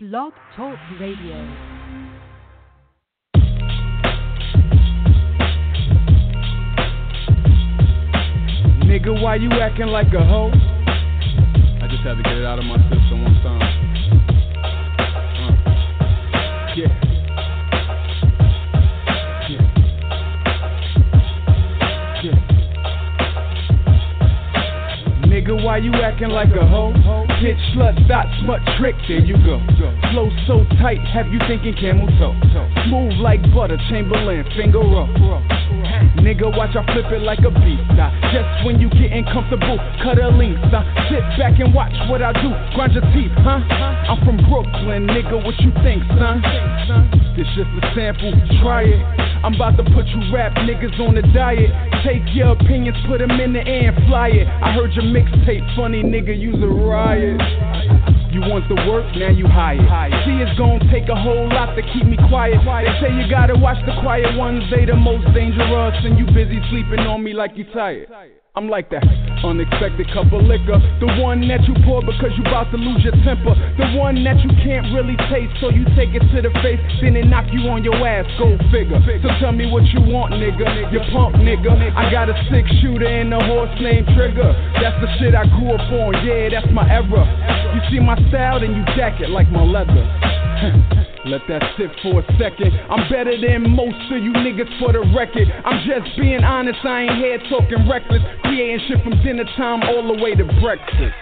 Blog 0.00 0.32
Talk 0.54 0.78
Radio. 1.00 1.34
Nigga, 8.86 9.20
why 9.20 9.34
you 9.34 9.50
acting 9.60 9.88
like 9.88 10.14
a 10.14 10.24
hoe? 10.24 10.52
I 11.82 11.88
just 11.90 12.04
had 12.04 12.14
to 12.14 12.22
get 12.22 12.38
it 12.38 12.46
out 12.46 12.60
of 12.60 12.64
my 12.66 12.76
system 12.88 13.24
one 13.24 13.42
time. 13.42 13.67
Nigga, 25.48 25.64
why 25.64 25.78
you 25.78 25.92
acting 25.94 26.28
like 26.28 26.48
a 26.48 26.66
hoe? 26.66 26.92
Bitch, 27.40 27.56
slut, 27.72 28.06
dot, 28.06 28.26
smut, 28.40 28.60
trick, 28.78 28.94
there 29.08 29.18
you 29.18 29.32
go. 29.44 29.58
Flow 30.12 30.28
so 30.46 30.62
tight, 30.76 31.00
have 31.08 31.28
you 31.28 31.38
thinking 31.48 31.74
camel 31.74 32.06
toe? 32.18 32.36
Smooth 32.84 33.14
like 33.20 33.40
butter, 33.54 33.78
Chamberlain, 33.88 34.44
finger 34.54 34.80
roll. 34.80 35.08
Nigga, 36.22 36.50
watch 36.50 36.74
I 36.74 36.84
flip 36.92 37.10
it 37.14 37.22
like 37.22 37.40
a 37.46 37.50
beast. 37.50 37.86
Nah. 37.94 38.10
Just 38.34 38.66
when 38.66 38.80
you 38.80 38.90
getting 38.90 39.24
comfortable, 39.30 39.78
cut 40.02 40.18
a 40.18 40.28
length. 40.28 40.60
Nah. 40.70 40.82
Sit 41.08 41.22
back 41.38 41.58
and 41.60 41.72
watch 41.72 41.94
what 42.10 42.22
I 42.22 42.32
do. 42.42 42.50
Grind 42.74 42.92
your 42.92 43.06
teeth, 43.14 43.32
huh? 43.42 43.62
I'm 43.62 44.18
from 44.26 44.36
Brooklyn, 44.50 45.06
nigga. 45.06 45.38
What 45.38 45.54
you 45.62 45.70
think, 45.82 46.02
son? 46.18 46.42
This 47.36 47.46
just 47.54 47.70
a 47.70 47.82
sample. 47.94 48.34
Try 48.60 48.82
it. 48.90 49.02
I'm 49.44 49.54
about 49.54 49.76
to 49.78 49.84
put 49.94 50.06
you 50.08 50.18
rap 50.34 50.52
niggas 50.66 50.98
on 50.98 51.16
a 51.16 51.22
diet. 51.32 51.70
Take 52.04 52.26
your 52.34 52.52
opinions, 52.58 52.96
put 53.06 53.18
them 53.18 53.30
in 53.38 53.52
the 53.52 53.62
air 53.62 53.94
and 53.94 54.08
fly 54.08 54.28
it. 54.28 54.48
I 54.48 54.74
heard 54.74 54.92
your 54.94 55.04
mixtape, 55.04 55.62
funny 55.76 56.02
nigga, 56.02 56.36
use 56.36 56.58
a 56.58 56.66
riot. 56.66 57.38
You 58.30 58.40
want 58.44 58.68
the 58.68 58.76
work, 58.84 59.08
now 59.16 59.30
you 59.30 59.46
hire. 59.46 59.80
See, 60.24 60.36
it's 60.44 60.56
gonna 60.58 60.84
take 60.92 61.08
a 61.08 61.16
whole 61.16 61.48
lot 61.48 61.74
to 61.76 61.82
keep 61.82 62.04
me 62.04 62.16
quiet. 62.28 62.60
They 62.60 62.92
say 63.00 63.10
you 63.16 63.28
gotta 63.28 63.56
watch 63.56 63.80
the 63.86 63.96
quiet 64.02 64.36
ones, 64.36 64.62
they 64.70 64.84
the 64.84 64.96
most 64.96 65.24
dangerous. 65.34 65.96
And 66.04 66.18
you 66.18 66.26
busy 66.26 66.60
sleeping 66.68 67.00
on 67.08 67.24
me 67.24 67.32
like 67.32 67.56
you 67.56 67.64
tired. 67.72 68.08
I'm 68.54 68.68
like 68.68 68.90
that 68.90 69.04
unexpected 69.44 70.08
cup 70.10 70.32
of 70.32 70.42
liquor. 70.42 70.78
The 70.98 71.08
one 71.22 71.46
that 71.48 71.62
you 71.68 71.74
pour 71.86 72.02
because 72.02 72.34
you 72.34 72.42
about 72.42 72.70
to 72.74 72.78
lose 72.78 73.04
your 73.04 73.14
temper. 73.22 73.54
The 73.78 73.94
one 73.94 74.24
that 74.24 74.40
you 74.42 74.50
can't 74.64 74.90
really 74.94 75.16
taste, 75.30 75.54
so 75.60 75.70
you 75.70 75.86
take 75.94 76.10
it 76.14 76.24
to 76.34 76.38
the 76.42 76.50
face, 76.58 76.80
then 77.00 77.14
it 77.14 77.26
knock 77.26 77.46
you 77.52 77.68
on 77.70 77.84
your 77.84 77.96
ass. 78.02 78.26
Go 78.38 78.58
figure. 78.74 78.98
So 79.22 79.28
tell 79.38 79.52
me 79.52 79.70
what 79.70 79.86
you 79.94 80.02
want, 80.02 80.34
nigga. 80.34 80.90
You 80.90 81.00
punk, 81.14 81.36
nigga. 81.38 81.70
I 81.94 82.10
got 82.10 82.28
a 82.28 82.36
six 82.50 82.68
shooter 82.82 83.06
and 83.06 83.32
a 83.32 83.40
horse 83.40 83.72
named 83.80 84.08
Trigger. 84.16 84.50
That's 84.80 84.98
the 85.00 85.08
shit 85.18 85.34
I 85.34 85.46
grew 85.54 85.78
up 85.78 85.86
on. 85.92 86.18
Yeah, 86.26 86.50
that's 86.50 86.70
my 86.72 86.86
era. 86.88 87.24
You 87.74 87.80
see 87.90 88.00
my 88.00 88.16
style, 88.28 88.60
then 88.60 88.74
you 88.74 88.84
jack 88.96 89.20
it 89.20 89.30
like 89.30 89.48
my 89.50 89.62
leather. 89.62 91.04
Let 91.28 91.42
that 91.48 91.62
sit 91.76 91.90
for 92.00 92.20
a 92.20 92.24
second. 92.38 92.72
I'm 92.88 93.04
better 93.12 93.36
than 93.36 93.68
most 93.76 94.00
of 94.10 94.24
you 94.24 94.32
niggas 94.32 94.78
for 94.80 94.92
the 94.92 95.00
record. 95.14 95.46
I'm 95.62 95.84
just 95.84 96.16
being 96.16 96.42
honest, 96.42 96.78
I 96.84 97.02
ain't 97.02 97.16
here 97.16 97.38
talking 97.50 97.86
reckless. 97.86 98.22
Creating 98.44 98.80
shit 98.88 99.02
from 99.04 99.22
dinner 99.22 99.44
time 99.56 99.82
all 99.82 100.08
the 100.08 100.22
way 100.22 100.34
to 100.34 100.44
breakfast. 100.62 101.12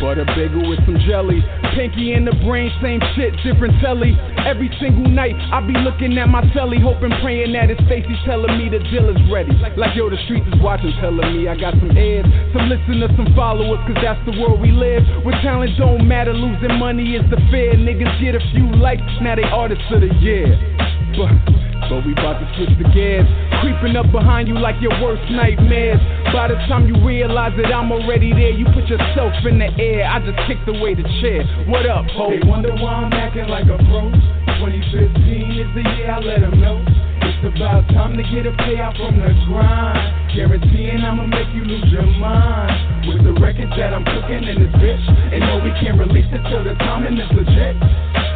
Butter 0.00 0.24
bagel 0.32 0.64
with 0.64 0.80
some 0.88 0.96
jelly. 1.04 1.44
Pinky 1.76 2.16
in 2.16 2.24
the 2.24 2.32
brain, 2.48 2.72
same 2.80 3.04
shit, 3.14 3.36
different 3.44 3.76
telly. 3.84 4.16
Every 4.48 4.72
single 4.80 5.04
night, 5.04 5.36
I 5.52 5.60
be 5.60 5.76
looking 5.76 6.16
at 6.16 6.26
my 6.26 6.40
telly, 6.56 6.80
hoping, 6.80 7.12
praying 7.20 7.52
that 7.52 7.68
it's 7.68 7.80
Stacy 7.84 8.16
telling 8.24 8.56
me 8.56 8.72
the 8.72 8.80
deal 8.88 9.12
is 9.12 9.20
ready. 9.28 9.52
Like, 9.76 9.92
yo, 9.94 10.08
the 10.08 10.16
streets 10.24 10.48
is 10.48 10.56
watching, 10.64 10.92
telling 11.04 11.28
me 11.36 11.48
I 11.48 11.54
got 11.54 11.76
some 11.76 11.92
ads, 11.92 12.26
some 12.56 12.72
listeners, 12.72 13.12
some 13.12 13.28
followers, 13.36 13.78
cause 13.84 14.00
that's 14.00 14.24
the 14.24 14.40
world 14.40 14.58
we 14.64 14.72
live. 14.72 15.04
With 15.20 15.36
talent 15.44 15.76
don't 15.76 16.08
matter, 16.08 16.32
losing 16.32 16.80
money 16.80 17.14
is 17.14 17.24
the 17.28 17.36
fear. 17.52 17.76
Niggas 17.76 18.24
get 18.24 18.34
a 18.34 18.42
few 18.56 18.72
likes, 18.80 19.04
now 19.20 19.36
they 19.36 19.44
artists 19.44 19.84
of 19.92 20.00
the 20.00 20.12
year. 20.24 20.56
But, 21.16 22.06
we 22.06 22.12
about 22.12 22.38
to 22.38 22.46
switch 22.54 22.70
the 22.78 22.86
gears. 22.94 23.26
Creeping 23.60 23.96
up 23.98 24.10
behind 24.14 24.46
you 24.46 24.54
like 24.54 24.78
your 24.80 24.94
worst 25.02 25.26
nightmares. 25.30 25.98
By 26.30 26.46
the 26.46 26.54
time 26.70 26.86
you 26.86 26.94
realize 27.02 27.52
that 27.58 27.74
I'm 27.74 27.90
already 27.90 28.30
there, 28.30 28.54
you 28.54 28.64
put 28.70 28.86
yourself 28.86 29.34
in 29.42 29.58
the 29.58 29.70
air. 29.74 30.06
I 30.06 30.22
just 30.22 30.38
kicked 30.46 30.68
away 30.70 30.94
the 30.94 31.02
chair. 31.18 31.42
What 31.66 31.86
up, 31.90 32.06
ho? 32.14 32.30
They 32.30 32.46
wonder 32.46 32.70
why 32.78 33.02
I'm 33.02 33.12
acting 33.12 33.50
like 33.50 33.66
a 33.66 33.76
pro. 33.90 34.06
2015 34.62 35.58
is 35.58 35.70
the 35.74 35.82
year 35.98 36.14
I 36.14 36.18
let 36.22 36.40
them 36.46 36.60
know. 36.62 36.78
It's 37.26 37.42
about 37.58 37.88
time 37.90 38.16
to 38.16 38.22
get 38.22 38.46
a 38.46 38.54
payout 38.62 38.94
from 38.94 39.18
the 39.18 39.34
grind. 39.50 40.30
Guaranteeing 40.30 41.02
I'ma 41.02 41.26
make 41.26 41.50
you 41.52 41.64
lose 41.66 41.90
your 41.90 42.06
mind. 42.06 43.08
With 43.10 43.24
the 43.26 43.34
records 43.34 43.74
that 43.74 43.92
I'm 43.92 44.06
cooking 44.06 44.46
in 44.46 44.62
this 44.62 44.74
bitch. 44.78 45.04
And 45.34 45.42
no, 45.42 45.58
we 45.58 45.74
can't 45.82 45.98
release 45.98 46.28
it 46.30 46.42
till 46.48 46.62
the 46.62 46.78
timing 46.86 47.18
is 47.18 47.30
legit. 47.34 47.74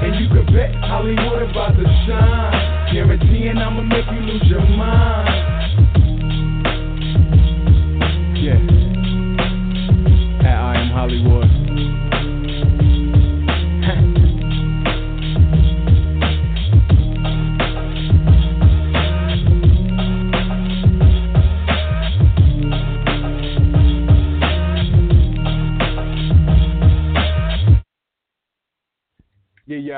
And 0.04 0.20
you 0.20 0.28
can 0.28 0.44
bet 0.52 0.70
Holliewood 0.84 1.50
about 1.50 1.76
to 1.76 1.84
shine. 2.06 2.92
Guaranteeing 2.92 3.56
I'ma 3.56 3.80
make 3.80 4.04
you 4.04 4.20
lose 4.20 4.42
your 4.44 4.60
mind. 4.60 5.28
Yeah. 8.36 8.60
At 10.46 10.58
I 10.60 10.76
am 10.76 10.90
Holliewood. 10.90 11.63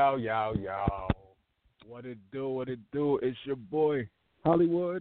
Yo, 0.06 0.14
yo, 0.18 0.54
yo. 0.62 1.08
What 1.84 2.06
it 2.06 2.18
do? 2.30 2.48
What 2.48 2.68
it 2.68 2.78
do? 2.92 3.18
It's 3.22 3.36
your 3.44 3.56
boy 3.56 4.08
Holliewood. 4.44 5.00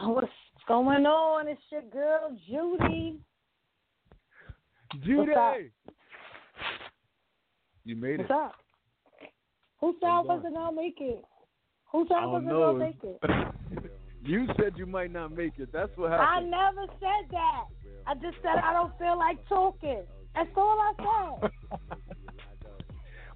What's 0.00 0.26
going 0.66 1.06
on? 1.06 1.46
It's 1.46 1.60
your 1.70 1.82
girl 1.82 2.36
Judy. 2.48 3.20
Judy. 5.04 5.70
You 7.84 7.94
made 7.94 8.18
What's 8.18 8.30
it. 8.30 8.34
up? 8.34 8.54
Who 9.80 9.94
said 10.00 10.08
I 10.08 10.16
What's 10.16 10.28
wasn't 10.28 10.54
gonna 10.54 10.76
make 10.76 10.96
it? 11.00 11.22
Who 11.92 12.04
said 12.08 12.16
I 12.16 12.26
wasn't 12.26 12.50
gonna 12.50 12.78
make 12.80 12.98
it? 13.04 13.20
you 14.24 14.48
said 14.56 14.72
you 14.76 14.86
might 14.86 15.12
not 15.12 15.30
make 15.30 15.60
it. 15.60 15.68
That's 15.72 15.96
what 15.96 16.10
happened. 16.10 16.52
I 16.52 16.70
never 16.72 16.86
said 16.98 17.30
that. 17.30 17.64
I 18.08 18.14
just 18.14 18.36
said 18.42 18.58
I 18.64 18.72
don't 18.72 18.98
feel 18.98 19.16
like 19.16 19.38
talking. 19.48 20.02
That's 20.34 20.50
all 20.56 20.78
I 20.80 21.38
said. 21.40 21.50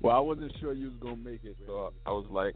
well, 0.06 0.17
I 0.17 0.21
wasn't 0.21 0.53
sure 0.61 0.72
you 0.72 0.87
was 0.87 0.94
gonna 1.00 1.17
make 1.17 1.43
it, 1.43 1.56
so 1.67 1.93
I 2.06 2.12
was 2.12 2.27
like, 2.31 2.55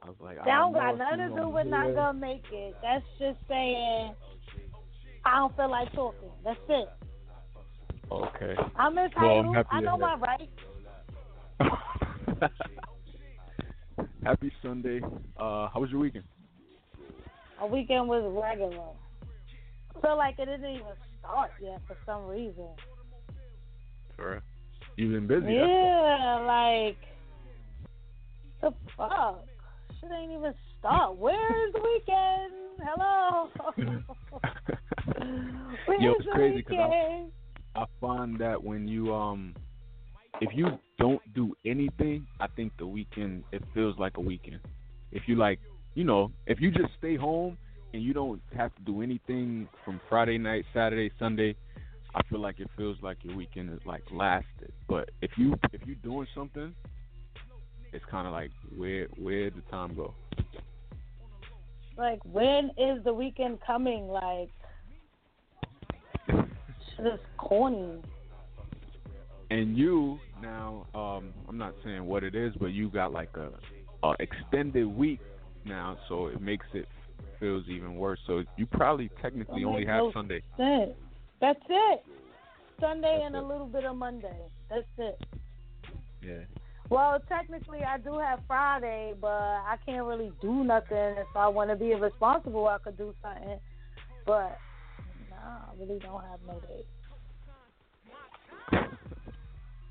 I 0.00 0.06
was 0.06 0.16
like, 0.20 0.38
I 0.38 0.44
That 0.44 0.58
don't 0.58 0.72
got 0.72 0.96
nothing 0.96 1.18
to 1.18 1.40
do 1.40 1.48
with 1.48 1.66
not 1.66 1.92
gonna 1.92 2.18
make 2.18 2.44
it. 2.52 2.76
That's 2.80 3.04
just 3.18 3.38
saying 3.48 4.14
I 5.24 5.38
don't 5.38 5.56
feel 5.56 5.70
like 5.70 5.92
talking. 5.92 6.30
That's 6.44 6.60
it. 6.68 6.88
Okay. 8.12 8.54
I'm 8.76 8.94
Well, 8.94 9.06
entitled. 9.06 9.56
Happy 9.56 9.68
I 9.72 9.80
know 9.80 9.98
my 9.98 10.16
rights. 10.16 10.52
Happy 14.24 14.52
Sunday. 14.62 15.00
Uh, 15.36 15.68
how 15.68 15.80
was 15.80 15.90
your 15.90 15.98
weekend? 15.98 16.24
A 17.60 17.66
weekend 17.66 18.06
was 18.06 18.22
regular. 18.40 18.90
I 19.96 20.00
feel 20.00 20.16
like 20.16 20.38
it 20.38 20.46
didn't 20.46 20.70
even 20.70 20.86
start 21.18 21.50
yet 21.60 21.80
for 21.88 21.96
some 22.06 22.26
reason. 22.26 22.68
Sure. 24.16 24.40
You've 24.96 25.12
been 25.12 25.26
busy. 25.26 25.54
Yeah, 25.54 26.44
like 26.46 26.96
the 28.60 28.72
fuck. 28.96 29.44
Shit 30.00 30.10
ain't 30.12 30.32
even 30.32 30.54
start. 30.78 31.16
Where's 31.16 31.72
the 31.72 31.80
weekend? 31.80 32.52
Hello. 32.82 33.48
Where's 35.86 36.02
Yo, 36.02 36.12
it's 36.12 36.26
crazy 36.32 36.62
'cause 36.62 36.76
I- 36.78 37.26
I 37.76 37.86
find 38.00 38.38
that 38.38 38.62
when 38.62 38.86
you 38.86 39.12
um 39.12 39.54
if 40.40 40.50
you 40.54 40.78
don't 40.98 41.22
do 41.34 41.56
anything, 41.64 42.26
I 42.40 42.46
think 42.48 42.72
the 42.78 42.86
weekend 42.86 43.44
it 43.52 43.62
feels 43.72 43.98
like 43.98 44.16
a 44.16 44.20
weekend. 44.20 44.60
If 45.12 45.28
you 45.28 45.36
like, 45.36 45.58
you 45.94 46.04
know, 46.04 46.32
if 46.46 46.60
you 46.60 46.70
just 46.70 46.92
stay 46.98 47.16
home 47.16 47.56
and 47.92 48.02
you 48.02 48.12
don't 48.12 48.40
have 48.56 48.74
to 48.76 48.82
do 48.82 49.02
anything 49.02 49.68
from 49.84 50.00
Friday 50.08 50.38
night, 50.38 50.64
Saturday, 50.72 51.10
Sunday, 51.18 51.54
I 52.14 52.22
feel 52.30 52.40
like 52.40 52.60
it 52.60 52.68
feels 52.76 52.96
like 53.02 53.18
your 53.22 53.36
weekend 53.36 53.72
is 53.72 53.80
like 53.84 54.02
lasted. 54.12 54.72
But 54.88 55.10
if 55.20 55.32
you 55.36 55.58
if 55.72 55.80
you 55.86 55.96
doing 55.96 56.26
something, 56.34 56.74
it's 57.92 58.04
kind 58.10 58.26
of 58.26 58.32
like 58.32 58.50
where 58.76 59.06
where 59.16 59.50
the 59.50 59.62
time 59.70 59.94
go? 59.96 60.14
Like 61.96 62.20
when 62.24 62.70
is 62.76 63.02
the 63.04 63.12
weekend 63.12 63.58
coming? 63.66 64.08
Like 64.08 64.50
shit 66.96 67.06
is 67.06 67.20
corny. 67.36 68.00
And 69.50 69.76
you 69.76 70.18
now, 70.40 70.86
um, 70.94 71.32
I'm 71.48 71.58
not 71.58 71.74
saying 71.84 72.04
what 72.04 72.24
it 72.24 72.34
is, 72.34 72.52
but 72.60 72.68
you 72.68 72.90
got 72.90 73.12
like 73.12 73.30
a, 73.36 73.50
a 74.06 74.14
extended 74.20 74.86
week 74.86 75.20
now, 75.64 75.96
so 76.08 76.26
it 76.26 76.40
makes 76.40 76.66
it 76.74 76.88
feels 77.38 77.64
even 77.68 77.96
worse. 77.96 78.18
So 78.26 78.44
you 78.56 78.66
probably 78.66 79.10
technically 79.20 79.64
only 79.64 79.84
have 79.84 80.04
Sunday. 80.12 80.42
sense. 80.56 80.92
That's 81.44 81.60
it. 81.68 82.04
Sunday 82.80 83.18
That's 83.20 83.26
and 83.26 83.36
it. 83.36 83.42
a 83.42 83.46
little 83.46 83.66
bit 83.66 83.84
of 83.84 83.96
Monday. 83.96 84.34
That's 84.70 84.86
it. 84.96 85.22
Yeah. 86.22 86.40
Well, 86.88 87.20
technically, 87.28 87.80
I 87.82 87.98
do 87.98 88.18
have 88.18 88.40
Friday, 88.46 89.12
but 89.20 89.28
I 89.28 89.76
can't 89.84 90.06
really 90.06 90.32
do 90.40 90.64
nothing. 90.64 90.96
If 91.18 91.36
I 91.36 91.48
want 91.48 91.68
to 91.68 91.76
be 91.76 91.92
responsible, 91.94 92.66
I 92.66 92.78
could 92.78 92.96
do 92.96 93.14
something. 93.22 93.58
But 94.24 94.56
nah, 95.28 95.68
I 95.68 95.78
really 95.78 95.98
don't 95.98 96.22
have 96.22 96.40
no 96.46 96.60
day. 96.60 96.86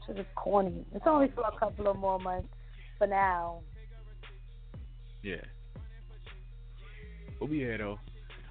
Shit 0.07 0.17
is 0.17 0.25
corny. 0.33 0.83
It's 0.95 1.05
only 1.05 1.31
for 1.35 1.43
a 1.43 1.59
couple 1.59 1.87
of 1.87 1.97
more 1.97 2.19
months 2.19 2.49
for 2.97 3.05
now. 3.05 3.59
Yeah. 5.21 5.35
We'll 7.39 7.47
be 7.47 7.59
here 7.59 7.77
though. 7.77 7.99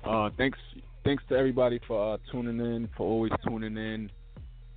Uh, 0.04 0.30
thanks, 0.38 0.58
thanks 1.04 1.22
to 1.28 1.36
everybody 1.36 1.80
for 1.86 2.14
uh, 2.14 2.18
tuning 2.30 2.58
in, 2.58 2.88
for 2.96 3.06
always 3.06 3.32
tuning 3.46 3.76
in, 3.76 4.10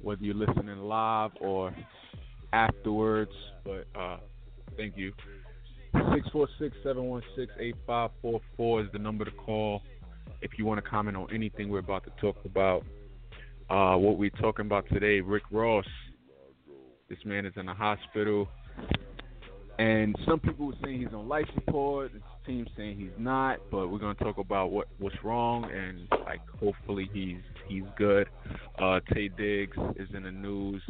whether 0.02 0.24
you're 0.24 0.36
listening 0.36 0.78
live 0.78 1.32
or 1.40 1.76
afterwards. 2.54 3.32
But 3.64 3.88
uh, 4.00 4.18
thank 4.78 4.98
you. 4.98 5.14
Six 6.14 6.28
four 6.32 6.48
six 6.60 6.76
seven 6.84 7.06
one 7.06 7.24
six 7.36 7.52
eight 7.60 7.76
five 7.88 8.12
four 8.22 8.42
four 8.58 8.82
is 8.82 8.88
the 8.92 9.00
number 9.00 9.24
to 9.26 9.32
call 9.32 9.82
if 10.42 10.52
you 10.58 10.66
want 10.66 10.84
to 10.84 10.90
comment 10.90 11.16
on 11.16 11.28
anything 11.34 11.70
we're 11.70 11.80
about 11.80 12.04
to 12.04 12.12
talk 12.20 12.38
about. 12.46 12.84
Uh, 13.70 13.98
what 13.98 14.18
we're 14.18 14.30
talking 14.30 14.66
about 14.66 14.88
today, 14.90 15.22
Rick 15.22 15.44
Ross. 15.52 15.86
This 17.10 17.20
man 17.24 17.46
is 17.46 17.54
in 17.56 17.66
the 17.66 17.74
hospital. 17.74 18.48
And 19.80 20.16
some 20.28 20.40
people 20.40 20.68
were 20.68 20.74
saying 20.84 21.00
he's 21.00 21.14
on 21.14 21.28
life 21.28 21.46
support. 21.56 22.12
Team 22.46 22.68
saying 22.78 22.98
he's 22.98 23.10
not, 23.18 23.60
but 23.72 23.88
we're 23.88 24.00
gonna 24.00 24.14
talk 24.16 24.38
about 24.38 24.72
what 24.72 24.88
what's 25.00 25.16
wrong 25.24 25.66
and 25.66 26.08
like 26.26 26.42
hopefully 26.60 27.10
he's 27.14 27.42
he's 27.68 27.84
good. 27.98 28.28
Uh, 28.78 29.00
Taye 29.12 29.36
Diggs 29.36 29.78
is 29.96 30.08
in 30.14 30.24
the 30.24 30.32
news. 30.32 30.82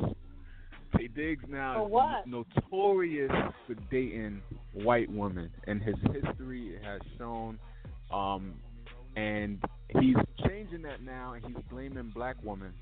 Taye 0.95 1.13
Diggs 1.15 1.43
now 1.47 1.85
what? 1.85 2.19
is 2.25 2.25
notorious 2.27 3.31
for 3.67 3.75
dating 3.89 4.41
white 4.73 5.09
women, 5.11 5.49
and 5.67 5.81
his 5.81 5.95
history 6.13 6.77
has 6.83 7.01
shown. 7.17 7.59
Um, 8.13 8.55
and 9.15 9.63
he's 9.99 10.15
changing 10.47 10.81
that 10.83 11.01
now, 11.01 11.33
and 11.33 11.45
he's 11.45 11.63
blaming 11.69 12.11
black 12.13 12.35
women 12.43 12.73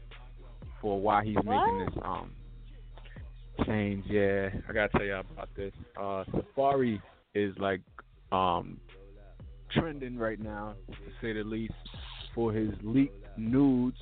for 0.82 1.00
why 1.00 1.24
he's 1.24 1.36
making 1.36 1.86
this 1.86 2.04
um 2.04 2.32
change. 3.66 4.04
Yeah, 4.08 4.50
I 4.68 4.74
gotta 4.74 4.90
tell 4.90 5.06
you 5.06 5.16
about 5.16 5.50
this. 5.56 5.74
Uh, 5.96 6.24
Safaree 6.34 7.02
is 7.36 7.54
like 7.58 7.82
um 8.34 8.78
trending 9.72 10.18
right 10.18 10.40
now, 10.40 10.76
to 10.88 10.96
say 11.22 11.34
the 11.34 11.44
least, 11.44 11.74
for 12.36 12.52
his 12.52 12.70
leaked 12.82 13.26
nudes. 13.38 13.98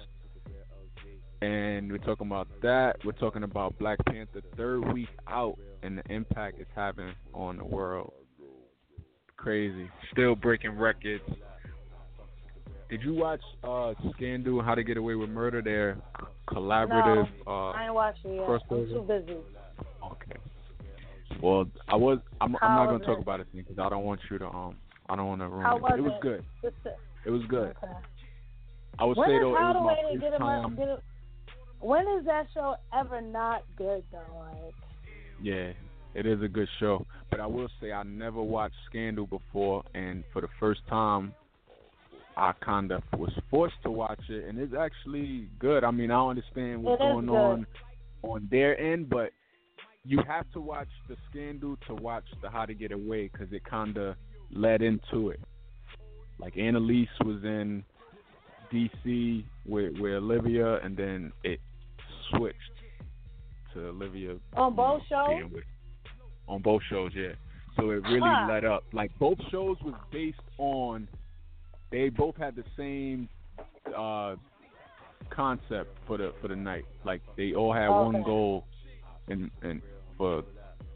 And 1.42 1.92
we're 1.92 1.98
talking 1.98 2.28
about 2.28 2.48
that. 2.62 2.98
We're 3.04 3.13
talking 3.13 3.44
about 3.44 3.78
Black 3.80 3.98
Panther 4.06 4.42
third 4.56 4.94
week 4.94 5.10
out 5.28 5.57
and 5.81 5.98
the 5.98 6.04
impact 6.13 6.60
it's 6.60 6.69
having 6.75 7.13
on 7.33 7.57
the 7.57 7.66
world. 7.66 8.13
Crazy. 9.38 9.89
Still 10.12 10.36
breaking 10.36 10.78
records. 10.78 11.24
Did 12.89 13.01
you 13.01 13.16
watch 13.16 13.42
uh 13.63 13.94
Scandal 14.16 14.62
How 14.62 14.75
to 14.75 14.83
Get 14.83 14.98
Away 14.98 15.16
with 15.16 15.30
Murder? 15.30 15.62
Their 15.62 15.98
collaborative 16.48 17.28
uh 17.48 17.69
I 17.69 17.86
ain't 17.86 17.94
watching 17.94 18.36
yet. 18.36 18.44
I'm 18.44 18.60
too 18.69 19.06
busy. 19.07 19.38
Well, 21.42 21.66
I 21.88 21.96
was. 21.96 22.20
I'm, 22.40 22.56
I'm 22.62 22.76
not 22.76 22.86
gonna 22.88 23.06
talk 23.06 23.18
it? 23.18 23.22
about 23.24 23.40
it 23.40 23.48
because 23.54 23.80
I 23.80 23.90
don't 23.90 24.04
want 24.04 24.20
you 24.30 24.38
to. 24.40 24.48
Um, 24.48 24.76
I 25.10 25.16
don't 25.16 25.28
want 25.28 25.42
to 25.42 25.48
ruin 25.48 25.64
How 25.64 25.78
it. 25.78 25.82
was 25.82 25.94
it 25.98 26.02
was 26.02 26.14
it? 26.16 26.22
good. 26.22 26.44
To- 26.84 26.96
It 27.26 27.30
was 27.32 27.42
good. 27.50 27.76
Okay. 27.84 27.94
I 29.00 29.06
would 29.06 29.18
When 29.18 29.28
say 29.28 29.40
though, 29.40 29.56
it 29.56 29.60
How 29.60 29.74
was 29.74 29.98
to 30.12 30.18
my 30.18 30.30
first 30.30 30.38
time. 30.40 30.76
Get 30.76 30.88
Him- 30.88 30.98
When 31.80 32.08
is 32.20 32.26
that 32.26 32.46
show 32.54 32.76
ever 32.98 33.22
not 33.22 33.64
good 33.78 34.04
though? 34.12 34.20
Like, 34.38 34.74
Yeah, 35.42 35.72
it 36.14 36.26
is 36.26 36.42
a 36.44 36.48
good 36.48 36.68
show. 36.80 37.06
But 37.30 37.40
I 37.40 37.48
will 37.48 37.70
say 37.80 37.92
I 37.92 38.04
never 38.04 38.42
watched 38.42 38.76
Scandal 38.90 39.26
before, 39.26 39.84
and 39.96 40.24
for 40.32 40.42
the 40.42 40.50
first 40.60 40.82
time, 40.90 41.34
I 42.38 42.54
kind 42.64 42.92
of 42.92 43.02
was 43.18 43.32
forced 43.50 43.76
to 43.84 43.92
watch 43.92 44.22
it, 44.30 44.46
and 44.48 44.60
it's 44.60 44.74
actually 44.74 45.48
good. 45.60 45.84
I 45.84 45.92
mean, 45.92 46.12
I 46.12 46.30
understand 46.30 46.84
what's 46.84 47.02
going 47.02 47.26
good. 47.26 47.36
on 47.36 47.66
on 48.24 48.48
their 48.52 48.80
end, 48.80 49.10
but 49.10 49.32
you 50.03 50.19
have 50.27 50.51
to 50.53 50.59
watch 50.62 50.88
the 51.07 51.15
Scandal 51.30 51.77
to 51.88 51.95
watch 51.95 52.25
the 52.42 52.50
How 52.50 52.65
to 52.65 52.74
Get 52.74 52.92
Away 52.92 53.30
because 53.31 53.51
it 53.53 53.63
kind 53.63 53.98
of 53.98 54.15
led 54.51 54.81
into 54.81 55.30
it. 55.30 55.39
Like 56.39 56.57
Annalise 56.57 57.07
was 57.24 57.44
in 57.44 57.83
D.C. 58.71 59.45
with 59.65 59.94
with 60.00 60.13
Olivia, 60.13 60.77
and 60.77 60.95
then 60.98 61.31
it 61.44 61.59
switched 62.30 62.56
to 63.74 63.88
Olivia 63.89 64.38
on 64.56 64.75
both 64.75 65.01
know, 65.12 65.39
shows? 65.42 65.51
with- 65.51 65.63
on 66.47 66.62
both 66.62 66.81
shows, 66.89 67.12
yeah. 67.15 67.33
So 67.77 67.92
it 67.92 68.04
really 68.04 68.19
Huh. 68.24 68.47
led 68.50 68.65
up. 68.65 68.83
Like 68.92 69.18
both 69.19 69.38
shows 69.51 69.77
was 69.83 69.94
based 70.12 70.39
on. 70.57 71.07
They 71.92 72.09
both 72.09 72.36
had 72.38 72.56
the 72.56 72.63
same 72.75 73.30
uh, 73.95 74.36
concept 75.30 75.97
for 76.07 76.18
the 76.18 76.33
for 76.42 76.47
the 76.47 76.56
night. 76.56 76.86
Like 77.06 77.21
they 77.38 77.54
all 77.54 77.71
had 77.74 77.89
one 77.89 78.24
goal, 78.24 78.65
and 79.31 79.50
and 79.62 79.81
for 80.18 80.44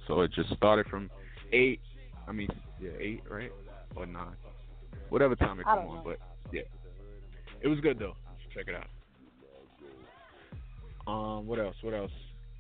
so 0.08 0.22
it 0.22 0.32
just 0.34 0.54
started 0.56 0.86
from 0.88 1.10
eight. 1.54 1.80
I 2.28 2.32
mean, 2.32 2.50
yeah, 2.82 2.92
eight, 3.00 3.24
right 3.30 3.52
or 3.96 4.06
nine, 4.06 4.36
whatever 5.10 5.36
time 5.36 5.60
it 5.60 5.64
come 5.64 5.80
on. 5.80 6.04
But 6.04 6.18
yeah, 6.52 6.62
it 7.62 7.68
was 7.68 7.80
good 7.80 8.00
though. 8.00 8.16
Check 8.54 8.66
it 8.68 8.76
out. 8.76 8.88
Um, 11.12 11.46
what 11.46 11.60
else? 11.60 11.76
What 11.82 11.94
else? 11.94 12.12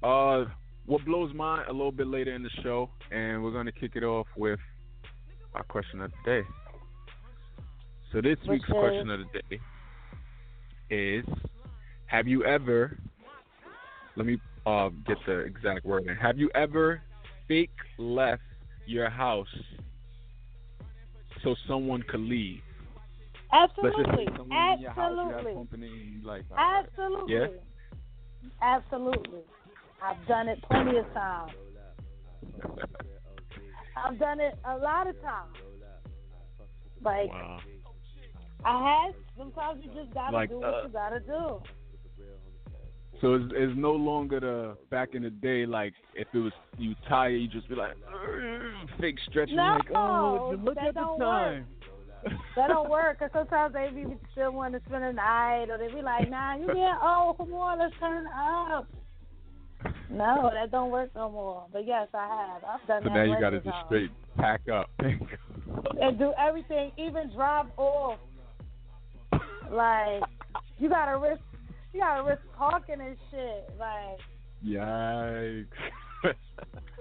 Uh, 0.03 0.45
what 0.85 1.03
blows 1.05 1.33
mine 1.33 1.65
a 1.67 1.71
little 1.71 1.91
bit 1.91 2.07
later 2.07 2.33
in 2.33 2.43
the 2.43 2.49
show, 2.61 2.89
and 3.11 3.43
we're 3.43 3.51
gonna 3.51 3.71
kick 3.71 3.91
it 3.95 4.03
off 4.03 4.27
with 4.37 4.59
our 5.53 5.63
question 5.63 6.01
of 6.01 6.11
the 6.11 6.31
day. 6.31 6.47
So 8.11 8.21
this 8.21 8.37
Which 8.45 8.61
week's 8.61 8.69
question 8.69 9.09
of 9.09 9.19
the 9.19 9.41
day 9.49 9.59
is: 10.89 11.25
Have 12.05 12.27
you 12.27 12.45
ever? 12.45 12.97
Let 14.15 14.25
me 14.25 14.37
uh, 14.65 14.89
get 15.05 15.17
the 15.25 15.39
exact 15.39 15.85
wording. 15.85 16.15
Have 16.21 16.37
you 16.37 16.49
ever 16.55 17.01
fake 17.47 17.69
left 17.97 18.41
your 18.85 19.09
house 19.09 19.47
so 21.43 21.55
someone 21.67 22.03
could 22.09 22.21
leave? 22.21 22.59
Absolutely. 23.53 24.25
say 24.25 24.31
someone 24.37 24.73
in 24.73 24.81
your 24.81 24.91
house, 24.91 25.11
you 25.11 25.29
have 25.29 25.31
Absolutely. 25.31 25.53
company, 25.53 26.17
like. 26.23 26.43
Absolutely. 26.57 27.33
Yeah? 27.33 27.47
Absolutely. 28.61 29.39
I've 30.03 30.27
done 30.27 30.49
it 30.49 30.61
plenty 30.69 30.97
of 30.97 31.05
times. 31.13 31.51
I've 33.95 34.19
done 34.19 34.39
it 34.39 34.57
a 34.65 34.77
lot 34.77 35.07
of 35.07 35.19
times. 35.21 35.55
Like 37.03 37.29
wow. 37.29 37.59
I 38.65 39.05
had 39.05 39.15
sometimes 39.37 39.83
you 39.83 39.91
just 39.93 40.13
gotta 40.13 40.35
Like, 40.35 40.49
do 40.49 40.59
what 40.59 40.73
uh, 40.73 40.81
you 40.83 40.89
gotta 40.89 41.19
do. 41.19 41.61
So 43.21 43.35
it's, 43.35 43.45
it's 43.55 43.73
no 43.77 43.93
longer 43.93 44.39
the 44.39 44.77
back 44.89 45.09
in 45.13 45.23
the 45.23 45.29
day 45.29 45.65
like 45.65 45.93
if 46.15 46.27
it 46.33 46.37
was 46.37 46.51
you 46.77 46.95
tired 47.07 47.29
you 47.29 47.47
just 47.47 47.67
be 47.69 47.75
like 47.75 47.95
fake 48.99 49.17
stretching 49.29 49.55
No, 49.55 49.79
like 49.79 49.95
oh 49.95 50.55
look 50.63 50.75
that 50.75 50.87
at 50.87 50.93
the 50.95 50.99
don't 50.99 51.19
time. 51.19 51.65
That 52.55 52.67
don't 52.67 52.89
work 52.89 53.19
because 53.19 53.31
sometimes 53.33 53.73
they 53.73 53.89
be 53.93 54.05
still 54.31 54.51
want 54.51 54.73
to 54.73 54.81
spend 54.87 55.03
the 55.03 55.13
night 55.13 55.67
or 55.69 55.77
they 55.77 55.93
be 55.93 56.01
like, 56.01 56.29
Nah, 56.29 56.55
you 56.57 56.67
get 56.67 56.75
oh 57.01 57.35
come 57.37 57.53
on, 57.53 57.79
let's 57.79 57.93
turn 57.99 58.25
up. 58.27 58.87
No, 60.09 60.49
that 60.53 60.71
don't 60.71 60.91
work 60.91 61.09
no 61.15 61.29
more. 61.29 61.65
But 61.71 61.87
yes, 61.87 62.07
I 62.13 62.27
have. 62.27 62.63
I've 62.63 62.87
done 62.87 63.03
so 63.03 63.09
that. 63.09 63.15
now 63.15 63.23
you 63.23 63.39
gotta 63.39 63.59
just 63.59 63.77
straight 63.85 64.11
pack 64.37 64.61
up. 64.69 64.89
and 64.99 66.19
do 66.19 66.33
everything, 66.37 66.91
even 66.97 67.31
drive 67.33 67.67
off. 67.77 68.19
Like 69.71 70.21
you 70.77 70.89
gotta 70.89 71.17
risk, 71.17 71.41
you 71.95 72.01
gotta 72.01 72.23
risk 72.23 72.41
parking 72.57 72.99
and 72.99 73.15
shit. 73.31 73.69
Like, 73.79 74.19
Yikes. 74.65 75.65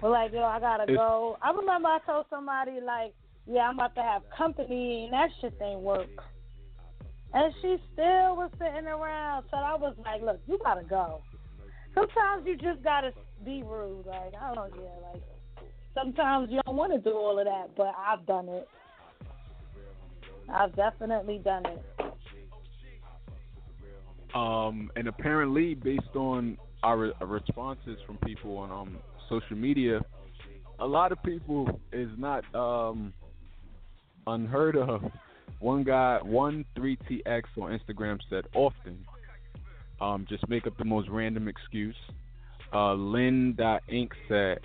well, 0.02 0.12
like 0.12 0.32
yo, 0.32 0.44
I 0.44 0.60
gotta 0.60 0.84
It's- 0.84 0.96
go. 0.96 1.36
I 1.42 1.50
remember 1.50 1.88
I 1.88 1.98
told 2.06 2.26
somebody 2.30 2.80
like, 2.84 3.12
yeah, 3.46 3.68
I'm 3.68 3.74
about 3.74 3.94
to 3.96 4.02
have 4.02 4.22
company, 4.36 5.04
and 5.04 5.12
that 5.12 5.28
shit 5.40 5.54
ain't 5.60 5.80
work. 5.80 6.08
And 7.32 7.52
she 7.60 7.76
still 7.92 8.36
was 8.36 8.50
sitting 8.58 8.86
around, 8.86 9.44
so 9.50 9.56
I 9.56 9.74
was 9.74 9.96
like, 10.04 10.22
look, 10.22 10.40
you 10.46 10.58
gotta 10.62 10.84
go. 10.84 11.20
Sometimes 11.94 12.46
you 12.46 12.56
just 12.56 12.82
gotta 12.84 13.12
be 13.44 13.62
rude. 13.64 14.06
Like 14.06 14.32
I 14.40 14.54
don't 14.54 14.72
yeah, 14.76 15.10
like 15.12 15.22
sometimes 15.94 16.50
you 16.50 16.60
don't 16.64 16.76
want 16.76 16.92
to 16.92 16.98
do 16.98 17.16
all 17.16 17.38
of 17.38 17.44
that, 17.44 17.74
but 17.76 17.92
I've 17.98 18.24
done 18.26 18.48
it. 18.48 18.68
I've 20.48 20.74
definitely 20.76 21.38
done 21.38 21.66
it. 21.66 21.82
Um, 24.34 24.90
and 24.96 25.06
apparently, 25.08 25.74
based 25.74 26.16
on 26.16 26.58
our 26.82 26.98
re- 26.98 27.12
responses 27.20 27.98
from 28.06 28.18
people 28.18 28.56
on 28.58 28.70
um, 28.70 28.98
social 29.28 29.56
media, 29.56 30.00
a 30.80 30.86
lot 30.86 31.12
of 31.12 31.22
people 31.22 31.80
is 31.92 32.10
not 32.18 32.44
um, 32.54 33.12
unheard 34.26 34.76
of. 34.76 35.02
One 35.60 35.84
guy, 35.84 36.18
one 36.22 36.64
three 36.74 36.98
TX 37.08 37.42
on 37.58 37.78
Instagram 37.78 38.18
said 38.28 38.44
often, 38.54 38.98
um, 40.00 40.26
just 40.28 40.46
make 40.48 40.66
up 40.66 40.76
the 40.76 40.84
most 40.84 41.08
random 41.08 41.48
excuse. 41.48 41.96
uh, 42.72 42.92
Lynn 42.94 43.54
Inc 43.56 44.10
said, 44.28 44.58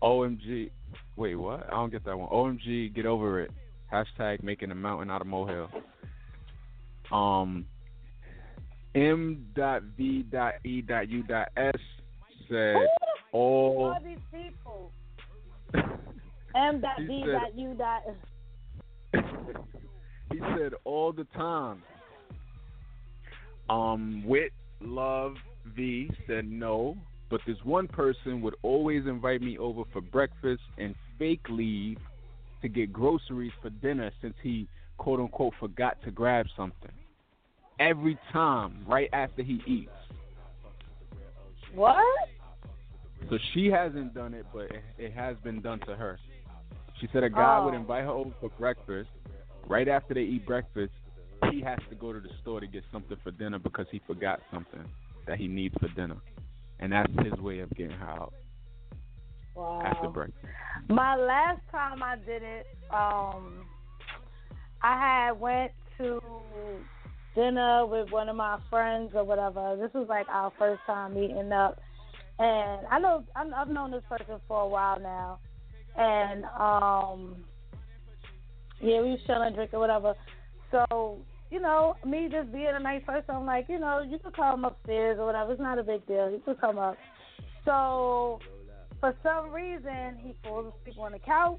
"OMG, 0.00 0.70
wait, 1.16 1.34
what? 1.34 1.66
I 1.66 1.72
don't 1.72 1.90
get 1.90 2.04
that 2.04 2.16
one. 2.16 2.28
OMG, 2.30 2.94
get 2.94 3.06
over 3.06 3.40
it. 3.40 3.50
Hashtag 3.92 4.42
making 4.42 4.70
a 4.70 4.74
mountain 4.74 5.10
out 5.10 5.20
of 5.20 5.26
molehill." 5.26 5.68
Um, 7.10 7.66
M.V.E.U.S 8.94 10.30
said 12.48 12.76
Who 13.32 13.38
all. 13.38 13.96
these 14.04 14.18
people? 14.32 14.90
He 20.30 20.38
said 20.58 20.72
all 20.84 21.12
the 21.12 21.24
time. 21.34 21.82
Um, 23.68 24.24
Wit 24.26 24.52
Love 24.80 25.34
V 25.74 26.10
said 26.26 26.46
no, 26.46 26.96
but 27.30 27.40
this 27.46 27.56
one 27.64 27.88
person 27.88 28.40
would 28.42 28.54
always 28.62 29.06
invite 29.06 29.40
me 29.40 29.56
over 29.58 29.82
for 29.92 30.00
breakfast 30.00 30.62
and 30.78 30.94
fake 31.18 31.46
leave 31.48 31.98
to 32.62 32.68
get 32.68 32.92
groceries 32.92 33.52
for 33.60 33.70
dinner 33.70 34.10
since 34.20 34.34
he 34.42 34.68
quote 34.98 35.20
unquote 35.20 35.54
forgot 35.58 35.96
to 36.04 36.10
grab 36.10 36.46
something. 36.56 36.92
Every 37.78 38.18
time, 38.32 38.84
right 38.86 39.08
after 39.12 39.42
he 39.42 39.60
eats. 39.66 39.90
What? 41.74 42.04
So 43.30 43.38
she 43.54 43.66
hasn't 43.66 44.14
done 44.14 44.34
it, 44.34 44.46
but 44.52 44.64
it, 44.64 44.82
it 44.98 45.12
has 45.14 45.36
been 45.42 45.60
done 45.62 45.80
to 45.86 45.96
her. 45.96 46.18
She 47.00 47.08
said 47.12 47.24
a 47.24 47.30
guy 47.30 47.58
Oh. 47.58 47.64
would 47.64 47.74
invite 47.74 48.04
her 48.04 48.10
over 48.10 48.30
for 48.40 48.50
breakfast. 48.50 49.08
Right 49.66 49.88
after 49.88 50.14
they 50.14 50.22
eat 50.22 50.44
breakfast, 50.46 50.92
he 51.50 51.60
has 51.62 51.78
to 51.88 51.94
go 51.94 52.12
to 52.12 52.20
the 52.20 52.28
store 52.42 52.60
to 52.60 52.66
get 52.66 52.84
something 52.92 53.16
for 53.22 53.30
dinner 53.30 53.58
because 53.58 53.86
he 53.90 54.00
forgot 54.06 54.40
something 54.52 54.84
that 55.26 55.38
he 55.38 55.48
needs 55.48 55.74
for 55.80 55.88
dinner. 55.88 56.16
And 56.80 56.92
that's 56.92 57.12
his 57.24 57.32
way 57.40 57.60
of 57.60 57.70
getting 57.70 57.96
her 57.96 58.06
out 58.08 58.32
after 59.84 60.08
breakfast. 60.08 60.44
My 60.88 61.16
last 61.16 61.60
time 61.70 62.02
I 62.02 62.16
did 62.16 62.42
it, 62.42 62.66
um, 62.92 63.64
I 64.82 64.98
had 64.98 65.32
went 65.40 65.72
to 65.98 66.20
dinner 67.34 67.86
with 67.86 68.10
one 68.10 68.28
of 68.28 68.36
my 68.36 68.58
friends 68.70 69.12
or 69.14 69.24
whatever. 69.24 69.76
This 69.76 69.92
was 69.94 70.08
like 70.08 70.26
our 70.28 70.52
first 70.58 70.80
time 70.86 71.14
meeting 71.14 71.52
up, 71.52 71.80
and 72.38 72.86
I 72.90 72.98
know 72.98 73.24
I'm- 73.34 73.54
I've 73.54 73.68
known 73.68 73.90
this 73.90 74.04
person 74.08 74.40
for 74.46 74.62
a 74.62 74.68
while 74.68 74.98
now, 75.00 75.38
and 75.96 76.44
um, 76.44 77.44
yeah, 78.80 79.00
we 79.00 79.10
was 79.10 79.22
chilling, 79.26 79.54
drinking, 79.54 79.78
whatever. 79.78 80.14
So 80.70 81.18
you 81.50 81.60
know, 81.60 81.96
me 82.06 82.28
just 82.30 82.50
being 82.50 82.72
a 82.72 82.80
nice 82.80 83.04
person, 83.04 83.34
I'm 83.34 83.44
like, 83.44 83.68
you 83.68 83.78
know, 83.78 84.00
you 84.00 84.18
can 84.18 84.32
come 84.32 84.64
upstairs 84.64 85.18
or 85.18 85.26
whatever. 85.26 85.52
It's 85.52 85.60
not 85.60 85.78
a 85.78 85.82
big 85.82 86.06
deal. 86.06 86.30
You 86.30 86.40
can 86.42 86.54
come 86.54 86.78
up. 86.78 86.96
So 87.66 88.40
for 89.00 89.14
some 89.22 89.50
reason, 89.50 90.16
he 90.22 90.34
falls 90.42 90.72
asleep 90.80 90.98
on 90.98 91.12
the 91.12 91.18
couch. 91.18 91.58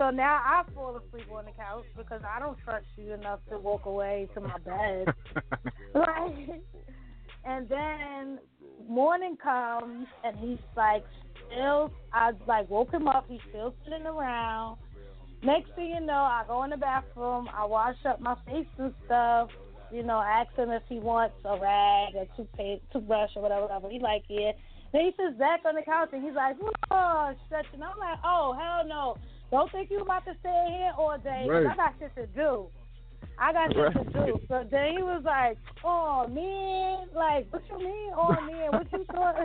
So 0.00 0.08
now 0.08 0.40
I 0.42 0.62
fall 0.74 0.96
asleep 0.96 1.26
on 1.30 1.44
the 1.44 1.50
couch 1.50 1.84
because 1.94 2.22
I 2.26 2.40
don't 2.40 2.56
trust 2.64 2.86
you 2.96 3.12
enough 3.12 3.40
to 3.50 3.58
walk 3.58 3.84
away 3.84 4.30
to 4.32 4.40
my 4.40 4.56
bed. 4.64 5.12
right? 5.94 6.62
And 7.44 7.68
then 7.68 8.38
morning 8.88 9.36
comes 9.36 10.06
and 10.24 10.38
he's 10.38 10.56
like 10.74 11.04
still 11.52 11.92
I 12.14 12.30
like 12.46 12.70
woke 12.70 12.90
him 12.92 13.08
up, 13.08 13.26
he's 13.28 13.40
still 13.50 13.74
sitting 13.84 14.06
around. 14.06 14.78
Next 15.42 15.70
thing 15.76 15.90
you 15.90 16.00
know, 16.00 16.14
I 16.14 16.44
go 16.48 16.64
in 16.64 16.70
the 16.70 16.78
bathroom, 16.78 17.50
I 17.54 17.66
wash 17.66 17.96
up 18.08 18.22
my 18.22 18.36
face 18.46 18.66
and 18.78 18.94
stuff, 19.04 19.50
you 19.92 20.02
know, 20.02 20.18
ask 20.18 20.50
him 20.56 20.70
if 20.70 20.82
he 20.88 20.98
wants 20.98 21.34
a 21.44 21.58
rag 21.58 22.14
or 22.14 22.24
toothpaste 22.38 22.84
toothbrush 22.90 23.32
or 23.36 23.42
whatever, 23.42 23.62
whatever. 23.62 23.90
He's 23.90 24.00
like, 24.00 24.22
Yeah. 24.30 24.52
Then 24.92 25.02
he 25.02 25.10
sits 25.10 25.38
back 25.38 25.60
on 25.66 25.74
the 25.74 25.82
couch 25.82 26.08
and 26.14 26.24
he's 26.24 26.34
like, 26.34 26.56
Oh, 26.90 27.34
stretching. 27.44 27.82
I'm 27.82 27.98
like, 27.98 28.18
Oh, 28.24 28.56
hell 28.58 28.88
no. 28.88 29.18
Don't 29.50 29.70
think 29.72 29.90
you 29.90 30.00
about 30.00 30.24
to 30.26 30.34
stay 30.40 30.66
here 30.78 30.92
all 30.96 31.18
day 31.18 31.46
'cause 31.48 31.64
Right. 31.64 31.66
I 31.66 31.76
got 31.76 31.94
shit 31.98 32.14
to 32.14 32.26
do. 32.28 32.70
I 33.38 33.52
got 33.52 33.72
shit 33.72 33.92
to 33.92 34.04
do. 34.04 34.40
So 34.48 34.64
then 34.70 34.96
he 34.96 35.02
was 35.02 35.22
like, 35.24 35.58
"Oh 35.82 36.26
man, 36.28 37.08
like 37.14 37.52
what 37.52 37.68
you 37.68 37.78
mean, 37.78 38.12
oh 38.14 38.40
man? 38.40 38.72
What 38.72 38.92
you 38.92 39.04
thought? 39.06 39.36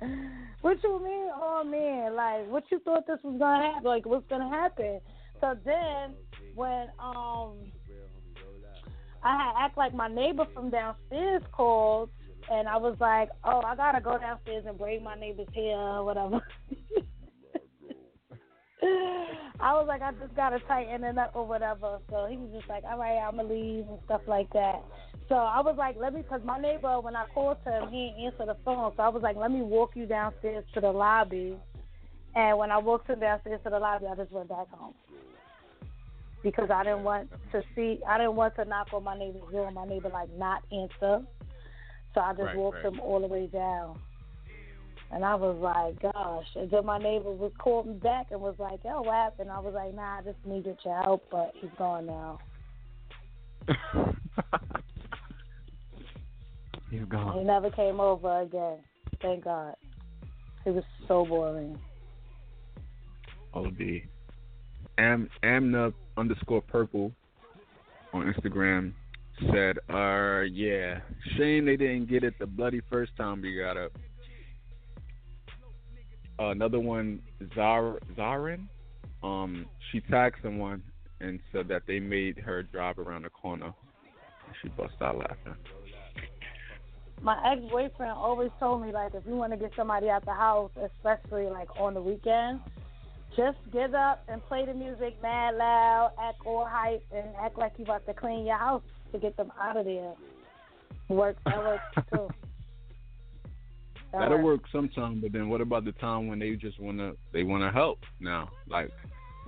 what 0.62 0.82
you 0.82 1.02
mean, 1.04 1.30
oh 1.34 1.62
man? 1.64 2.16
Like 2.16 2.48
what 2.48 2.64
you 2.70 2.80
thought 2.80 3.06
this 3.06 3.22
was 3.22 3.38
gonna 3.38 3.62
happen? 3.66 3.84
Like 3.84 4.06
what's 4.06 4.26
gonna 4.28 4.48
happen?" 4.48 5.00
So 5.40 5.56
then 5.64 6.14
when 6.54 6.88
um 6.98 7.72
I 9.24 9.36
had 9.36 9.52
act 9.66 9.78
like 9.78 9.94
my 9.94 10.08
neighbor 10.08 10.46
from 10.52 10.70
downstairs 10.70 11.42
called, 11.52 12.10
and 12.50 12.68
I 12.68 12.76
was 12.76 12.96
like, 12.98 13.30
"Oh, 13.44 13.62
I 13.62 13.76
gotta 13.76 14.00
go 14.00 14.18
downstairs 14.18 14.64
and 14.66 14.76
braid 14.76 15.02
my 15.02 15.14
neighbor's 15.14 15.46
hair 15.54 15.78
or 15.78 16.04
whatever." 16.04 16.42
I 18.82 19.74
was 19.74 19.86
like, 19.86 20.02
I 20.02 20.12
just 20.12 20.34
gotta 20.34 20.58
tighten 20.60 21.04
it 21.04 21.18
up 21.18 21.32
or 21.34 21.46
whatever. 21.46 21.98
So 22.10 22.26
he 22.28 22.36
was 22.36 22.50
just 22.52 22.68
like, 22.68 22.82
all 22.84 22.98
right, 22.98 23.18
I'ma 23.18 23.42
leave 23.42 23.86
and 23.88 23.98
stuff 24.06 24.22
like 24.26 24.52
that. 24.52 24.82
So 25.28 25.36
I 25.36 25.60
was 25.60 25.76
like, 25.78 25.96
let 25.98 26.12
me, 26.14 26.22
cause 26.28 26.40
my 26.44 26.58
neighbor 26.58 27.00
when 27.00 27.14
I 27.16 27.24
called 27.32 27.58
him, 27.64 27.88
he 27.90 28.12
didn't 28.16 28.32
answer 28.32 28.46
the 28.46 28.56
phone. 28.64 28.92
So 28.96 29.02
I 29.02 29.08
was 29.08 29.22
like, 29.22 29.36
let 29.36 29.50
me 29.50 29.62
walk 29.62 29.92
you 29.94 30.06
downstairs 30.06 30.64
to 30.74 30.80
the 30.80 30.90
lobby. 30.90 31.56
And 32.34 32.58
when 32.58 32.70
I 32.70 32.78
walked 32.78 33.08
him 33.08 33.20
downstairs 33.20 33.60
to 33.64 33.70
the 33.70 33.78
lobby, 33.78 34.06
I 34.06 34.16
just 34.16 34.32
went 34.32 34.48
back 34.48 34.68
home 34.70 34.94
because 36.42 36.70
I 36.70 36.82
didn't 36.82 37.04
want 37.04 37.30
to 37.52 37.62
see, 37.76 38.00
I 38.08 38.18
didn't 38.18 38.34
want 38.34 38.56
to 38.56 38.64
knock 38.64 38.88
on 38.92 39.04
my 39.04 39.16
neighbor's 39.16 39.42
door 39.52 39.66
and 39.66 39.74
my 39.76 39.86
neighbor 39.86 40.08
like 40.08 40.28
not 40.36 40.62
answer. 40.72 41.24
So 42.14 42.20
I 42.20 42.32
just 42.32 42.42
Right, 42.42 42.56
walked 42.56 42.84
right. 42.84 42.92
him 42.92 43.00
all 43.00 43.20
the 43.20 43.26
way 43.28 43.46
down. 43.46 43.98
And 45.12 45.24
I 45.24 45.34
was 45.34 45.56
like, 45.60 46.00
gosh. 46.00 46.46
And 46.56 46.70
then 46.70 46.86
my 46.86 46.98
neighbor 46.98 47.30
was 47.30 47.52
called 47.58 47.86
me 47.86 47.94
back 47.94 48.28
and 48.30 48.40
was 48.40 48.54
like, 48.58 48.80
yo, 48.82 49.02
what 49.02 49.14
happened? 49.14 49.50
I 49.50 49.58
was 49.60 49.74
like, 49.74 49.94
nah, 49.94 50.18
I 50.18 50.22
just 50.22 50.38
needed 50.46 50.78
your 50.84 51.02
help, 51.02 51.24
but 51.30 51.52
he's 51.60 51.70
gone 51.76 52.06
now. 52.06 52.38
He's 56.90 57.00
He 57.00 57.06
gone. 57.06 57.38
He 57.38 57.44
never 57.44 57.70
came 57.70 58.00
over 58.00 58.40
again. 58.40 58.78
Thank 59.22 59.44
God. 59.44 59.74
He 60.64 60.70
was 60.70 60.84
so 61.08 61.24
boring. 61.24 61.78
OD. 63.54 64.02
Am 64.98 65.30
Amna 65.42 65.92
underscore 66.16 66.60
purple 66.60 67.12
on 68.12 68.32
Instagram 68.32 68.92
said, 69.50 69.78
uh 69.88 70.42
yeah. 70.42 71.00
Shame 71.36 71.64
they 71.66 71.76
didn't 71.76 72.08
get 72.08 72.24
it 72.24 72.38
the 72.38 72.46
bloody 72.46 72.82
first 72.90 73.16
time 73.16 73.40
we 73.40 73.56
got 73.56 73.76
up. 73.76 73.92
Uh, 76.38 76.46
another 76.46 76.80
one, 76.80 77.20
Zar 77.54 77.98
Zarin. 78.16 78.66
Um, 79.22 79.66
she 79.90 80.00
tagged 80.00 80.36
someone 80.42 80.82
and 81.20 81.38
said 81.52 81.68
that 81.68 81.82
they 81.86 82.00
made 82.00 82.38
her 82.38 82.62
drive 82.62 82.98
around 82.98 83.22
the 83.22 83.30
corner. 83.30 83.72
She 84.60 84.68
bust 84.68 84.94
out 85.00 85.18
laughing. 85.18 85.54
My 87.22 87.52
ex 87.52 87.60
boyfriend 87.70 88.12
always 88.12 88.50
told 88.58 88.82
me 88.82 88.92
like 88.92 89.14
if 89.14 89.24
you 89.26 89.36
want 89.36 89.52
to 89.52 89.56
get 89.56 89.70
somebody 89.76 90.08
out 90.10 90.24
the 90.24 90.32
house, 90.32 90.72
especially 90.76 91.46
like 91.46 91.68
on 91.78 91.94
the 91.94 92.02
weekend, 92.02 92.60
just 93.36 93.58
get 93.72 93.94
up 93.94 94.24
and 94.28 94.44
play 94.46 94.66
the 94.66 94.74
music 94.74 95.16
mad 95.22 95.54
loud, 95.54 96.12
act 96.20 96.38
all 96.44 96.66
hype, 96.68 97.02
and 97.14 97.26
act 97.40 97.56
like 97.56 97.72
you 97.78 97.84
about 97.84 98.04
to 98.06 98.14
clean 98.14 98.44
your 98.44 98.58
house 98.58 98.82
to 99.12 99.18
get 99.18 99.36
them 99.36 99.52
out 99.60 99.76
of 99.76 99.84
there. 99.84 100.14
Work 101.08 101.36
that 101.46 101.58
works 101.58 102.08
too. 102.12 102.28
That 104.12 104.20
That'll 104.20 104.42
works. 104.42 104.62
work 104.62 104.70
sometime, 104.72 105.20
but 105.20 105.32
then 105.32 105.48
what 105.48 105.60
about 105.60 105.84
the 105.84 105.92
time 105.92 106.28
when 106.28 106.38
they 106.38 106.54
just 106.54 106.78
wanna 106.78 107.12
they 107.32 107.42
wanna 107.44 107.72
help 107.72 107.98
now? 108.20 108.50
Like 108.68 108.90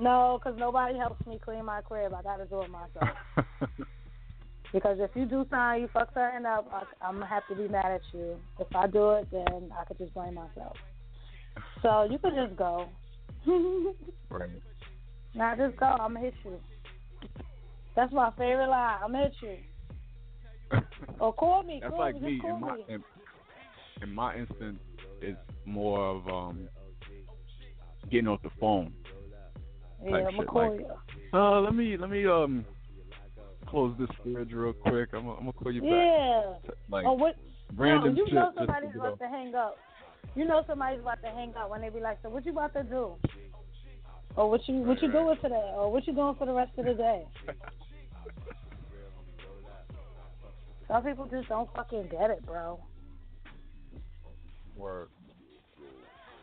No, 0.00 0.40
because 0.42 0.58
nobody 0.58 0.96
helps 0.98 1.24
me 1.26 1.38
clean 1.42 1.64
my 1.64 1.82
crib. 1.82 2.12
I 2.14 2.22
got 2.22 2.38
to 2.38 2.46
do 2.46 2.62
it 2.62 2.70
myself. 2.70 3.16
Because 4.74 4.96
if 4.98 5.12
you 5.14 5.24
do 5.24 5.46
something, 5.50 5.82
you 5.82 5.88
fuck 5.92 6.12
something 6.14 6.44
up, 6.44 6.68
I, 6.72 6.82
I'm 7.06 7.14
gonna 7.14 7.26
have 7.26 7.44
to 7.48 7.54
be 7.54 7.68
mad 7.68 7.86
at 7.86 8.00
you. 8.12 8.34
If 8.58 8.66
I 8.74 8.88
do 8.88 9.10
it, 9.12 9.28
then 9.30 9.70
I 9.80 9.84
could 9.84 9.98
just 9.98 10.12
blame 10.14 10.34
myself. 10.34 10.76
So 11.80 12.08
you 12.10 12.18
could 12.18 12.34
just 12.34 12.56
go. 12.56 12.88
right. 14.30 14.50
Not 15.32 15.58
just 15.58 15.76
go. 15.76 15.86
I'm 15.86 16.14
gonna 16.14 16.20
hit 16.22 16.34
you. 16.44 16.58
That's 17.94 18.12
my 18.12 18.32
favorite 18.36 18.68
line. 18.68 18.98
I'm 19.04 19.12
gonna 19.12 19.24
hit 19.24 19.34
you. 19.42 19.56
Or 21.20 21.32
call 21.32 21.62
me. 21.62 21.78
That's 21.80 21.92
call 21.92 22.00
like 22.00 22.16
me. 22.16 22.20
me. 22.20 22.30
Just 22.32 22.42
call 22.42 22.54
In 22.56 22.60
my 22.60 22.74
me. 22.74 22.84
in, 22.88 23.04
in 24.04 24.14
my 24.14 24.36
instance, 24.36 24.78
it's 25.20 25.38
more 25.64 25.98
of 26.00 26.28
um 26.28 26.68
getting 28.10 28.28
off 28.28 28.40
the 28.42 28.50
phone. 28.60 28.92
yeah, 30.04 30.20
type 30.20 30.30
shit, 30.36 30.52
like- 30.54 30.86
Uh, 31.32 31.60
let 31.60 31.74
me 31.74 31.96
let 31.96 32.10
me 32.10 32.26
um 32.26 32.64
close 33.66 33.96
this 33.98 34.10
fridge 34.22 34.52
real 34.52 34.72
quick. 34.74 35.08
I'm 35.14 35.24
gonna, 35.24 35.32
I'm 35.32 35.38
gonna 35.40 35.52
call 35.54 35.72
you 35.72 35.82
Yeah. 35.82 36.52
back. 36.62 36.74
Like 36.90 37.06
oh, 37.06 37.14
what? 37.14 37.36
random 37.74 38.14
no, 38.14 38.20
you 38.20 38.26
shit. 38.26 38.34
know 38.34 38.52
somebody's 38.54 38.92
to 38.92 39.00
about 39.00 39.18
to 39.18 39.28
hang 39.28 39.54
up. 39.54 39.78
You 40.36 40.44
know 40.44 40.62
somebody's 40.66 41.00
about 41.00 41.22
to 41.22 41.28
hang 41.28 41.54
up 41.56 41.70
when 41.70 41.80
they 41.80 41.88
be 41.88 42.00
like, 42.00 42.18
"So 42.22 42.28
what 42.28 42.44
you 42.44 42.52
about 42.52 42.74
to 42.74 42.82
do?" 42.82 43.16
Or 44.36 44.50
what 44.50 44.68
you 44.68 44.74
what 44.82 45.00
you 45.00 45.10
doing 45.10 45.36
today? 45.40 45.72
Or 45.76 45.90
what 45.90 46.06
you 46.06 46.12
doing 46.12 46.34
for 46.36 46.44
the 46.46 46.52
rest 46.52 46.72
of 46.76 46.84
the 46.84 46.94
day? 46.94 47.24
Some 50.88 51.02
people 51.02 51.26
just 51.26 51.48
don't 51.48 51.72
fucking 51.74 52.08
get 52.10 52.30
it, 52.30 52.44
bro. 52.44 52.78
Word. 54.76 55.08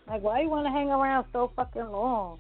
Like, 0.08 0.22
why 0.22 0.42
you 0.42 0.50
want 0.50 0.66
to 0.66 0.72
hang 0.72 0.90
around 0.90 1.26
so 1.32 1.52
fucking 1.56 1.90
long? 1.90 2.40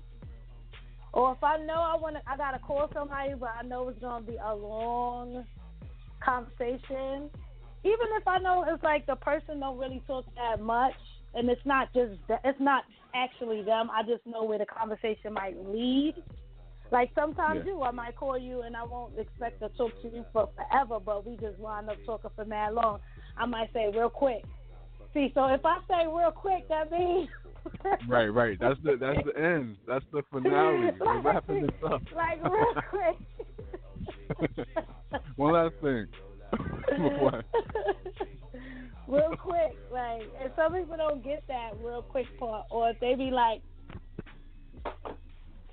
Or 1.13 1.33
if 1.33 1.43
I 1.43 1.57
know 1.57 1.73
I 1.73 1.97
want 1.99 2.15
to, 2.15 2.21
I 2.25 2.37
gotta 2.37 2.59
call 2.59 2.89
somebody, 2.93 3.33
but 3.39 3.49
I 3.59 3.63
know 3.63 3.89
it's 3.89 3.99
gonna 3.99 4.25
be 4.25 4.37
a 4.43 4.55
long 4.55 5.45
conversation. 6.23 7.29
Even 7.83 8.07
if 8.17 8.27
I 8.27 8.37
know 8.39 8.65
it's 8.67 8.83
like 8.83 9.05
the 9.07 9.15
person 9.15 9.59
don't 9.59 9.77
really 9.77 10.01
talk 10.07 10.25
that 10.35 10.61
much, 10.61 10.93
and 11.33 11.49
it's 11.49 11.65
not 11.65 11.93
just 11.93 12.13
it's 12.45 12.59
not 12.59 12.83
actually 13.13 13.61
them. 13.63 13.89
I 13.91 14.03
just 14.03 14.25
know 14.25 14.43
where 14.43 14.59
the 14.59 14.65
conversation 14.65 15.33
might 15.33 15.57
lead. 15.67 16.15
Like 16.91 17.11
sometimes 17.15 17.61
Yeah. 17.65 17.73
you, 17.73 17.83
I 17.83 17.91
might 17.91 18.15
call 18.15 18.37
you 18.37 18.61
and 18.61 18.75
I 18.75 18.83
won't 18.83 19.17
expect 19.17 19.61
to 19.61 19.69
talk 19.69 19.91
to 20.01 20.09
you 20.09 20.25
for 20.33 20.49
forever, 20.55 20.99
but 20.99 21.25
we 21.25 21.37
just 21.37 21.57
wind 21.57 21.89
up 21.89 21.97
talking 22.05 22.31
for 22.35 22.45
mad 22.45 22.73
long. 22.73 22.99
I 23.37 23.45
might 23.45 23.71
say 23.73 23.89
real 23.93 24.09
quick. 24.09 24.43
See, 25.13 25.31
so 25.33 25.47
if 25.47 25.65
I 25.65 25.79
say 25.87 26.07
real 26.07 26.31
quick, 26.31 26.67
that 26.69 26.91
means 26.91 27.27
Right, 28.07 28.27
right. 28.27 28.57
That's 28.59 28.79
the 28.83 28.95
that's 28.99 29.19
the 29.25 29.37
end. 29.39 29.77
That's 29.87 30.05
the 30.11 30.23
finale. 30.31 30.91
We're 30.99 31.21
wrapping 31.21 31.61
this 31.63 31.71
up. 31.85 32.01
like 32.15 32.43
real 32.43 32.75
quick. 32.89 33.17
One 35.35 35.53
last 35.53 35.75
thing. 35.81 36.07
Real 39.07 39.35
quick, 39.35 39.75
like, 39.91 40.21
and 40.41 40.51
some 40.55 40.73
people 40.73 40.95
don't 40.95 41.21
get 41.21 41.43
that 41.49 41.71
real 41.83 42.01
quick 42.01 42.27
part, 42.39 42.65
or 42.69 42.91
if 42.91 42.99
they 43.01 43.15
be 43.15 43.29
like, 43.29 43.61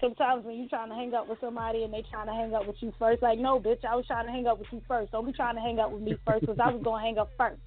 sometimes 0.00 0.44
when 0.44 0.56
you 0.56 0.68
trying 0.68 0.88
to 0.88 0.94
hang 0.96 1.14
up 1.14 1.28
with 1.28 1.38
somebody 1.40 1.84
and 1.84 1.94
they 1.94 2.02
trying 2.10 2.26
to 2.26 2.32
hang 2.32 2.52
up 2.54 2.66
with 2.66 2.74
you 2.80 2.92
first, 2.98 3.22
like, 3.22 3.38
no, 3.38 3.60
bitch, 3.60 3.84
I 3.88 3.94
was 3.94 4.06
trying 4.08 4.26
to 4.26 4.32
hang 4.32 4.48
up 4.48 4.58
with 4.58 4.66
you 4.72 4.82
first. 4.88 5.12
Don't 5.12 5.24
be 5.24 5.32
trying 5.32 5.54
to 5.54 5.60
hang 5.60 5.78
up 5.78 5.92
with 5.92 6.02
me 6.02 6.16
first, 6.26 6.40
because 6.40 6.58
I 6.58 6.72
was 6.72 6.82
gonna 6.82 7.00
hang 7.00 7.18
up 7.18 7.30
first. 7.38 7.60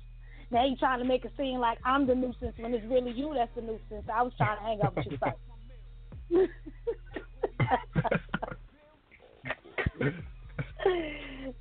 Now 0.51 0.65
you 0.65 0.75
trying 0.75 0.99
to 0.99 1.05
make 1.05 1.23
it 1.23 1.31
seem 1.37 1.59
like 1.59 1.77
I'm 1.85 2.05
the 2.05 2.15
nuisance 2.15 2.55
when 2.57 2.73
it's 2.73 2.85
really 2.87 3.11
you 3.11 3.33
that's 3.35 3.51
the 3.55 3.61
nuisance. 3.61 4.09
I 4.13 4.21
was 4.21 4.33
trying 4.37 4.57
to 4.57 4.63
hang 4.63 4.81
up 4.81 4.95
with 4.95 5.05
you 5.09 5.17
first. 5.17 5.37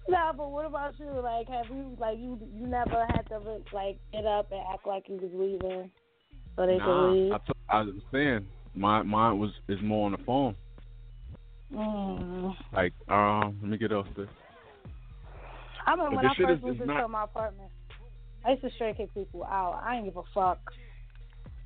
nah, 0.09 0.33
but 0.33 0.51
what 0.51 0.67
about 0.67 0.99
you? 0.99 1.21
Like, 1.23 1.49
have 1.49 1.67
you 1.71 1.97
like 1.99 2.19
you 2.19 2.39
you 2.53 2.67
never 2.67 3.07
had 3.11 3.29
to 3.29 3.39
like 3.73 3.99
get 4.13 4.27
up 4.27 4.51
and 4.51 4.61
act 4.73 4.87
like 4.87 5.09
you 5.09 5.17
was 5.17 5.31
leaving 5.33 5.91
so 6.57 6.67
they 6.67 6.79
could 6.79 6.87
nah, 6.87 7.11
leave? 7.11 7.33
I, 7.33 7.39
t- 7.39 7.53
I 7.69 7.81
was 7.83 7.95
saying 8.13 8.47
my 8.75 9.03
mine 9.03 9.39
was 9.39 9.51
is 9.69 9.79
more 9.83 10.07
on 10.07 10.13
the 10.13 10.19
phone. 10.25 10.57
Mm. 11.73 12.57
Like, 12.73 12.93
um, 13.09 13.59
let 13.63 13.71
me 13.71 13.79
get 13.79 13.93
off 13.93 14.07
this. 14.17 14.29
I 15.87 15.93
remember 15.93 16.17
when 16.17 16.27
I 16.27 16.35
first 16.35 16.63
moved 16.63 16.81
into 16.81 16.93
not- 16.93 17.11
my 17.11 17.25
apartment. 17.25 17.71
I 18.45 18.51
used 18.51 18.63
to 18.63 18.71
straight 18.71 18.97
kick 18.97 19.13
people 19.15 19.45
out. 19.45 19.83
I 19.85 19.97
didn't 19.97 20.07
give 20.07 20.17
a 20.17 20.23
fuck. 20.35 20.59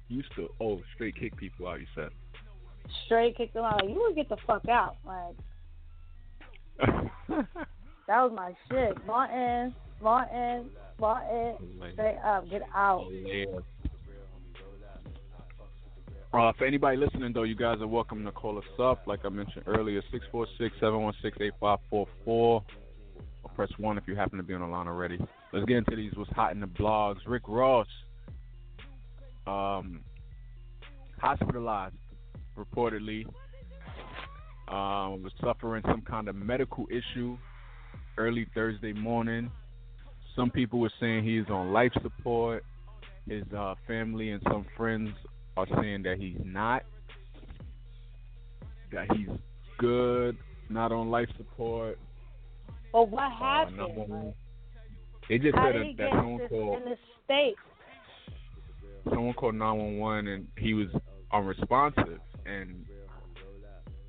You 0.08 0.18
used 0.18 0.34
to 0.36 0.48
oh 0.60 0.80
straight 0.94 1.16
kick 1.16 1.36
people 1.36 1.66
out. 1.68 1.80
You 1.80 1.86
said. 1.94 2.10
Straight 3.06 3.36
kick 3.36 3.52
them 3.52 3.64
out. 3.64 3.82
Like, 3.82 3.90
you 3.90 4.00
would 4.00 4.16
get 4.16 4.28
the 4.28 4.36
fuck 4.46 4.68
out. 4.68 4.96
Like 5.06 5.36
that 7.28 7.46
was 8.08 8.32
my 8.34 8.52
shit. 8.68 8.96
Martin, 9.06 9.74
Martin, 10.02 10.70
Martin, 10.98 11.56
straight 11.92 12.18
up, 12.24 12.50
get 12.50 12.62
out. 12.74 13.06
Uh, 16.32 16.52
for 16.58 16.66
anybody 16.66 16.96
listening, 16.96 17.32
though, 17.32 17.44
you 17.44 17.54
guys 17.54 17.80
are 17.80 17.86
welcome 17.86 18.24
to 18.24 18.32
call 18.32 18.58
us 18.58 18.64
up. 18.80 19.06
Like 19.06 19.20
I 19.24 19.28
mentioned 19.28 19.62
earlier, 19.68 20.02
646-716-8544. 20.34 22.62
Or 23.44 23.50
press 23.54 23.70
1 23.78 23.98
if 23.98 24.04
you 24.06 24.16
happen 24.16 24.38
to 24.38 24.42
be 24.42 24.54
on 24.54 24.60
the 24.60 24.66
line 24.66 24.88
already. 24.88 25.18
Let's 25.52 25.66
get 25.66 25.76
into 25.76 25.96
these 25.96 26.12
what's 26.16 26.30
hot 26.32 26.52
in 26.52 26.60
the 26.60 26.66
blogs. 26.66 27.18
Rick 27.26 27.44
Ross, 27.46 27.86
um, 29.46 30.00
hospitalized, 31.18 31.94
reportedly. 32.56 33.26
Um, 34.66 35.22
was 35.22 35.33
suffering 35.42 35.83
some 35.87 36.00
kind 36.00 36.26
of 36.26 36.35
medical 36.35 36.87
issue 36.90 37.37
early 38.16 38.46
Thursday 38.54 38.94
morning. 38.94 39.50
Some 40.35 40.50
people 40.50 40.80
were 40.80 40.92
saying 40.98 41.24
he's 41.24 41.48
on 41.50 41.72
life 41.72 41.92
support. 42.02 42.64
His 43.28 43.44
uh, 43.57 43.74
family 43.87 44.30
and 44.30 44.42
some 44.50 44.64
friends 44.76 45.11
are 45.57 45.66
saying 45.80 46.02
that 46.04 46.16
he's 46.18 46.38
not. 46.44 46.83
That 48.90 49.07
he's 49.14 49.28
good, 49.78 50.37
not 50.70 50.92
on 50.92 51.11
life 51.11 51.28
support. 51.37 51.98
But 52.94 53.09
what 53.09 53.24
Uh, 53.24 53.28
happened? 53.30 53.96
one. 53.96 54.35
They 55.28 55.38
just 55.38 55.57
how 55.57 55.64
said 55.64 55.72
did 55.72 55.80
that, 55.80 55.87
he 55.87 55.94
that 55.94 56.11
get 56.11 56.14
someone 56.14 56.48
called 56.48 56.83
in 56.83 56.88
this 56.90 56.98
state? 57.24 57.57
someone 59.11 59.35
called 59.35 59.57
911 59.57 60.28
and 60.28 60.48
he 60.57 60.74
was 60.74 60.87
unresponsive 61.33 62.20
and 62.46 62.87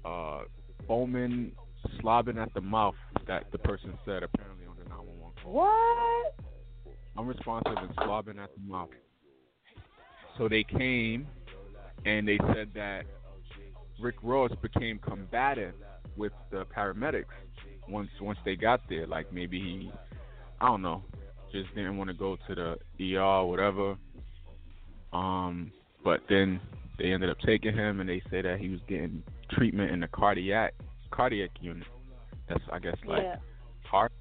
uh 0.05 0.43
foaming 0.87 1.51
slobbing 1.99 2.37
at 2.37 2.53
the 2.53 2.61
mouth 2.61 2.93
that 3.27 3.51
the 3.51 3.57
person 3.57 3.97
said 4.05 4.21
apparently 4.21 4.67
on 4.67 4.75
the 4.77 4.87
911 4.87 5.33
call. 5.41 5.53
What? 5.53 6.35
unresponsive 7.17 7.77
and 7.77 7.95
slobbing 7.95 8.37
at 8.37 8.51
the 8.53 8.61
mouth. 8.71 8.89
So 10.37 10.47
they 10.47 10.63
came 10.63 11.27
and 12.05 12.27
they 12.27 12.37
said 12.53 12.69
that 12.75 13.05
Rick 13.99 14.15
Ross 14.21 14.51
became 14.61 14.99
combative 14.99 15.73
with 16.17 16.33
the 16.51 16.65
paramedics 16.65 17.25
once 17.89 18.09
once 18.21 18.39
they 18.45 18.55
got 18.55 18.81
there. 18.89 19.07
Like 19.07 19.31
maybe 19.31 19.59
he, 19.59 19.91
I 20.61 20.67
don't 20.67 20.81
know, 20.81 21.03
just 21.51 21.73
didn't 21.75 21.97
want 21.97 22.09
to 22.09 22.13
go 22.13 22.37
to 22.47 22.75
the 22.97 23.15
ER 23.15 23.21
or 23.21 23.49
whatever. 23.49 23.97
Um, 25.13 25.71
but 26.03 26.21
then 26.29 26.59
they 26.97 27.11
ended 27.11 27.29
up 27.29 27.37
taking 27.45 27.73
him 27.73 27.99
and 27.99 28.09
they 28.09 28.21
say 28.29 28.41
that 28.41 28.59
he 28.59 28.69
was 28.69 28.79
getting 28.87 29.23
treatment 29.51 29.91
in 29.91 29.99
the 30.01 30.07
cardiac 30.07 30.73
cardiac 31.11 31.51
unit. 31.61 31.87
That's 32.49 32.63
I 32.71 32.79
guess 32.79 32.95
like 33.05 33.23
yeah. 33.23 33.35
heart. 33.83 34.11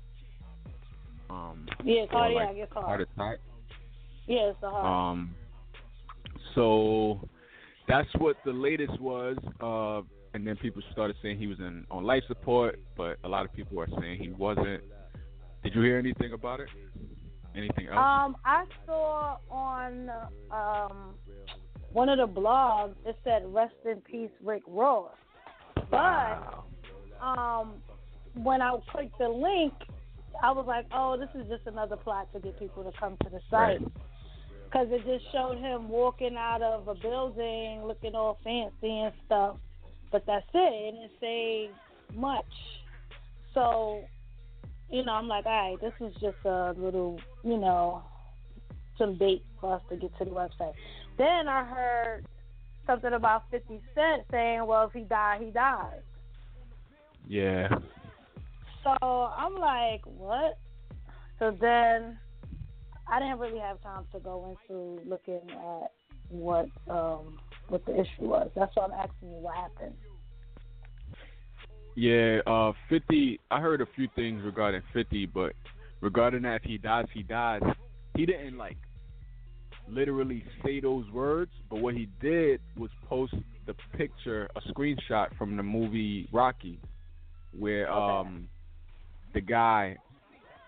Um, 1.31 1.67
Yeah, 1.83 2.07
cardiac, 2.11 2.49
like, 2.49 2.57
it's 2.57 2.73
heart 2.73 2.85
hard. 2.87 3.01
attack. 3.01 3.39
Yeah, 4.27 4.51
it's 4.51 4.61
the 4.61 4.71
heart. 4.71 4.85
Um, 4.85 5.35
so 6.55 7.29
that's 7.89 8.09
what 8.19 8.37
the 8.45 8.53
latest 8.53 8.99
was. 9.01 9.37
Uh, 9.61 10.03
and 10.35 10.45
then 10.45 10.57
people 10.57 10.83
started 10.91 11.17
saying 11.23 11.39
he 11.39 11.47
was 11.47 11.61
in 11.61 11.87
on 11.91 12.05
life 12.05 12.25
support, 12.27 12.81
but 12.97 13.19
a 13.25 13.29
lot 13.29 13.45
of 13.45 13.53
people 13.53 13.81
are 13.81 13.89
saying 14.01 14.19
he 14.21 14.31
wasn't. 14.31 14.83
Did 15.63 15.75
you 15.75 15.81
hear 15.81 15.97
anything 15.97 16.33
about 16.33 16.61
it? 16.61 16.69
Anything 17.57 17.87
else? 17.87 17.97
Um, 17.97 18.37
I 18.45 18.65
saw 18.85 19.37
on 19.49 20.11
um 20.51 21.15
one 21.93 22.09
of 22.09 22.19
the 22.19 22.41
blogs 22.41 22.97
it 23.07 23.17
said 23.23 23.43
"Rest 23.47 23.75
in 23.85 24.01
peace, 24.01 24.31
Rick 24.43 24.63
Ross," 24.67 25.13
but 25.77 25.93
wow. 25.93 26.65
um 27.23 27.75
when 28.43 28.61
I 28.61 28.77
clicked 28.91 29.17
the 29.19 29.29
link, 29.29 29.73
I 30.43 30.51
was 30.51 30.67
like, 30.67 30.87
"Oh, 30.93 31.17
this 31.17 31.29
is 31.41 31.49
just 31.49 31.67
another 31.67 31.97
plot 31.97 32.29
to 32.33 32.41
get 32.41 32.59
people 32.59 32.83
to 32.83 32.91
come 32.99 33.17
to 33.23 33.31
the 33.31 33.41
site." 33.49 33.81
Right. 33.81 33.93
Because 34.65 34.89
it 34.91 35.05
just 35.07 35.31
showed 35.31 35.59
him 35.59 35.89
walking 35.89 36.35
out 36.37 36.61
of 36.61 36.89
a 36.89 36.97
building 36.97 37.85
looking 37.87 38.17
all 38.17 38.41
fancy 38.43 38.91
and 38.91 39.13
stuff, 39.25 39.57
but 40.15 40.25
that's 40.29 40.47
it. 40.55 40.59
It 40.59 40.93
didn't 40.93 41.11
say 41.21 41.71
much. 42.15 42.45
So, 43.53 44.05
you 44.89 45.05
know, 45.05 45.11
I'm 45.11 45.27
like, 45.27 45.45
all 45.45 45.71
right, 45.71 45.81
this 45.81 45.93
is 46.01 46.15
just 46.21 46.37
a 46.45 46.73
little, 46.79 47.21
you 47.43 47.57
know, 47.57 48.05
some 48.97 49.19
bait 49.19 49.45
for 49.61 49.75
us 49.75 49.83
to 49.91 49.97
get 49.97 50.17
to 50.19 50.25
the 50.25 50.31
website. 50.31 50.75
Then 51.19 51.49
I 51.49 51.65
heard 51.65 52.27
something 52.87 53.13
about 53.13 53.51
50 53.51 53.81
Cent 53.93 54.23
saying, 54.31 54.65
well, 54.65 54.87
if 54.87 54.93
he 54.93 55.01
died, 55.01 55.43
he 55.43 55.51
died. 55.51 56.03
Yeah. 57.27 57.67
So 58.85 58.93
I'm 59.03 59.57
like, 59.57 60.03
what? 60.05 60.59
So 61.41 61.57
then 61.61 62.17
I 63.09 63.19
didn't 63.19 63.41
really 63.41 63.59
have 63.59 63.83
time 63.83 64.05
to 64.13 64.21
go 64.21 64.57
into 64.69 65.01
looking 65.09 65.41
at 65.51 65.91
what 66.29 66.69
um 66.89 67.39
what 67.69 67.85
the 67.87 67.95
issue 67.95 68.29
was. 68.29 68.51
That's 68.55 68.75
why 68.75 68.85
I'm 68.85 68.93
asking 68.93 69.31
you 69.31 69.37
what 69.37 69.55
happened. 69.57 69.95
Yeah, 71.97 72.41
uh, 72.47 72.73
50. 72.89 73.39
I 73.51 73.61
heard 73.61 73.81
a 73.81 73.87
few 73.95 74.09
things 74.17 74.43
regarding 74.45 74.83
50, 74.93 75.27
but 75.27 75.53
regarding 76.01 76.43
that, 76.43 76.57
if 76.57 76.63
he 76.63 76.79
dies, 76.79 77.07
he 77.13 77.23
dies. 77.23 77.63
He 78.17 78.27
didn't 78.27 78.59
like 78.59 78.77
literally 79.89 80.45
say 80.65 80.81
those 80.81 81.09
words, 81.11 81.51
but 81.71 81.81
what 81.81 81.95
he 81.95 82.09
did 82.21 82.61
was 82.77 82.91
post 83.09 83.35
the 83.67 83.75
picture, 83.97 84.49
a 84.57 84.61
screenshot 84.73 85.37
from 85.37 85.57
the 85.57 85.63
movie 85.63 86.29
Rocky, 86.33 86.81
where 87.59 87.91
Okay. 87.91 88.29
um 88.29 88.49
the 89.35 89.41
guy 89.41 89.97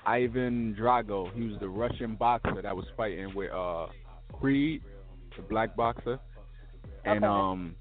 Ivan 0.07 0.77
Drago, 0.79 1.33
he 1.35 1.45
was 1.49 1.59
the 1.61 1.69
Russian 1.69 2.15
boxer 2.15 2.63
that 2.63 2.75
was 2.77 2.87
fighting 2.97 3.35
with 3.35 3.51
uh 3.53 3.87
Creed, 4.33 4.83
the 5.37 5.43
black 5.43 5.75
boxer, 5.77 6.19
and 7.07 7.25
Okay. 7.25 7.27
um 7.27 7.75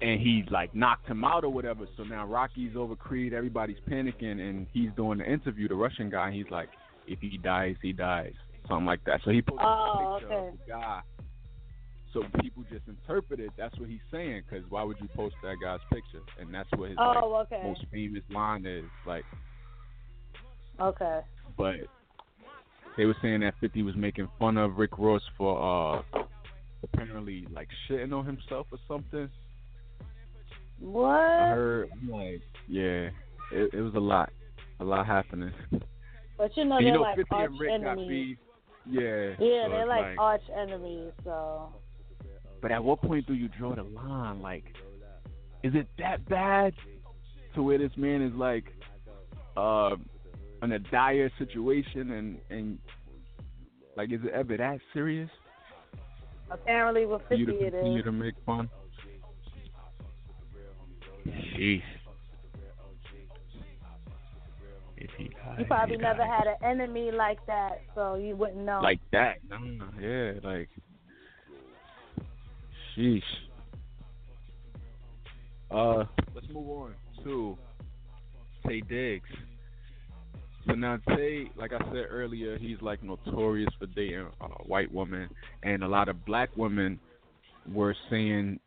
and 0.00 0.20
he 0.20 0.44
like 0.50 0.74
knocked 0.74 1.08
him 1.08 1.24
out 1.24 1.44
or 1.44 1.50
whatever. 1.50 1.86
So 1.96 2.04
now 2.04 2.26
Rocky's 2.26 2.76
over 2.76 2.94
Creed, 2.96 3.32
everybody's 3.32 3.76
panicking, 3.88 4.40
and 4.40 4.66
he's 4.72 4.90
doing 4.96 5.18
the 5.18 5.30
interview, 5.30 5.68
the 5.68 5.74
Russian 5.74 6.08
guy. 6.10 6.30
He's 6.32 6.48
like, 6.50 6.68
if 7.06 7.18
he 7.20 7.36
dies, 7.38 7.76
he 7.82 7.92
dies. 7.92 8.32
something 8.68 8.86
like 8.86 9.02
that. 9.04 9.20
So 9.24 9.30
he 9.30 9.42
posted 9.42 9.66
Oh, 9.66 10.12
a 10.12 10.18
picture 10.20 10.32
okay. 10.32 10.48
of 10.48 10.52
the 10.52 10.70
guy. 10.72 11.00
So 12.12 12.24
people 12.40 12.64
just 12.70 12.86
interpreted 12.88 13.50
that's 13.58 13.78
what 13.78 13.88
he's 13.88 14.00
saying. 14.10 14.42
Because 14.48 14.64
why 14.70 14.82
would 14.82 14.96
you 15.00 15.08
post 15.14 15.34
that 15.42 15.56
guy's 15.60 15.80
picture? 15.92 16.20
And 16.40 16.52
that's 16.54 16.68
what 16.76 16.90
his 16.90 16.98
like, 16.98 17.18
Oh, 17.22 17.34
okay. 17.42 17.60
most 17.64 17.84
famous 17.92 18.22
line 18.30 18.66
is. 18.66 18.84
Like, 19.06 19.24
Okay. 20.80 21.20
but 21.56 21.74
they 22.96 23.04
were 23.04 23.16
saying 23.20 23.40
that 23.40 23.54
50 23.60 23.82
was 23.82 23.94
making 23.96 24.28
fun 24.38 24.56
of 24.56 24.78
Rick 24.78 24.98
Ross 24.98 25.22
for 25.36 25.98
uh 25.98 26.22
apparently 26.82 27.46
like 27.52 27.68
shitting 27.88 28.12
on 28.12 28.24
himself 28.24 28.66
or 28.72 28.78
something. 28.86 29.28
What? 30.80 31.10
I 31.10 31.48
heard 31.48 31.88
like, 32.08 32.42
yeah, 32.68 33.08
it, 33.52 33.70
it 33.72 33.80
was 33.80 33.94
a 33.94 34.00
lot, 34.00 34.30
a 34.80 34.84
lot 34.84 35.06
happening. 35.06 35.52
But 36.36 36.56
you 36.56 36.64
know 36.64 36.76
And 36.76 36.86
they're 36.86 36.92
you 36.92 36.92
know, 36.92 37.00
like 37.02 37.16
50 37.16 37.34
arch 37.34 37.50
and 37.50 37.60
Rick 37.60 37.82
got 37.82 37.92
enemies. 37.92 38.08
beef. 38.08 38.38
Yeah. 38.86 39.00
Yeah, 39.00 39.64
so 39.66 39.70
they're 39.70 39.80
it's 39.82 39.88
like, 39.88 40.18
arch 40.18 40.42
enemies. 40.56 41.12
So 41.24 41.72
But 42.62 42.70
at 42.70 42.82
what 42.82 43.02
point 43.02 43.26
do 43.26 43.34
you 43.34 43.48
draw 43.48 43.74
the 43.74 43.82
line? 43.82 44.40
Like, 44.40 44.64
is 45.64 45.74
it 45.74 45.88
that 45.98 46.26
bad 46.28 46.74
to 47.54 47.62
where 47.62 47.78
this 47.78 47.90
man 47.96 48.22
is 48.22 48.32
like 48.34 48.66
uh 49.56 49.96
in 50.62 50.70
a 50.72 50.78
dire 50.78 51.30
situation 51.38 52.12
and 52.12 52.38
and 52.50 52.78
like 53.96 54.12
is 54.12 54.20
it 54.22 54.30
ever 54.32 54.56
that 54.56 54.78
serious 54.92 55.30
apparently 56.50 57.06
with 57.06 57.22
for 57.28 57.34
you 57.34 57.46
fifty 57.46 57.70
to 57.70 57.76
it 57.78 57.98
is. 57.98 58.04
to 58.04 58.12
make 58.12 58.34
fun? 58.44 58.68
Jeez. 61.56 61.82
You 65.58 65.64
probably 65.64 65.96
never 65.96 66.24
had 66.24 66.46
an 66.46 66.56
enemy 66.62 67.10
like 67.10 67.44
that, 67.46 67.82
so 67.94 68.14
you 68.14 68.36
wouldn't 68.36 68.58
know. 68.58 68.80
like 68.82 69.00
that. 69.12 69.36
No, 69.48 69.58
no, 69.58 69.86
yeah, 70.00 70.32
like 70.42 70.68
sheesh. 72.96 73.22
Uh, 75.70 76.04
let's 76.34 76.46
move 76.52 76.68
on 76.68 76.94
to 77.24 77.58
Taye 78.64 78.88
Diggs. 78.88 79.28
So 80.68 80.74
now 80.74 80.98
Taye, 81.08 81.48
like 81.56 81.72
I 81.72 81.78
said 81.78 82.06
earlier, 82.10 82.58
he's 82.58 82.76
like 82.82 83.02
notorious 83.02 83.70
for 83.78 83.86
dating 83.86 84.28
uh, 84.40 84.48
white 84.66 84.92
women, 84.92 85.30
and 85.62 85.82
a 85.82 85.88
lot 85.88 86.10
of 86.10 86.26
black 86.26 86.50
women 86.56 87.00
were 87.72 87.96
saying 88.10 88.60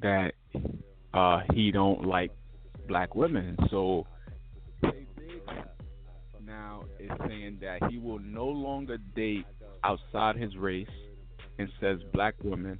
that 0.00 0.32
uh 1.14 1.40
he 1.52 1.72
don't 1.72 2.06
like 2.06 2.30
black 2.86 3.16
women. 3.16 3.56
So 3.70 4.06
now 6.46 6.84
is 7.00 7.10
saying 7.26 7.58
that 7.60 7.90
he 7.90 7.98
will 7.98 8.20
no 8.20 8.46
longer 8.46 8.98
date 9.16 9.46
outside 9.82 10.36
his 10.36 10.56
race 10.56 10.86
and 11.58 11.68
says 11.80 11.98
black 12.12 12.34
women 12.42 12.78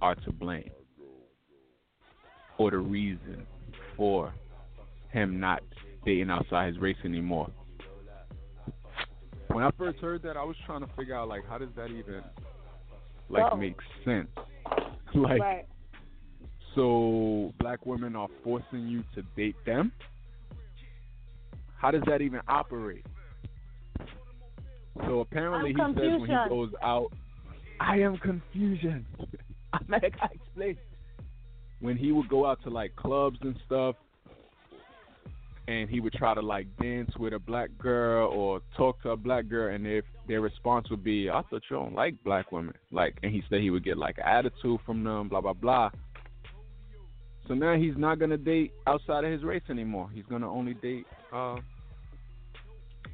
are 0.00 0.14
to 0.14 0.32
blame 0.32 0.70
or 2.58 2.70
the 2.70 2.78
reason 2.78 3.44
for 3.96 4.32
him 5.10 5.40
not 5.40 5.62
dating 6.04 6.30
outside 6.30 6.68
his 6.68 6.78
race 6.80 6.96
anymore. 7.04 7.50
When 9.52 9.64
I 9.64 9.70
first 9.76 9.98
heard 9.98 10.22
that, 10.22 10.36
I 10.36 10.44
was 10.44 10.56
trying 10.64 10.80
to 10.80 10.88
figure 10.96 11.14
out 11.14 11.28
like 11.28 11.42
how 11.48 11.58
does 11.58 11.68
that 11.76 11.90
even 11.90 12.22
like 13.28 13.52
Oh. 13.52 13.56
make 13.56 13.76
sense? 14.04 14.28
Like 15.14 15.42
right. 15.42 15.66
so 16.74 17.52
black 17.58 17.84
women 17.84 18.16
are 18.16 18.28
forcing 18.42 18.88
you 18.88 19.04
to 19.14 19.20
date 19.36 19.56
them? 19.66 19.92
How 21.76 21.90
does 21.90 22.00
that 22.06 22.22
even 22.22 22.40
operate? 22.48 23.04
So 25.06 25.20
apparently 25.20 25.74
I'm 25.78 25.94
he 25.94 26.00
says 26.00 26.20
when 26.20 26.30
he 26.30 26.48
goes 26.48 26.70
out, 26.82 27.12
I 27.78 27.98
am 27.98 28.16
confusion. 28.16 29.04
I'm 29.74 29.86
like, 29.88 30.14
I 30.22 30.28
explain. 30.32 30.78
When 31.80 31.98
he 31.98 32.10
would 32.12 32.28
go 32.30 32.46
out 32.46 32.62
to 32.62 32.70
like 32.70 32.96
clubs 32.96 33.38
and 33.42 33.56
stuff, 33.66 33.96
and 35.68 35.88
he 35.88 36.00
would 36.00 36.12
try 36.12 36.34
to 36.34 36.40
like 36.42 36.66
dance 36.80 37.10
with 37.18 37.32
a 37.32 37.38
black 37.38 37.70
girl 37.78 38.28
or 38.28 38.60
talk 38.76 39.00
to 39.02 39.10
a 39.10 39.16
black 39.16 39.48
girl, 39.48 39.74
and 39.74 39.86
if 39.86 40.04
their 40.26 40.40
response 40.40 40.88
would 40.90 41.04
be, 41.04 41.28
"I 41.30 41.42
thought 41.42 41.62
you 41.70 41.76
don't 41.76 41.94
like 41.94 42.14
black 42.24 42.52
women," 42.52 42.74
like, 42.90 43.16
and 43.22 43.32
he 43.32 43.42
said 43.48 43.60
he 43.60 43.70
would 43.70 43.84
get 43.84 43.96
like 43.98 44.18
an 44.18 44.24
attitude 44.26 44.80
from 44.84 45.04
them, 45.04 45.28
blah 45.28 45.40
blah 45.40 45.52
blah. 45.52 45.90
So 47.48 47.54
now 47.54 47.74
he's 47.76 47.96
not 47.96 48.18
gonna 48.18 48.36
date 48.36 48.72
outside 48.86 49.24
of 49.24 49.32
his 49.32 49.42
race 49.42 49.62
anymore. 49.68 50.08
He's 50.12 50.24
gonna 50.26 50.50
only 50.52 50.74
date 50.74 51.06
uh, 51.32 51.58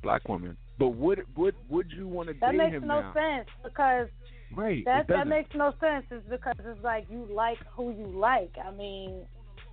black 0.03 0.29
women. 0.29 0.57
But 0.79 0.91
would 0.91 1.21
would 1.37 1.55
would 1.69 1.91
you 1.93 2.07
want 2.07 2.29
to 2.29 2.35
That 2.41 2.53
date 2.53 2.59
makes 2.59 2.77
him 2.77 2.87
no 2.87 3.01
now? 3.01 3.13
sense 3.15 3.49
because 3.65 4.09
Right. 4.55 4.85
that 4.87 5.07
that 5.09 5.27
makes 5.27 5.51
no 5.55 5.73
sense. 5.81 6.07
It's 6.11 6.27
because 6.29 6.55
it's 6.61 6.83
like 6.83 7.07
you 7.11 7.27
like 7.31 7.59
who 7.75 7.91
you 7.91 8.07
like. 8.07 8.53
I 8.65 8.71
mean, 8.71 9.27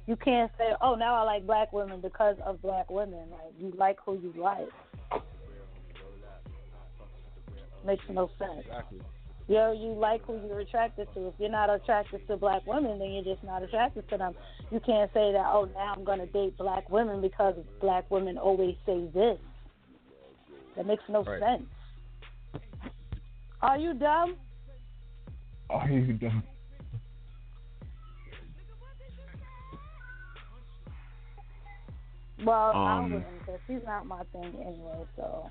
you 0.08 0.16
can't 0.16 0.52
say, 0.58 0.74
"Oh, 0.82 0.96
now 0.96 1.16
I 1.16 1.24
like 1.24 1.46
black 1.46 1.74
women 1.74 2.02
because 2.02 2.38
of 2.46 2.62
black 2.62 2.90
women." 2.90 3.30
Like 3.32 3.54
you 3.60 3.74
like 3.78 3.98
who 4.06 4.14
you 4.14 4.34
like. 4.38 4.70
Makes 7.86 8.06
no 8.10 8.30
sense. 8.40 8.66
Exactly. 8.66 9.02
You 9.48 9.56
know, 9.56 9.72
you 9.72 9.94
like 9.94 10.26
who 10.26 10.42
you're 10.48 10.60
attracted 10.60 11.08
to. 11.14 11.28
If 11.28 11.36
you're 11.38 11.52
not 11.52 11.70
attracted 11.70 12.26
to 12.28 12.38
black 12.38 12.66
women, 12.66 12.98
then 12.98 13.12
you're 13.12 13.24
just 13.24 13.44
not 13.44 13.62
attracted 13.62 14.10
to 14.10 14.18
them. 14.18 14.34
You 14.72 14.80
can't 14.80 15.12
say 15.14 15.32
that, 15.34 15.46
oh, 15.46 15.70
now 15.76 15.94
I'm 15.96 16.04
going 16.04 16.18
to 16.18 16.26
date 16.26 16.58
black 16.58 16.90
women 16.90 17.22
because 17.22 17.56
black 17.80 18.10
women 18.10 18.40
always 18.40 18.76
say 18.88 19.06
this. 19.14 19.38
That 20.76 20.88
makes 20.88 21.04
no 21.08 21.24
Right. 21.24 21.40
sense. 21.40 21.70
Are 23.62 23.78
you 23.78 23.94
dumb? 23.94 24.36
Are 25.70 25.90
you 25.90 26.14
done? 26.14 26.44
Well, 32.44 32.72
I 32.76 33.00
Um, 33.00 33.14
wouldn't 33.14 33.40
because 33.40 33.62
he's 33.68 33.84
not 33.86 34.06
my 34.06 34.24
thing 34.32 34.54
anyway, 34.62 35.06
so. 35.16 35.50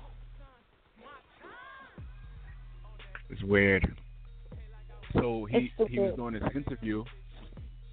It's 3.29 3.41
weird. 3.43 3.97
So 5.13 5.45
he 5.45 5.73
he 5.87 5.99
was 5.99 6.15
doing 6.15 6.33
this 6.33 6.43
interview, 6.55 7.03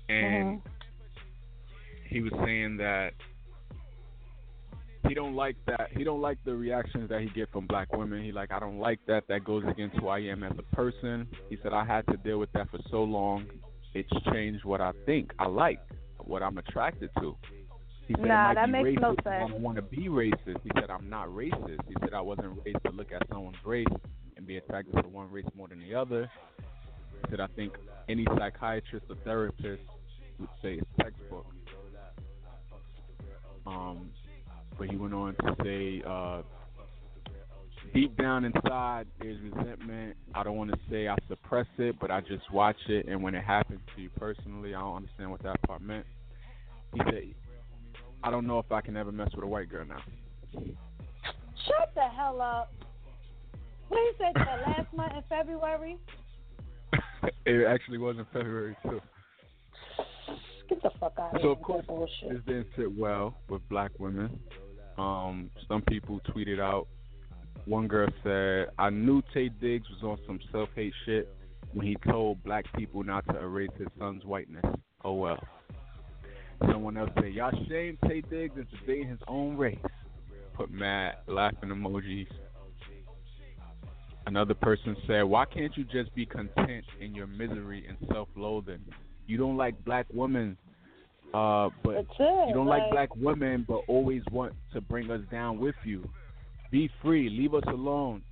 and 0.09 0.61
Mhm. 0.61 0.63
he 2.09 2.21
was 2.21 2.33
saying 2.45 2.77
that 2.79 3.15
he 5.09 5.15
don't 5.15 5.35
like 5.35 5.57
that. 5.67 5.91
He 5.93 6.05
don't 6.05 6.21
like 6.21 6.39
the 6.45 6.55
reactions 6.55 7.09
that 7.09 7.23
he 7.23 7.29
get 7.31 7.51
from 7.51 7.67
black 7.67 7.93
women. 7.93 8.23
He 8.23 8.33
like 8.33 8.53
I 8.53 8.59
don't 8.59 8.79
like 8.79 9.01
that. 9.07 9.27
That 9.29 9.45
goes 9.45 9.65
against 9.67 9.97
who 9.97 10.09
I 10.09 10.19
am 10.21 10.43
as 10.43 10.53
a 10.59 10.75
person. 10.75 11.29
He 11.49 11.57
said 11.63 11.73
I 11.73 11.85
had 11.85 12.07
to 12.09 12.17
deal 12.19 12.39
with 12.39 12.53
that 12.53 12.69
for 12.71 12.79
so 12.91 13.03
long. 13.03 13.47
It's 13.95 14.11
changed 14.33 14.65
what 14.65 14.81
I 14.81 14.93
think 15.07 15.33
I 15.39 15.47
like, 15.47 15.81
what 16.19 16.43
I'm 16.43 16.59
attracted 16.59 17.11
to. 17.21 17.37
He 18.17 18.23
said 18.23 18.29
Nah, 18.29 18.55
that 18.55 18.69
makes 18.69 18.91
racist. 18.91 19.01
no 19.01 19.15
but 19.25 19.33
I 19.33 19.39
don't 19.49 19.61
want 19.61 19.77
to 19.77 19.83
be 19.83 20.09
racist. 20.09 20.63
He 20.63 20.71
said 20.75 20.91
I'm 20.91 21.09
not 21.09 21.29
racist. 21.29 21.81
He 21.89 21.95
said 22.01 22.13
I 22.15 22.21
wasn't 22.21 22.59
raised 22.65 22.83
to 22.85 22.93
look 22.93 23.13
at 23.13 23.23
someone's 23.31 23.57
race 23.65 23.87
and 24.37 24.47
be 24.47 24.57
attracted 24.59 25.01
to 25.03 25.09
one 25.09 25.31
race 25.31 25.47
more 25.55 25.69
than 25.69 25.81
the 25.81 25.95
other. 25.95 26.31
He 26.59 27.31
said 27.31 27.41
I 27.41 27.47
think 27.57 27.73
any 28.09 28.27
psychiatrist 28.37 29.07
or 29.09 29.17
therapist 29.25 29.83
would 30.39 30.49
say 30.61 30.75
it's 30.75 30.87
textbook. 31.01 31.47
Um, 33.67 34.11
but 34.79 34.91
he 34.91 34.97
went 34.97 35.15
on 35.15 35.35
to 35.37 35.57
say, 35.63 36.03
uh, 36.07 36.43
deep 37.95 38.17
down 38.17 38.45
inside, 38.45 39.07
there's 39.21 39.39
resentment. 39.41 40.17
I 40.35 40.43
don't 40.43 40.57
want 40.57 40.73
to 40.73 40.79
say 40.91 41.09
I 41.09 41.17
suppress 41.29 41.67
it, 41.79 41.97
but 42.01 42.11
I 42.11 42.21
just 42.21 42.51
watch 42.53 42.77
it, 42.89 43.07
and 43.07 43.23
when 43.23 43.35
it 43.35 43.45
happens 43.45 43.81
to 43.95 44.03
you 44.03 44.11
personally, 44.19 44.75
I 44.75 44.81
don't 44.81 44.97
understand 44.97 45.31
what 45.31 45.43
that 45.45 45.63
part 45.63 45.81
meant. 45.83 46.07
He 46.95 47.01
said, 47.05 47.23
I 48.25 48.31
don't 48.31 48.47
know 48.47 48.59
if 48.59 48.71
I 48.71 48.81
can 48.81 48.97
ever 48.97 49.13
mess 49.13 49.31
with 49.35 49.45
a 49.45 49.49
white 49.49 49.69
girl 49.69 49.85
now. 49.85 50.03
Shut 50.53 51.93
the 51.95 52.09
hell 52.17 52.41
up. 52.41 52.73
What 53.89 54.01
he 54.01 54.25
said 54.25 54.33
that 54.35 54.67
last 54.67 54.93
month 54.95 55.13
in 55.15 55.23
February? 55.29 55.99
it 57.47 57.67
actually 57.67 57.99
was 57.99 58.17
in 58.17 58.27
February 58.33 58.77
too. 58.83 59.01
Get 60.69 60.83
the 60.83 60.91
fuck 60.99 61.15
out 61.19 61.35
of 61.35 61.41
So 61.41 61.43
here 61.43 61.51
of 61.51 61.63
course, 61.63 61.85
bullshit. 61.87 62.31
this 62.31 62.39
didn't 62.47 62.69
sit 62.77 62.97
well 62.97 63.37
with 63.49 63.67
black 63.69 63.91
women. 63.99 64.39
Um, 64.99 65.51
some 65.69 65.83
people 65.83 66.21
tweeted 66.29 66.61
out. 66.61 66.87
One 67.67 67.87
girl 67.87 68.09
said, 68.25 68.69
"I 68.79 68.91
knew 68.91 69.23
Taye 69.35 69.51
Diggs 69.61 69.87
was 69.91 70.03
on 70.03 70.19
some 70.27 70.41
self-hate 70.51 70.93
shit 71.05 71.29
when 71.73 71.87
he 71.87 71.97
told 72.11 72.43
black 72.43 72.65
people 72.75 73.05
not 73.05 73.25
to 73.29 73.39
erase 73.39 73.71
his 73.79 73.89
son's 73.99 74.25
whiteness." 74.25 74.65
Oh 75.05 75.15
well. 75.15 75.39
Someone 76.71 76.97
else 76.97 77.11
said, 77.15 77.33
"Y'all 77.33 77.51
shame 77.69 77.99
Taye 78.05 78.29
Diggs 78.29 78.57
into 78.57 78.77
dating 78.87 79.09
his 79.09 79.21
own 79.29 79.57
race." 79.57 79.79
Put 80.55 80.71
mad 80.71 81.17
laughing 81.27 81.71
emojis. 81.71 82.27
Another 84.27 84.55
person 84.55 84.97
said, 85.07 85.23
"Why 85.23 85.45
can't 85.45 85.77
you 85.77 85.85
just 85.85 86.15
be 86.15 86.27
content 86.27 86.85
in 87.01 87.15
your 87.15 87.27
misery 87.27 87.87
and 87.89 87.97
self-loathing? 88.13 88.85
You 89.27 89.39
don't 89.39 89.57
like 89.57 89.83
black 89.85 90.07
women, 90.13 90.57
uh, 91.35 91.71
but 91.83 91.97
it. 91.97 92.07
you 92.19 92.55
don't 92.55 92.67
like 92.67 92.91
black 92.91 93.15
women, 93.17 93.65
but 93.67 93.83
always 93.89 94.23
want 94.31 94.55
to 94.73 94.81
bring 94.81 95.11
us 95.11 95.23
down 95.31 95.59
with 95.59 95.75
you. 95.85 96.09
Be 96.71 96.91
free. 97.03 97.29
Leave 97.29 97.55
us 97.55 97.65
alone. 97.67 98.23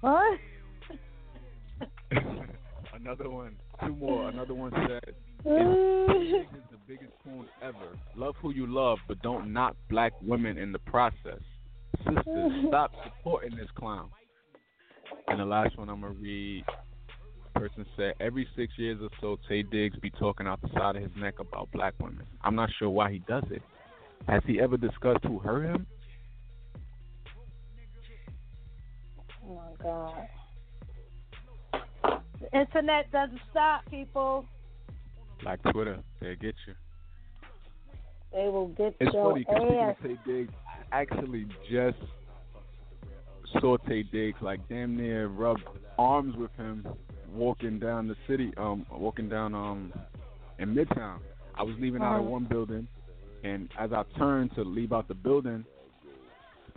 What? 0.00 0.38
another 2.94 3.30
one. 3.30 3.56
Two 3.84 3.94
more. 3.96 4.28
Another 4.28 4.54
one 4.54 4.72
said, 4.88 5.14
"Is 5.44 6.46
is 6.54 6.62
the 6.70 6.78
biggest 6.86 7.12
coon 7.24 7.46
ever. 7.62 7.98
Love 8.16 8.36
who 8.40 8.50
you 8.52 8.66
love, 8.66 8.98
but 9.08 9.20
don't 9.22 9.52
knock 9.52 9.76
black 9.88 10.12
women 10.22 10.56
in 10.56 10.72
the 10.72 10.78
process. 10.80 11.40
Sisters, 11.98 12.52
stop 12.68 12.92
supporting 13.04 13.56
this 13.56 13.70
clown." 13.74 14.10
And 15.28 15.40
the 15.40 15.44
last 15.44 15.76
one 15.76 15.88
I'm 15.88 16.00
gonna 16.00 16.14
read. 16.14 16.64
Person 17.54 17.84
said, 17.96 18.14
"Every 18.20 18.46
six 18.56 18.72
years 18.78 19.00
or 19.02 19.10
so, 19.20 19.38
Taye 19.48 19.68
Diggs 19.70 19.98
be 19.98 20.10
talking 20.10 20.46
out 20.46 20.60
the 20.62 20.68
side 20.74 20.96
of 20.96 21.02
his 21.02 21.12
neck 21.16 21.38
about 21.38 21.70
black 21.72 21.94
women. 22.00 22.24
I'm 22.42 22.54
not 22.54 22.70
sure 22.78 22.88
why 22.88 23.12
he 23.12 23.18
does 23.20 23.44
it. 23.50 23.62
Has 24.28 24.42
he 24.46 24.60
ever 24.60 24.76
discussed 24.76 25.24
who 25.24 25.38
hurt 25.38 25.64
him? 25.64 25.86
Oh 29.44 29.54
my 29.56 29.82
god. 29.82 30.28
The 32.40 32.58
internet 32.58 33.10
doesn't 33.12 33.40
stop, 33.50 33.84
people. 33.90 34.46
Like 35.44 35.62
Twitter, 35.72 35.98
they 36.20 36.36
get 36.36 36.54
you." 36.66 36.74
They 38.32 38.48
will 38.48 38.68
get 38.68 38.94
you. 39.00 39.06
It's 39.06 39.14
your 39.14 39.30
funny 39.32 39.40
because 39.40 39.62
ass. 39.78 39.96
Taye 40.02 40.18
Diggs 40.26 40.54
actually 40.92 41.46
just 41.70 41.98
saw 43.60 43.76
Taye 43.78 44.10
Diggs 44.10 44.38
like 44.40 44.60
damn 44.68 44.96
near 44.96 45.26
rub 45.28 45.58
arms 45.98 46.34
with 46.36 46.50
him 46.56 46.86
walking 47.34 47.78
down 47.78 48.08
the 48.08 48.16
city, 48.26 48.52
um, 48.56 48.86
walking 48.90 49.28
down 49.28 49.54
um 49.54 49.92
in 50.58 50.74
Midtown. 50.74 51.18
I 51.54 51.62
was 51.62 51.74
leaving 51.78 52.02
out 52.02 52.14
of 52.14 52.20
Uh-huh. 52.22 52.30
one 52.30 52.44
building, 52.44 52.88
and 53.44 53.68
as 53.78 53.92
I 53.92 54.04
turned 54.18 54.54
to 54.54 54.62
leave 54.62 54.92
out 54.92 55.08
the 55.08 55.14
building, 55.14 55.64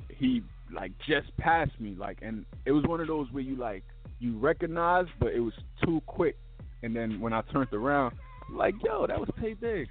he 0.10 0.44
like 0.74 0.92
just 1.08 1.36
passed 1.38 1.80
me, 1.80 1.96
like, 1.98 2.18
and 2.22 2.46
it 2.66 2.72
was 2.72 2.84
one 2.86 3.00
of 3.00 3.08
those 3.08 3.32
where 3.32 3.44
you 3.44 3.56
like 3.56 3.84
you 4.20 4.38
recognize, 4.38 5.06
but 5.20 5.34
it 5.34 5.40
was 5.40 5.54
too 5.86 6.02
quick. 6.06 6.36
And 6.84 6.96
then 6.96 7.20
when 7.22 7.34
I 7.34 7.42
turned 7.54 7.72
around, 7.74 8.16
like, 8.50 8.76
yo, 8.84 9.06
that 9.08 9.20
was 9.20 9.30
Taye 9.42 9.60
Diggs 9.60 9.90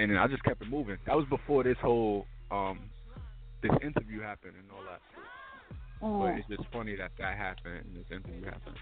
and 0.00 0.10
then 0.10 0.16
I 0.18 0.26
just 0.26 0.42
kept 0.44 0.62
it 0.62 0.68
moving. 0.70 0.96
That 1.06 1.14
was 1.14 1.26
before 1.28 1.62
this 1.62 1.76
whole 1.80 2.26
um 2.50 2.80
this 3.62 3.70
interview 3.82 4.22
happened 4.22 4.54
and 4.58 4.66
all 4.70 4.82
that. 4.90 5.00
But 6.00 6.06
Mm. 6.06 6.38
it's 6.38 6.48
just 6.48 6.64
funny 6.72 6.96
that 6.96 7.10
that 7.18 7.36
happened 7.36 7.84
and 7.84 7.94
this 7.94 8.10
interview 8.10 8.46
happened. 8.46 8.78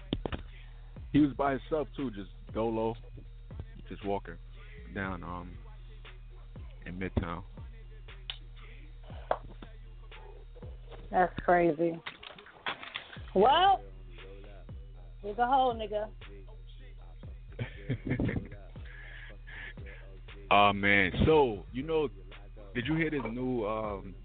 He 1.11 1.19
was 1.19 1.33
by 1.33 1.51
himself 1.51 1.89
too, 1.97 2.09
just 2.11 2.29
dolo, 2.53 2.95
just 3.89 4.05
walking 4.05 4.35
down 4.95 5.21
um 5.23 5.51
in 6.85 6.97
Midtown. 6.97 7.43
That's 11.11 11.33
crazy. 11.43 11.99
Well, 13.35 13.81
here's 15.21 15.37
a 15.37 15.45
hole, 15.45 15.75
nigga. 15.75 16.07
Oh 20.51 20.73
man, 20.73 21.11
so 21.25 21.65
you 21.71 21.83
know, 21.83 22.09
did 22.73 22.85
you 22.87 22.95
hear 22.95 23.09
this 23.09 23.21
new 23.31 23.65
um 23.65 24.15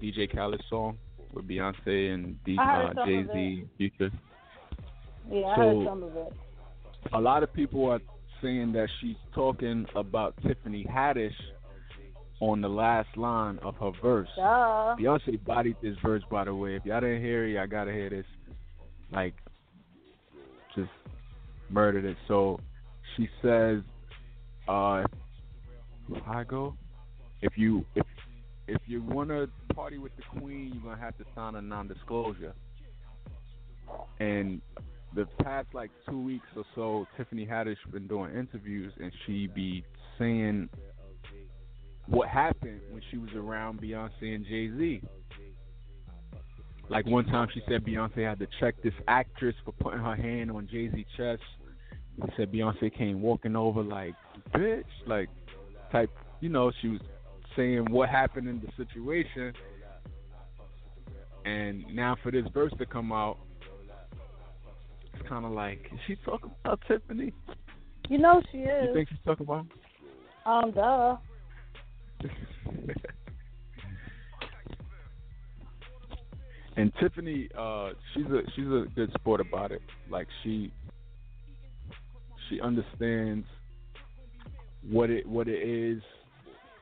DJ 0.00 0.32
Khaled 0.34 0.62
song 0.70 0.98
with 1.32 1.46
Beyonce 1.48 2.14
and 2.14 2.42
D- 2.44 2.56
uh, 2.60 2.92
Jay 3.04 3.24
Z 3.32 3.64
Future? 3.76 4.10
Yeah, 5.30 5.46
I 5.46 5.56
So- 5.56 5.60
heard 5.80 5.86
some 5.86 6.02
of 6.02 6.16
it. 6.16 6.32
a 7.12 7.20
lot 7.20 7.42
of 7.42 7.52
people 7.52 7.90
are 7.90 8.00
saying 8.42 8.72
that 8.72 8.88
she's 9.00 9.16
talking 9.34 9.86
about 9.94 10.34
Tiffany 10.42 10.84
Haddish 10.84 11.34
on 12.40 12.60
the 12.60 12.68
last 12.68 13.14
line 13.16 13.58
of 13.62 13.76
her 13.76 13.92
verse. 14.02 14.28
Duh. 14.36 14.96
Beyonce 14.98 15.42
bodied 15.44 15.76
this 15.82 15.96
verse, 15.98 16.22
by 16.30 16.44
the 16.44 16.54
way. 16.54 16.76
If 16.76 16.84
y'all 16.84 17.00
didn't 17.00 17.22
hear 17.22 17.46
it, 17.46 17.52
y'all 17.52 17.66
gotta 17.66 17.92
hear 17.92 18.10
this. 18.10 18.26
Like, 19.12 19.34
just 20.74 20.90
murdered 21.70 22.04
it. 22.04 22.16
So 22.26 22.58
she 23.16 23.28
says, 23.40 23.82
uh, 24.68 25.04
how 26.24 26.38
I 26.38 26.44
go? 26.44 26.74
If 27.42 27.56
you 27.56 27.84
if 27.94 28.06
if 28.66 28.80
you 28.86 29.02
wanna 29.02 29.46
party 29.74 29.98
with 29.98 30.12
the 30.16 30.40
queen, 30.40 30.72
you're 30.72 30.82
gonna 30.82 31.00
have 31.00 31.16
to 31.18 31.24
sign 31.34 31.54
a 31.56 31.62
non-disclosure. 31.62 32.54
And 34.20 34.60
the 35.14 35.26
past 35.42 35.68
like 35.74 35.90
two 36.08 36.20
weeks 36.20 36.46
or 36.56 36.64
so, 36.74 37.06
Tiffany 37.16 37.46
Haddish 37.46 37.76
been 37.92 38.08
doing 38.08 38.34
interviews, 38.34 38.92
and 39.00 39.12
she 39.26 39.46
be 39.46 39.84
saying 40.18 40.68
what 42.06 42.28
happened 42.28 42.80
when 42.90 43.02
she 43.10 43.18
was 43.18 43.30
around 43.34 43.80
Beyonce 43.80 44.34
and 44.34 44.44
Jay 44.44 44.70
Z. 44.76 45.02
Like 46.88 47.06
one 47.06 47.24
time, 47.24 47.48
she 47.54 47.62
said 47.68 47.84
Beyonce 47.84 48.28
had 48.28 48.38
to 48.40 48.46
check 48.60 48.74
this 48.82 48.92
actress 49.08 49.54
for 49.64 49.72
putting 49.72 50.00
her 50.00 50.16
hand 50.16 50.50
on 50.50 50.68
Jay 50.70 50.90
Z 50.90 51.06
chest. 51.16 51.42
She 52.16 52.32
said 52.36 52.52
Beyonce 52.52 52.94
came 52.96 53.22
walking 53.22 53.56
over 53.56 53.82
like, 53.82 54.14
bitch, 54.54 54.84
like 55.06 55.28
type. 55.94 56.10
You 56.40 56.48
know, 56.50 56.72
she 56.82 56.88
was 56.88 57.00
saying 57.56 57.86
what 57.90 58.08
happened 58.08 58.48
in 58.48 58.60
the 58.60 58.68
situation. 58.76 59.52
And 61.44 61.84
now 61.94 62.16
for 62.22 62.32
this 62.32 62.44
verse 62.52 62.72
to 62.78 62.86
come 62.86 63.12
out, 63.12 63.38
it's 65.12 65.28
kind 65.28 65.44
of 65.44 65.52
like, 65.52 65.88
is 65.92 66.00
she 66.06 66.16
talking 66.24 66.50
about 66.64 66.80
Tiffany? 66.88 67.32
You 68.08 68.18
know 68.18 68.42
she 68.50 68.58
is. 68.58 68.88
You 68.88 68.94
think 68.94 69.08
she's 69.08 69.18
talking 69.24 69.46
about? 69.46 69.66
Um, 70.46 70.72
duh. 70.72 71.16
and 76.76 76.92
Tiffany, 77.00 77.48
uh, 77.56 77.90
she's 78.12 78.26
a 78.26 78.42
she's 78.54 78.66
a 78.66 78.84
good 78.94 79.10
sport 79.14 79.40
about 79.40 79.72
it. 79.72 79.80
Like 80.10 80.28
she 80.42 80.72
she 82.48 82.60
understands 82.60 83.46
what 84.90 85.10
it 85.10 85.26
what 85.26 85.48
it 85.48 85.62
is, 85.62 86.02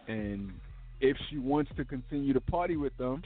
and 0.09 0.53
if 1.01 1.17
she 1.29 1.39
wants 1.39 1.71
to 1.77 1.85
continue 1.85 2.33
to 2.33 2.41
party 2.41 2.77
with 2.77 2.97
them, 2.97 3.23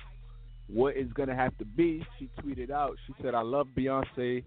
what 0.68 0.96
is 0.96 1.12
gonna 1.12 1.34
have 1.34 1.56
to 1.58 1.64
be. 1.64 2.04
She 2.18 2.28
tweeted 2.40 2.70
out. 2.70 2.96
She 3.06 3.14
said, 3.22 3.34
"I 3.34 3.42
love 3.42 3.68
Beyonce. 3.76 4.44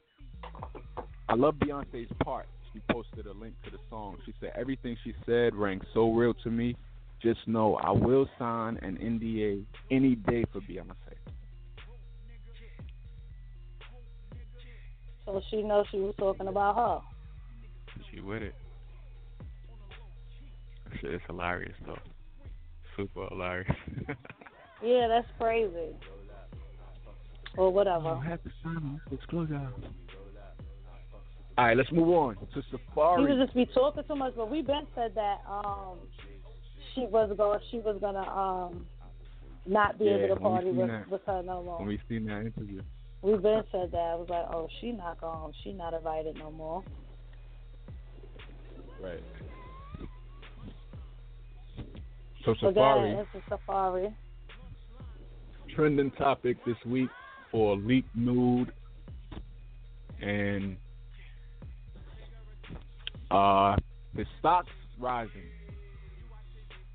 I 1.27 1.35
love 1.35 1.55
Beyonce's 1.55 2.11
part." 2.23 2.47
She 2.73 2.79
posted 2.91 3.25
a 3.25 3.33
link 3.33 3.55
to 3.63 3.71
the 3.71 3.79
song. 3.89 4.17
She 4.25 4.33
said 4.39 4.51
everything 4.55 4.95
she 5.03 5.13
said 5.25 5.55
rang 5.55 5.81
so 5.93 6.11
real 6.11 6.33
to 6.35 6.51
me. 6.51 6.75
Just 7.21 7.47
know 7.47 7.75
I 7.75 7.91
will 7.91 8.29
sign 8.37 8.77
an 8.77 8.97
NDA 8.97 9.65
any 9.91 10.15
day 10.15 10.45
for 10.53 10.61
Beyonce. 10.61 10.95
So 15.25 15.41
she 15.49 15.61
knows 15.61 15.85
she 15.91 15.99
was 15.99 16.15
talking 16.17 16.47
about 16.47 16.75
her. 16.75 17.01
She 18.11 18.21
with 18.21 18.41
it. 18.41 18.55
That 20.89 20.99
Shit 21.01 21.13
is 21.13 21.21
hilarious 21.27 21.75
though. 21.85 21.97
Super 22.97 23.27
hilarious. 23.29 23.75
Yeah, 24.81 25.09
that's 25.09 25.27
crazy. 25.37 25.93
Or 27.57 27.69
whatever. 27.69 28.15
have 28.15 28.41
to 28.43 28.49
sign 28.63 29.01
a 29.05 29.09
disclosure. 29.13 29.59
All 31.57 31.65
right, 31.65 31.75
let's 31.75 31.91
move 31.91 32.07
on 32.07 32.35
to 32.37 32.45
She 32.53 32.77
Safaree. 32.95 33.27
would 33.27 33.45
just 33.45 33.53
be 33.53 33.65
talking 33.73 34.03
too 34.07 34.15
much, 34.15 34.35
but 34.37 34.49
we 34.49 34.61
been 34.61 34.87
said 34.95 35.11
that 35.15 35.39
um 35.49 35.97
she 36.95 37.01
was 37.01 37.29
going 37.35 37.59
she 37.69 37.79
was 37.79 37.97
gonna 37.99 38.19
um 38.21 38.85
not 39.65 39.99
be 39.99 40.05
Yeah, 40.05 40.11
able 40.15 40.35
to 40.35 40.41
party 40.41 40.71
with, 40.71 40.87
that- 40.87 41.09
with 41.11 41.21
her 41.25 41.43
no 41.43 41.61
more. 41.61 41.79
when 41.79 41.89
we 41.89 41.99
seen 42.07 42.25
that 42.27 42.39
interview. 42.45 42.81
We 43.21 43.33
been 43.35 43.63
said 43.73 43.91
that. 43.91 43.97
I 43.97 44.15
was 44.15 44.27
like, 44.29 44.45
oh, 44.49 44.69
she 44.79 44.93
not 44.93 45.19
going. 45.19 45.51
She 45.61 45.73
not 45.73 45.93
invited 45.93 46.37
no 46.37 46.51
more. 46.51 46.85
Right. 49.03 49.19
So 52.45 52.53
Safaree, 52.55 53.15
that 53.15 53.25
it's 53.35 53.45
a 53.45 53.49
safari. 53.49 54.13
trending 55.75 56.11
topic 56.11 56.57
this 56.65 56.77
week 56.85 57.09
for 57.51 57.75
leaked 57.75 58.15
nude 58.15 58.71
and 60.21 60.77
uh 63.31 63.75
the 64.15 64.25
stocks 64.39 64.69
rising 64.99 65.49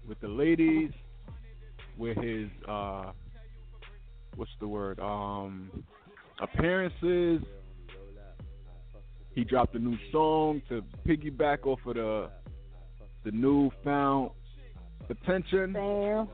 with 0.08 0.18
the 0.20 0.28
ladies 0.28 0.90
with 1.98 2.16
his 2.18 2.48
uh 2.66 3.12
what's 4.36 4.50
the 4.60 4.68
word? 4.68 4.98
Um 4.98 5.70
appearances. 6.40 7.42
He 9.34 9.44
dropped 9.44 9.74
a 9.74 9.78
new 9.78 9.96
song 10.10 10.62
to 10.68 10.82
piggyback 11.06 11.66
off 11.66 11.80
of 11.86 11.94
the 11.96 12.30
the 13.24 13.30
newfound 13.30 14.30
attention 15.10 15.72
Damn. 15.72 16.28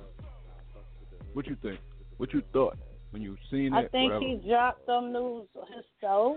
what 1.32 1.46
you 1.46 1.56
think 1.62 1.80
what 2.16 2.32
you 2.32 2.42
thought 2.52 2.76
when 3.10 3.22
you 3.22 3.36
seen 3.50 3.72
I 3.72 3.80
it 3.80 3.84
I 3.84 3.88
think 3.88 4.12
whatever. 4.12 4.24
he 4.24 4.48
dropped 4.48 4.86
them 4.86 5.12
news 5.12 5.46
himself. 5.74 6.36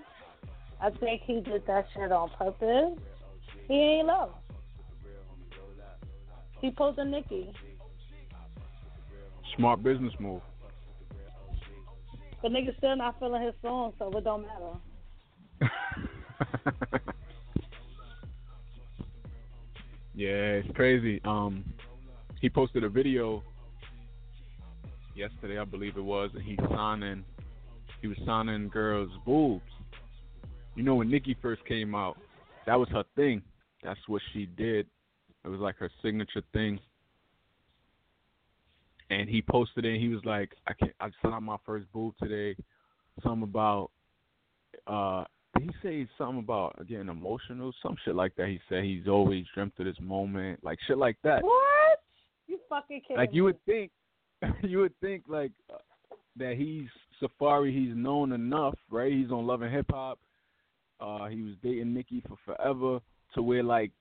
I 0.81 0.89
think 0.89 1.21
he 1.25 1.39
did 1.41 1.65
that 1.67 1.85
shit 1.93 2.11
on 2.11 2.29
purpose. 2.37 2.99
He 3.67 3.73
ain't 3.73 4.07
low. 4.07 4.31
He 6.59 6.71
pulled 6.71 6.97
a 6.97 7.05
Nicki. 7.05 7.53
Smart 9.57 9.83
business 9.83 10.13
move. 10.19 10.41
But 12.41 12.51
niggas 12.51 12.77
still 12.77 12.95
not 12.95 13.19
feeling 13.19 13.41
his 13.41 13.53
song, 13.61 13.93
so 13.99 14.09
it 14.17 14.23
don't 14.23 14.45
matter. 14.45 14.73
yeah, 20.15 20.59
it's 20.59 20.75
crazy. 20.75 21.21
Um, 21.23 21.63
he 22.43 22.49
posted 22.49 22.83
a 22.83 22.89
video 22.89 23.41
yesterday, 25.15 25.57
I 25.57 25.63
believe 25.63 25.95
it 25.95 26.03
was, 26.03 26.29
and 26.35 26.43
he's 26.43 26.59
signing. 26.75 27.23
He 28.01 28.07
was 28.07 28.17
signing 28.25 28.67
girls' 28.67 29.11
boobs. 29.25 29.63
You 30.75 30.83
know, 30.83 30.95
when 30.95 31.09
Nicki 31.09 31.37
first 31.41 31.65
came 31.65 31.95
out, 31.95 32.17
that 32.65 32.77
was 32.77 32.89
her 32.89 33.05
thing. 33.15 33.41
That's 33.81 33.99
what 34.07 34.21
she 34.33 34.45
did. 34.45 34.87
It 35.45 35.47
was 35.47 35.61
like 35.61 35.77
her 35.77 35.89
signature 36.01 36.43
thing. 36.51 36.81
And 39.09 39.29
he 39.29 39.41
posted 39.41 39.85
it. 39.85 40.01
He 40.01 40.09
was 40.09 40.25
like, 40.25 40.51
"I 40.67 40.73
can 40.73 40.91
not 40.99 41.13
I 41.23 41.29
signed 41.29 41.45
my 41.45 41.57
first 41.65 41.85
boob 41.93 42.13
today. 42.21 42.61
Something 43.23 43.43
about 43.43 43.89
uh 44.85 45.23
he 45.61 45.69
say 45.81 46.07
something 46.17 46.39
about 46.39 46.75
getting 46.89 47.07
emotional? 47.07 47.71
Some 47.81 47.95
shit 48.03 48.15
like 48.15 48.35
that. 48.35 48.47
He 48.47 48.59
said 48.67 48.83
he's 48.83 49.07
always 49.07 49.45
dreamt 49.53 49.79
of 49.79 49.85
this 49.85 49.99
moment, 50.01 50.61
like 50.61 50.77
shit 50.87 50.97
like 50.97 51.15
that. 51.23 51.41
What? 51.41 51.72
You 52.47 52.59
fucking 52.69 53.01
kidding 53.01 53.17
Like 53.17 53.29
you 53.33 53.43
would 53.45 53.63
think, 53.65 53.91
you 54.63 54.79
would 54.79 54.93
think 54.99 55.23
like 55.27 55.51
uh, 55.73 55.77
that 56.37 56.55
he's 56.57 56.87
Safaree. 57.21 57.73
He's 57.73 57.95
known 57.95 58.31
enough, 58.33 58.75
right? 58.89 59.11
He's 59.11 59.31
on 59.31 59.45
Love 59.47 59.61
and 59.61 59.73
Hip 59.73 59.85
Hop. 59.91 60.19
Uh, 60.99 61.27
he 61.27 61.41
was 61.41 61.53
dating 61.63 61.93
Nicki 61.93 62.21
for 62.27 62.37
forever, 62.45 62.99
to 63.35 63.41
where 63.41 63.63
like 63.63 63.91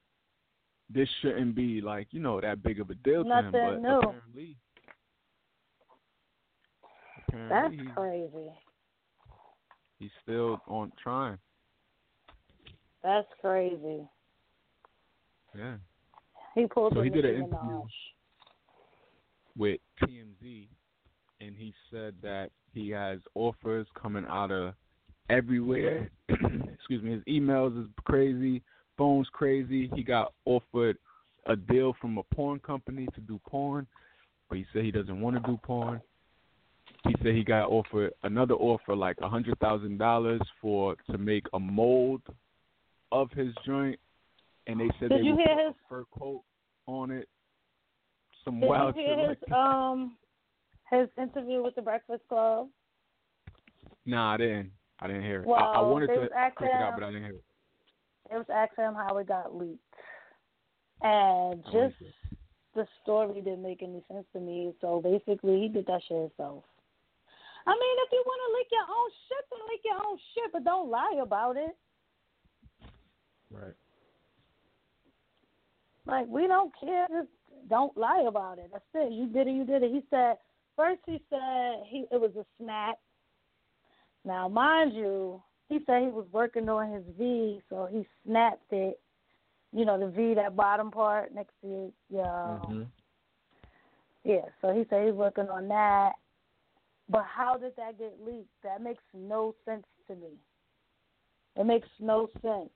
this 0.92 1.08
shouldn't 1.20 1.54
be 1.54 1.80
like 1.80 2.08
you 2.10 2.20
know 2.20 2.40
that 2.40 2.62
big 2.62 2.80
of 2.80 2.90
a 2.90 2.94
deal 2.96 3.24
to 3.24 3.30
him. 3.30 3.44
Nothing 3.44 3.52
But 3.52 3.80
new. 3.82 3.98
apparently, 3.98 4.56
That's 7.32 7.74
apparently 7.74 7.78
he- 7.86 7.92
crazy. 7.94 8.50
he's 9.98 10.10
still 10.22 10.60
on 10.68 10.92
trying. 11.02 11.38
That's 13.02 13.26
crazy. 13.40 14.06
Yeah. 15.56 15.74
He 16.54 16.66
pulled 16.66 16.92
So 16.94 17.02
he 17.02 17.10
did 17.10 17.24
an 17.24 17.34
interview. 17.34 17.82
With 19.56 19.80
TMZ, 20.02 20.68
and 21.40 21.56
he 21.56 21.74
said 21.90 22.14
that 22.22 22.50
he 22.72 22.88
has 22.90 23.18
offers 23.34 23.86
coming 24.00 24.24
out 24.28 24.50
of 24.50 24.74
everywhere. 25.28 26.10
Excuse 26.28 27.02
me, 27.02 27.12
his 27.12 27.22
emails 27.24 27.78
is 27.80 27.88
crazy, 28.04 28.62
phone's 28.96 29.28
crazy. 29.32 29.90
He 29.94 30.02
got 30.02 30.32
offered 30.46 30.96
a 31.46 31.56
deal 31.56 31.94
from 32.00 32.18
a 32.18 32.22
porn 32.34 32.60
company 32.60 33.06
to 33.14 33.20
do 33.20 33.40
porn, 33.46 33.86
but 34.48 34.56
he 34.58 34.64
said 34.72 34.84
he 34.84 34.90
doesn't 34.90 35.20
want 35.20 35.36
to 35.36 35.42
do 35.50 35.58
porn. 35.62 36.00
He 37.06 37.14
said 37.22 37.34
he 37.34 37.44
got 37.44 37.68
offered 37.68 38.12
another 38.22 38.54
offer 38.54 38.94
like 38.94 39.16
a 39.22 39.28
hundred 39.28 39.58
thousand 39.58 39.98
dollars 39.98 40.40
for 40.60 40.96
to 41.10 41.18
make 41.18 41.44
a 41.52 41.58
mold 41.60 42.22
of 43.10 43.30
his 43.32 43.52
joint, 43.66 43.98
and 44.66 44.80
they 44.80 44.88
said 44.98 45.10
Did 45.10 45.20
they 45.20 45.24
you 45.24 45.34
would 45.36 45.40
hear 45.46 45.56
put 45.56 45.66
his- 45.66 45.74
a 45.74 45.88
fur 45.88 46.04
coat 46.18 46.42
on 46.86 47.10
it. 47.10 47.28
Some 48.44 48.60
Did 48.60 48.68
wild 48.68 48.96
you 48.96 49.02
shit 49.02 49.18
hear 49.18 49.28
like 49.28 49.38
his 49.40 49.48
that. 49.48 49.56
um 49.56 50.16
his 50.90 51.08
interview 51.16 51.62
with 51.62 51.74
the 51.74 51.82
Breakfast 51.82 52.22
Club? 52.28 52.68
Nah, 54.04 54.34
I 54.34 54.36
didn't. 54.36 54.70
I 55.00 55.06
didn't 55.06 55.22
hear 55.22 55.42
it. 55.42 55.46
Well, 55.46 55.58
I, 55.58 55.78
I 55.78 55.80
wanted 55.80 56.08
to 56.08 56.28
check 56.28 56.54
it 56.60 56.70
out, 56.72 56.94
but 56.94 57.04
I 57.04 57.10
didn't 57.10 57.24
hear 57.24 57.34
it. 57.34 57.44
It 58.30 58.36
was 58.36 58.46
asking 58.52 58.84
him 58.84 58.94
how 58.94 59.16
it 59.18 59.28
got 59.28 59.56
leaked, 59.56 59.80
and 61.02 61.62
just 61.72 61.94
the 62.74 62.86
story 63.02 63.40
didn't 63.40 63.62
make 63.62 63.82
any 63.82 64.02
sense 64.10 64.24
to 64.32 64.40
me. 64.40 64.72
So 64.80 65.00
basically, 65.02 65.60
he 65.60 65.68
did 65.68 65.86
that 65.86 66.02
shit 66.08 66.16
himself. 66.16 66.64
I 67.66 67.70
mean, 67.70 67.96
if 68.06 68.12
you 68.12 68.22
want 68.26 68.40
to 68.42 68.58
leak 68.58 68.68
your 68.72 68.88
own 68.88 69.10
shit, 69.28 69.44
then 69.50 69.60
leak 69.70 69.80
your 69.84 70.06
own 70.06 70.18
shit, 70.34 70.52
but 70.52 70.64
don't 70.64 70.90
lie 70.90 71.20
about 71.22 71.56
it. 71.56 71.76
Right. 73.50 73.74
Like 76.06 76.26
we 76.28 76.46
don't 76.46 76.72
care. 76.80 77.06
Just 77.08 77.28
don't 77.68 77.96
lie 77.96 78.24
about 78.26 78.58
it. 78.58 78.70
That's 78.72 78.84
it. 78.94 79.12
You 79.12 79.26
did 79.26 79.46
it. 79.46 79.52
You 79.52 79.64
did 79.64 79.82
it. 79.82 79.92
He 79.92 80.02
said 80.10 80.36
first. 80.76 81.00
He 81.06 81.20
said 81.30 81.84
he 81.88 82.04
it 82.10 82.20
was 82.20 82.32
a 82.36 82.44
snap. 82.60 82.98
Now, 84.24 84.48
mind 84.48 84.94
you, 84.94 85.42
he 85.68 85.80
said 85.86 86.02
he 86.02 86.08
was 86.08 86.26
working 86.32 86.68
on 86.68 86.92
his 86.92 87.02
V, 87.18 87.60
so 87.68 87.88
he 87.90 88.06
snapped 88.24 88.72
it. 88.72 89.00
You 89.72 89.84
know 89.84 89.98
the 89.98 90.08
V, 90.08 90.34
that 90.34 90.54
bottom 90.54 90.90
part 90.90 91.34
next 91.34 91.54
to 91.62 91.68
your, 91.68 91.90
your 92.10 92.24
Mm-hmm. 92.26 92.82
yeah. 94.24 94.44
So 94.60 94.72
he 94.72 94.84
said 94.90 95.06
he's 95.06 95.14
working 95.14 95.48
on 95.48 95.68
that. 95.68 96.12
But 97.08 97.24
how 97.24 97.56
did 97.56 97.74
that 97.76 97.98
get 97.98 98.16
leaked? 98.24 98.48
That 98.62 98.82
makes 98.82 99.02
no 99.12 99.54
sense 99.64 99.84
to 100.08 100.14
me. 100.14 100.38
It 101.56 101.66
makes 101.66 101.88
no 102.00 102.28
sense. 102.40 102.70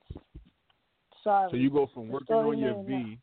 Sorry. 1.23 1.49
So 1.49 1.57
you 1.57 1.69
go 1.69 1.89
from 1.93 2.09
working 2.09 2.35
on 2.35 2.57
your 2.57 2.83
V, 2.83 3.17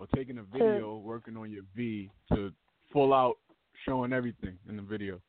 or 0.00 0.06
taking 0.16 0.38
a 0.38 0.42
video, 0.42 0.96
working 0.96 1.36
on 1.36 1.50
your 1.50 1.62
V, 1.76 2.10
to 2.32 2.50
full 2.90 3.12
out 3.12 3.36
showing 3.86 4.14
everything 4.14 4.56
in 4.68 4.76
the 4.76 4.82
video. 4.82 5.20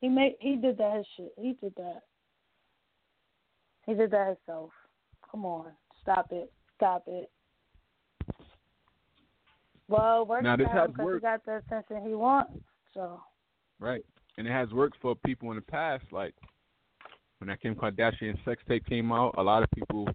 He 0.00 0.08
made 0.08 0.34
he 0.40 0.56
did 0.56 0.76
that 0.78 1.04
shit. 1.16 1.32
He 1.38 1.56
did 1.62 1.74
that. 1.76 2.02
He 3.86 3.94
did 3.94 4.10
that 4.10 4.36
himself. 4.36 4.70
Come 5.30 5.44
on, 5.44 5.66
stop 6.02 6.26
it, 6.32 6.52
stop 6.76 7.04
it. 7.06 7.30
Well, 9.86 10.26
works 10.26 10.42
Now, 10.42 10.56
this 10.56 10.66
out 10.66 10.88
has 10.88 10.90
because 10.90 11.14
he 11.14 11.20
got 11.20 11.44
the 11.46 11.56
attention 11.58 12.06
he 12.06 12.14
wants. 12.14 12.52
So 12.92 13.20
Right. 13.78 14.04
And 14.36 14.46
it 14.46 14.50
has 14.50 14.70
worked 14.70 14.96
for 15.00 15.14
people 15.24 15.50
in 15.50 15.56
the 15.56 15.62
past. 15.62 16.04
Like 16.10 16.34
when 17.38 17.48
that 17.48 17.62
Kim 17.62 17.76
Kardashian 17.76 18.44
sex 18.44 18.60
tape 18.68 18.86
came 18.86 19.12
out, 19.12 19.36
a 19.38 19.42
lot 19.42 19.62
of 19.62 19.70
people 19.70 20.08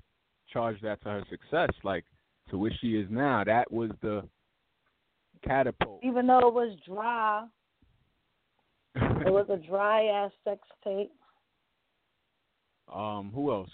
charged 0.52 0.84
that 0.84 1.02
to 1.04 1.10
her 1.10 1.23
success. 1.30 1.69
Like 1.84 2.04
to 2.49 2.58
where 2.58 2.71
she 2.82 2.95
is 2.97 3.08
now, 3.10 3.43
that 3.43 3.71
was 3.71 3.89
the 4.01 4.23
catapult. 5.45 5.99
even 6.03 6.27
though 6.27 6.47
it 6.47 6.53
was 6.53 6.77
dry, 6.86 7.45
it 8.95 9.32
was 9.32 9.47
a 9.49 9.58
dry 9.67 10.06
ass 10.06 10.32
sex 10.43 10.62
tape. 10.84 11.12
um, 12.93 13.32
who 13.34 13.51
else? 13.51 13.69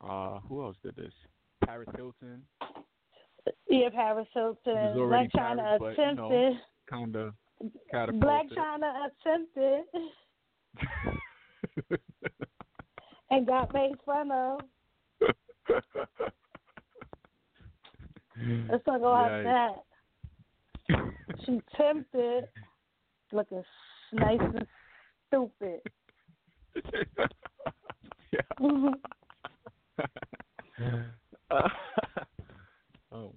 Uh, 0.00 0.38
who 0.48 0.62
else 0.62 0.76
did 0.84 0.94
this? 0.96 1.12
Paris 1.64 1.88
Hilton, 1.96 2.42
Yeah, 3.68 3.88
Paris 3.92 4.28
Hilton. 4.32 4.74
Blac 4.74 5.28
Chyna 5.34 5.78
Paris, 5.78 5.80
but, 5.80 5.98
you 5.98 6.14
know, 6.14 6.26
attempted. 6.30 6.60
kind 6.88 7.16
of 7.16 7.34
catapulted. 7.90 8.22
Blac 8.22 8.48
Chyna 8.56 9.08
attempted 9.10 9.84
and 13.30 13.46
got 13.46 13.74
made 13.74 13.94
fun 14.06 14.30
of. 14.30 14.60
Mm. 18.42 18.70
Let's 18.70 18.84
talk 18.84 18.98
about 18.98 19.30
Yikes. 19.30 19.44
that. 19.44 19.84
She 21.44 21.60
tempted, 21.76 22.44
looking 23.32 23.62
nice 24.12 24.38
and 24.40 24.66
stupid. 25.28 25.80
oh, 33.12 33.32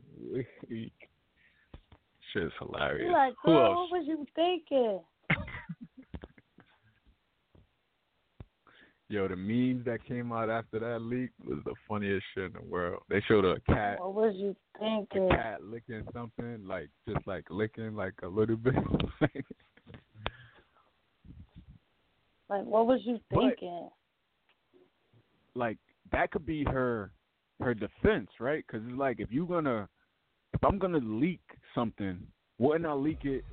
weak. 0.70 0.94
Shit's 2.34 2.54
hilarious. 2.60 3.12
like, 3.12 3.34
Who 3.44 3.52
girl, 3.52 3.66
else? 3.66 3.90
what 3.92 4.00
was 4.00 4.08
you 4.08 4.26
thinking? 4.36 5.00
Yo, 9.12 9.28
the 9.28 9.36
memes 9.36 9.84
that 9.84 10.02
came 10.06 10.32
out 10.32 10.50
after 10.50 10.80
that 10.80 11.02
leak 11.02 11.32
was 11.46 11.60
the 11.66 11.74
funniest 11.86 12.26
shit 12.34 12.46
in 12.46 12.54
the 12.54 12.62
world. 12.62 13.04
They 13.10 13.20
showed 13.28 13.44
a 13.44 13.60
cat, 13.68 14.00
What 14.00 14.14
was 14.14 14.34
you 14.38 14.56
a 14.76 14.80
thinking? 14.80 15.28
cat 15.30 15.62
licking 15.62 16.06
something, 16.14 16.66
like 16.66 16.88
just 17.06 17.28
like 17.28 17.44
licking 17.50 17.94
like 17.94 18.14
a 18.24 18.28
little 18.28 18.56
bit. 18.56 18.74
Like, 22.50 22.66
what 22.66 22.86
was 22.86 23.00
you 23.06 23.18
But- 23.30 23.40
thinking? 23.40 23.90
like 25.56 25.78
that 26.12 26.32
could 26.32 26.46
be 26.46 26.64
her 26.66 27.12
her 27.62 27.74
defense, 27.74 28.30
right? 28.42 28.64
Because 28.68 28.86
it's 28.88 28.98
like 28.98 29.20
if 29.22 29.32
you're 29.32 29.48
gonna 29.48 29.88
if 30.54 30.62
I'm 30.64 30.78
gonna 30.78 30.98
leak 31.00 31.40
something, 31.74 32.20
wouldn't 32.60 32.86
I 32.86 32.92
leak 32.94 33.24
it 33.24 33.46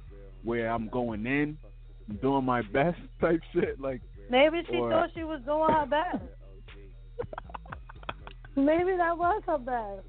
where 0.42 0.68
I'm 0.70 0.88
going 0.88 1.26
in, 1.26 1.58
doing 2.20 2.44
my 2.44 2.62
best 2.62 2.98
type 3.20 3.40
shit? 3.52 3.78
Like, 3.80 4.02
Maybe 4.30 4.62
she 4.68 4.76
or- 4.76 4.90
thought 4.90 5.10
she 5.14 5.24
was 5.24 5.40
doing 5.44 5.70
her 5.72 5.86
best. 5.86 6.22
Oh, 8.56 8.60
Maybe 8.62 8.96
that 8.96 9.16
was 9.16 9.40
her 9.46 9.58
best. 9.58 10.04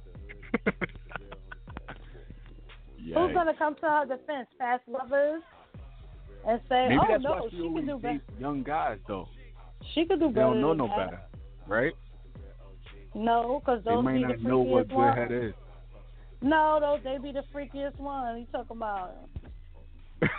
Who's 2.97 3.34
gonna 3.34 3.53
come 3.57 3.76
to 3.76 3.82
her 3.82 4.05
defense? 4.07 4.47
Past 4.59 4.82
lovers 4.88 5.41
and 6.47 6.59
say, 6.67 6.88
Maybe 6.89 6.99
"Oh 6.99 7.17
no, 7.17 7.47
she, 7.51 7.57
could 7.76 7.86
do 7.86 7.97
better. 7.99 8.22
young 8.39 8.63
guys 8.63 8.97
though. 9.07 9.28
She 9.93 10.05
could 10.05 10.20
do 10.20 10.28
They 10.30 10.34
better." 10.34 10.47
They 10.47 10.51
don't 10.53 10.61
know 10.61 10.74
no 10.74 10.88
that." 10.88 10.97
better, 10.97 11.22
right? 11.67 11.93
No, 13.13 13.59
because 13.63 13.84
They 13.84 13.91
those 13.91 14.03
might 14.03 14.15
be 14.28 14.34
the 14.34 14.47
know 14.49 14.59
what 14.59 14.88
freakiest 14.88 14.89
good 14.89 14.95
ones. 14.97 15.15
head 15.17 15.32
is. 15.32 15.53
No, 16.41 16.80
those 16.80 17.03
they 17.03 17.17
be 17.22 17.32
the 17.32 17.43
freakiest 17.53 17.97
ones. 17.99 18.39
You 18.39 18.45
talking 18.51 18.78
about? 18.78 19.11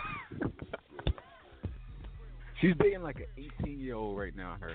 She's 2.61 2.75
dating 2.79 3.01
like 3.01 3.17
an 3.17 3.49
18 3.63 3.79
year 3.79 3.95
old 3.95 4.17
right 4.17 4.35
now. 4.35 4.55
Her 4.59 4.73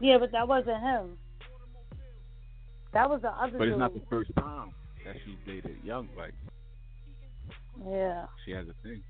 Yeah, 0.00 0.18
but 0.18 0.32
that 0.32 0.46
wasn't 0.46 0.80
him. 0.80 1.16
That 2.92 3.08
was 3.08 3.22
the 3.22 3.28
other 3.28 3.56
But 3.56 3.64
dude. 3.64 3.72
it's 3.74 3.78
not 3.78 3.94
the 3.94 4.02
first 4.10 4.30
time 4.36 4.72
that 5.04 5.14
she's 5.24 5.36
dated 5.46 5.76
young. 5.84 6.08
Like 6.18 6.34
yeah. 7.86 8.26
she 8.44 8.50
has 8.50 8.66
a 8.66 8.74
thing. 8.82 9.02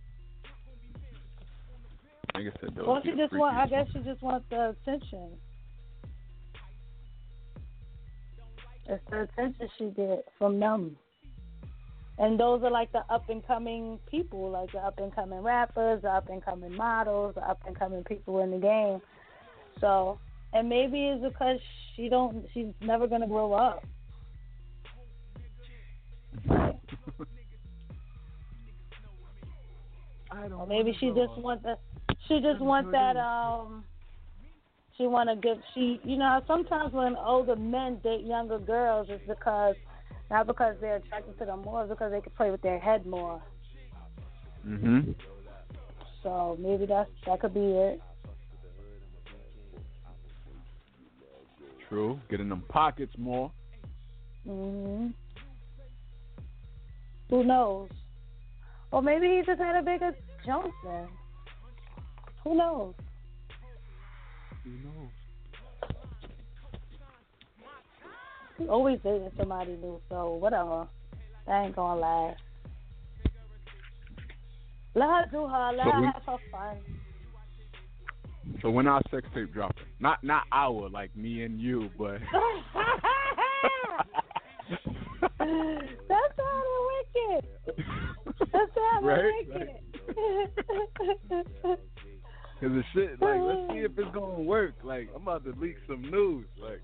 Like 2.34 2.44
I 2.44 2.60
said, 2.60 2.70
though, 2.76 2.86
Well, 2.86 3.00
she 3.02 3.10
she 3.10 3.16
just 3.16 3.32
want. 3.32 3.56
I 3.56 3.66
guess 3.66 3.86
she 3.92 4.00
just 4.00 4.22
wants 4.22 4.46
the 4.50 4.70
attention. 4.70 5.30
It's 8.86 9.02
the 9.10 9.22
attention 9.22 9.68
she 9.78 9.84
get 9.96 10.26
from 10.38 10.60
them. 10.60 10.96
And 12.20 12.38
those 12.38 12.62
are 12.62 12.70
like 12.70 12.92
the 12.92 13.02
up 13.08 13.30
and 13.30 13.44
coming 13.46 13.98
people, 14.10 14.50
like 14.50 14.70
the 14.72 14.78
up 14.78 14.98
and 14.98 15.14
coming 15.14 15.40
rappers, 15.40 16.02
the 16.02 16.08
up 16.10 16.28
and 16.28 16.44
coming 16.44 16.76
models, 16.76 17.34
the 17.34 17.40
up 17.40 17.60
and 17.66 17.76
coming 17.76 18.04
people 18.04 18.42
in 18.42 18.50
the 18.50 18.58
game. 18.58 19.00
So, 19.80 20.18
and 20.52 20.68
maybe 20.68 21.06
it's 21.06 21.24
because 21.24 21.58
she 21.96 22.10
don't, 22.10 22.44
she's 22.52 22.66
never 22.82 23.06
gonna 23.06 23.26
grow 23.26 23.54
up. 23.54 23.82
I 30.30 30.42
don't 30.42 30.52
Or 30.52 30.66
maybe 30.66 30.92
she 31.00 31.06
just 31.08 31.36
go. 31.36 31.40
want 31.40 31.62
the, 31.62 31.78
she 32.28 32.40
just 32.40 32.60
want 32.60 32.92
that 32.92 33.16
um. 33.16 33.84
She 34.98 35.06
want 35.06 35.30
to 35.30 35.36
give 35.36 35.56
she 35.74 35.98
you 36.04 36.18
know 36.18 36.42
sometimes 36.46 36.92
when 36.92 37.16
older 37.16 37.56
men 37.56 38.00
date 38.04 38.26
younger 38.26 38.58
girls 38.58 39.06
it's 39.08 39.26
because 39.26 39.74
not 40.30 40.46
because 40.46 40.76
they're 40.80 40.96
attracted 40.96 41.38
to 41.38 41.44
them 41.44 41.62
more, 41.62 41.86
because 41.86 42.12
they 42.12 42.20
can 42.20 42.32
play 42.32 42.50
with 42.50 42.62
their 42.62 42.78
head 42.78 43.04
more. 43.04 43.42
Mhm. 44.64 45.14
So 46.22 46.56
maybe 46.60 46.86
that's 46.86 47.10
that 47.26 47.40
could 47.40 47.54
be 47.54 47.60
it. 47.60 48.02
True. 51.88 52.20
Getting 52.28 52.48
them 52.48 52.62
pockets 52.68 53.16
more. 53.18 53.50
Mhm. 54.46 55.12
Who 57.30 57.44
knows? 57.44 57.90
Or 58.92 59.02
maybe 59.02 59.28
he 59.28 59.42
just 59.42 59.60
had 59.60 59.76
a 59.76 59.82
bigger 59.82 60.14
jump 60.44 60.72
then. 60.84 61.08
Who 62.44 62.54
knows? 62.54 62.94
Who 64.64 64.70
knows? 64.70 65.10
He 68.49 68.49
always 68.68 68.98
dating 69.02 69.30
somebody 69.38 69.72
new, 69.76 70.00
so 70.08 70.34
whatever. 70.34 70.86
That 71.46 71.64
ain't 71.64 71.76
gonna 71.76 72.00
last. 72.00 72.40
Let 74.94 75.06
her 75.08 75.26
do 75.30 75.46
her. 75.46 75.72
Let 75.76 75.84
So 75.86 75.90
her 75.92 76.00
we- 76.00 76.06
have 76.06 76.22
her 76.26 76.36
fun. 76.50 76.76
So 78.62 78.70
when 78.70 78.86
our 78.86 79.00
sex 79.10 79.26
tape 79.34 79.52
dropping? 79.52 79.84
Not 80.00 80.22
not 80.24 80.44
our 80.52 80.88
like 80.88 81.14
me 81.16 81.44
and 81.44 81.60
you, 81.60 81.88
but 81.96 82.18
That's 86.08 86.34
how 86.38 86.62
they 86.66 86.80
wicked. 86.90 87.44
That's 88.52 88.74
how 88.74 89.00
they 89.00 89.06
Right? 89.06 89.48
wicked. 89.48 89.68
Cause 92.60 92.72
the 92.72 92.82
shit, 92.92 93.22
like, 93.22 93.40
let's 93.40 93.70
see 93.72 93.78
if 93.78 93.92
it's 93.98 94.14
gonna 94.14 94.42
work. 94.42 94.74
Like, 94.84 95.08
I'm 95.16 95.22
about 95.22 95.44
to 95.44 95.52
leak 95.58 95.76
some 95.88 96.02
news. 96.02 96.44
Like, 96.60 96.82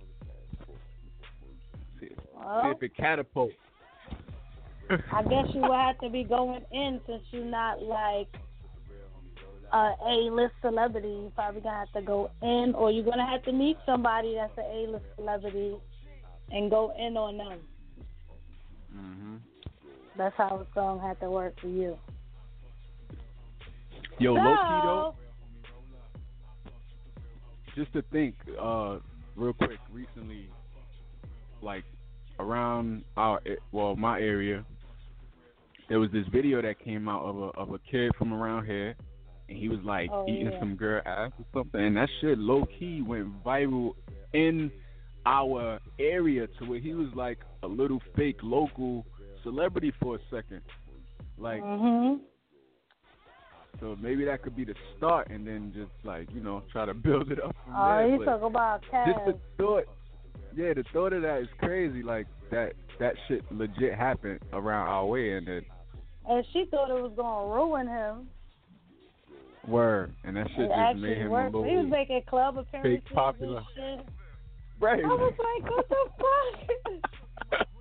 see, 2.36 2.62
see 2.62 2.68
if 2.70 2.82
it 2.82 2.96
catapults. 2.96 3.54
I 5.12 5.22
guess 5.22 5.46
you 5.52 5.60
will 5.62 5.72
have 5.72 5.98
to 6.00 6.08
be 6.08 6.24
going 6.24 6.62
in 6.72 7.00
since 7.06 7.22
you're 7.30 7.44
not 7.44 7.82
like 7.82 8.28
a 9.72 9.94
A-list 10.06 10.54
celebrity. 10.60 11.08
You 11.08 11.32
probably 11.34 11.60
gonna 11.60 11.76
have 11.76 11.92
to 11.92 12.02
go 12.02 12.30
in, 12.42 12.72
or 12.74 12.90
you're 12.90 13.04
gonna 13.04 13.26
have 13.26 13.42
to 13.44 13.52
meet 13.52 13.76
somebody 13.84 14.34
that's 14.34 14.56
an 14.56 14.64
A-list 14.64 15.04
celebrity 15.16 15.76
and 16.50 16.70
go 16.70 16.92
in 16.98 17.16
on 17.16 17.38
them. 17.38 17.58
hmm 18.92 19.36
That's 20.16 20.36
how 20.36 20.58
it's 20.60 20.70
gonna 20.74 21.00
have 21.02 21.18
to 21.20 21.30
work 21.30 21.54
for 21.60 21.68
you. 21.68 21.98
Yo, 24.18 24.34
so, 24.34 24.40
low 24.40 24.56
key 24.56 24.80
though, 24.82 25.14
just 27.74 27.92
to 27.92 28.02
think, 28.10 28.34
uh, 28.60 28.98
real 29.34 29.52
quick, 29.52 29.78
recently, 29.92 30.48
like 31.60 31.84
around 32.38 33.04
our 33.16 33.40
well, 33.72 33.96
my 33.96 34.18
area, 34.20 34.64
there 35.88 35.98
was 36.00 36.10
this 36.12 36.26
video 36.32 36.60
that 36.62 36.78
came 36.82 37.08
out 37.08 37.22
of 37.24 37.36
a 37.36 37.50
of 37.58 37.70
a 37.72 37.78
kid 37.90 38.10
from 38.18 38.32
around 38.32 38.66
here, 38.66 38.94
and 39.48 39.58
he 39.58 39.68
was 39.68 39.78
like 39.84 40.10
Oh, 40.12 40.24
eating 40.28 40.50
yeah. 40.52 40.58
some 40.58 40.76
girl 40.76 41.00
ass 41.06 41.32
or 41.38 41.44
something, 41.54 41.80
and 41.80 41.96
that 41.96 42.08
shit 42.20 42.38
low 42.38 42.66
key 42.78 43.02
went 43.02 43.42
viral 43.44 43.92
in 44.32 44.70
our 45.24 45.80
area 45.98 46.46
to 46.58 46.64
where 46.66 46.78
he 46.78 46.94
was 46.94 47.08
like 47.14 47.38
a 47.62 47.66
little 47.66 48.00
fake 48.16 48.38
local 48.42 49.04
celebrity 49.42 49.92
for 50.00 50.16
a 50.16 50.18
second, 50.30 50.62
like. 51.38 51.62
Mhm. 51.62 52.20
So 53.78 53.94
maybe 54.00 54.24
that 54.24 54.40
could 54.42 54.56
be 54.56 54.64
the 54.64 54.74
start, 54.96 55.28
and 55.28 55.46
then 55.46 55.70
just 55.74 55.90
like 56.02 56.28
you 56.32 56.40
know 56.40 56.62
try 56.72 56.86
to 56.86 56.94
build 57.06 57.30
it 57.30 57.42
up 57.42 57.54
from 57.64 57.74
Oh, 57.76 57.88
there. 57.98 58.08
you 58.08 58.18
But 58.18 58.24
talk 58.24 58.42
about 58.42 58.80
just 58.82 58.90
Cass. 58.90 59.26
the 59.26 59.38
thought, 59.58 59.84
yeah, 60.56 60.72
the 60.74 60.84
thought 60.92 61.12
of 61.12 61.22
that 61.22 61.42
is 61.42 61.48
crazy. 61.58 62.02
Like 62.02 62.26
that 62.50 62.72
that 62.98 63.14
shit 63.28 63.42
legit 63.52 63.94
happened 63.94 64.40
around 64.52 64.88
our 64.88 65.06
way, 65.06 65.32
and 65.32 65.46
then 65.46 65.62
And 66.28 66.44
she 66.52 66.64
thought 66.70 66.90
it 66.90 67.00
was 67.02 67.12
gonna 67.16 67.52
ruin 67.54 67.86
him. 67.86 68.28
word, 69.68 70.14
and 70.24 70.36
that 70.36 70.48
shit 70.56 70.64
It 70.70 70.92
just 70.92 70.98
made 71.02 71.18
him 71.18 71.26
a 71.26 71.30
worked. 71.30 71.54
He 71.68 71.76
was 71.76 71.86
making 71.90 72.22
club 72.28 72.56
appearances 72.58 73.02
popular. 73.12 73.58
and 73.78 74.00
shit. 74.00 74.08
right. 74.80 75.04
I 75.04 75.08
was 75.08 75.34
like, 75.38 75.70
what 75.70 75.88
the 75.88 76.10
fuck? 77.52 77.66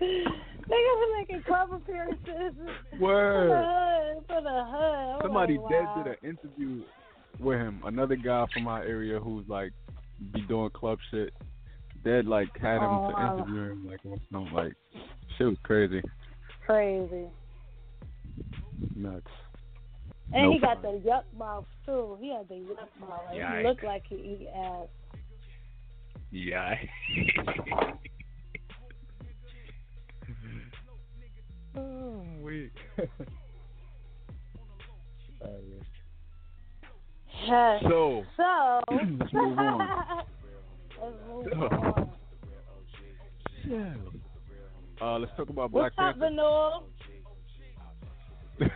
Nigga 0.00 0.92
was 0.96 1.16
making 1.18 1.42
club 1.42 1.72
appearances 1.72 2.18
for 2.56 2.96
the 2.96 3.02
word. 3.02 3.50
hood. 3.50 4.24
For 4.26 4.40
the 4.42 4.64
hood. 4.64 5.14
I'm 5.16 5.20
Somebody 5.22 5.58
like, 5.58 5.70
dead 5.70 5.84
wow. 5.84 6.02
did 6.02 6.06
an 6.22 6.28
interview 6.30 6.82
with 7.38 7.58
him. 7.58 7.80
Another 7.84 8.16
guy 8.16 8.46
from 8.52 8.66
our 8.68 8.82
area 8.82 9.18
who's 9.20 9.46
like 9.48 9.72
be 10.32 10.40
doing 10.42 10.70
club 10.70 10.98
shit. 11.10 11.32
Dead 12.04 12.26
like 12.26 12.48
had 12.60 12.76
him 12.76 12.82
Oh, 12.84 13.10
to 13.10 13.20
interview 13.20 13.72
him 13.72 13.86
like 13.86 14.00
on 14.04 14.20
some 14.32 14.52
like 14.52 14.74
shit 15.38 15.46
was 15.46 15.56
crazy. 15.62 16.02
Crazy. 16.66 17.26
Nuts. 18.96 19.26
And 20.32 20.44
No 20.44 20.52
he 20.52 20.58
got 20.58 20.82
the 20.82 21.00
yuck 21.06 21.24
mouth 21.38 21.66
too. 21.84 22.16
He 22.20 22.32
had 22.32 22.48
the 22.48 22.54
yuck 22.54 22.88
mouth. 23.00 23.20
Like, 23.28 23.38
Yikes. 23.38 23.58
he 23.58 23.66
looked 23.66 23.84
like 23.84 24.02
he 24.08 24.16
eat 24.16 24.48
ass. 24.56 24.88
Yeah. 26.30 26.74
oh, 31.76 32.24
weak. 32.42 32.72
So, 37.82 38.22
So 38.36 38.80
Let's 38.90 39.32
move 39.32 39.58
on. 39.58 40.22
Let's 41.02 41.14
uh, 45.00 45.18
let's 45.18 45.32
talk 45.36 45.48
about 45.48 45.72
Black 45.72 45.92
What's 45.96 45.98
up, 45.98 46.14
Panther. 46.14 46.18
Vanilla? 46.20 46.82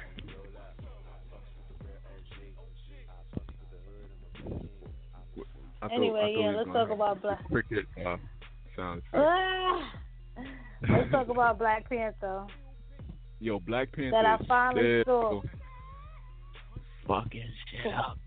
I 5.83 5.89
thought- 5.89 5.93
Anyway, 5.93 6.33
thought 6.35 6.41
yeah, 6.41 6.57
let's 6.57 6.71
talk 6.73 6.91
about 6.91 7.23
Black- 7.23 7.45
cricket 7.49 7.85
uh, 8.05 8.17
sound. 8.75 9.03
Ah. 9.15 9.93
Let's 10.89 11.11
talk 11.11 11.29
about 11.29 11.59
Black 11.59 11.89
Panther. 11.89 12.47
Yo, 13.41 13.59
Black 13.61 13.91
Panther. 13.93 14.11
That 14.11 14.27
I 14.27 14.37
finally 14.47 15.03
still 15.03 15.43
saw. 17.07 17.21
Fucking 17.23 17.51
shit 17.83 17.95
up. 17.95 18.19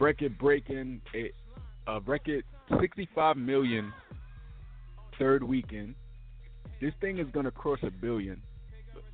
Record 0.00 0.38
breaking 0.38 1.02
it. 1.12 1.34
Uh, 1.86 2.00
record 2.06 2.42
65 2.78 3.36
million 3.36 3.92
third 5.18 5.42
weekend. 5.42 5.94
This 6.80 6.92
thing 7.00 7.18
is 7.18 7.26
gonna 7.32 7.50
cross 7.50 7.78
a 7.82 7.90
billion. 7.90 8.40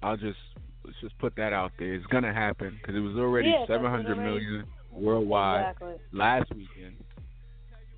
I'll 0.02 0.16
just 0.16 0.38
let's 0.84 0.98
just 1.00 1.18
put 1.18 1.34
that 1.36 1.52
out 1.52 1.72
there. 1.78 1.94
It's 1.94 2.06
gonna 2.06 2.32
happen 2.32 2.76
because 2.80 2.94
it 2.94 3.00
was 3.00 3.16
already 3.16 3.48
Yeah, 3.48 3.58
'cause 3.58 3.70
it 3.70 3.72
700 3.74 4.18
already- 4.18 4.20
million 4.46 4.66
worldwide 4.90 5.60
Exactly. 5.70 5.94
last 6.12 6.54
weekend. 6.54 6.96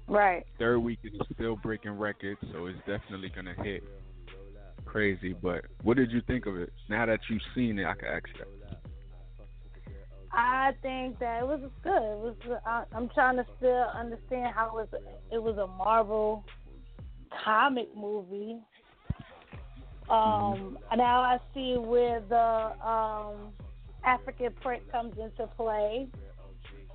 Right. 0.07 0.47
Third 0.59 0.79
weekend 0.79 1.15
is 1.21 1.27
still 1.35 1.57
breaking 1.57 1.99
records, 1.99 2.41
so 2.53 2.67
it's 2.67 2.79
definitely 2.87 3.29
gonna 3.29 3.55
hit 3.63 3.85
crazy. 4.87 5.35
But 5.35 5.67
what 5.83 5.99
did 5.99 6.11
you 6.11 6.23
think 6.23 6.47
of 6.47 6.57
it? 6.57 6.73
Now 6.89 7.05
that 7.07 7.21
you've 7.29 7.43
seen 7.55 7.79
it, 7.79 7.85
I 7.85 7.95
can 7.95 8.09
ask 8.09 8.27
you. 8.29 8.35
that. 8.39 8.49
I 10.33 10.73
think 10.83 11.19
that 11.21 11.41
it 11.41 11.47
was 11.47 11.61
good. 11.83 11.93
It 11.93 12.19
was. 12.19 12.61
I, 12.67 12.85
I'm 12.95 13.09
trying 13.11 13.37
to 13.37 13.47
still 13.57 13.87
understand 13.95 14.55
how 14.55 14.69
it 14.69 14.75
was. 14.75 14.89
It 15.33 15.43
was 15.43 15.57
a 15.59 15.67
Marvel 15.67 16.45
comic 17.45 17.89
movie. 17.97 18.59
Um, 20.09 20.79
now 20.97 21.21
I 21.21 21.39
see 21.53 21.77
where 21.77 22.21
the 22.21 22.87
um, 22.87 23.53
African 24.05 24.53
print 24.63 24.83
comes 24.91 25.15
into 25.19 25.47
play. 25.49 26.09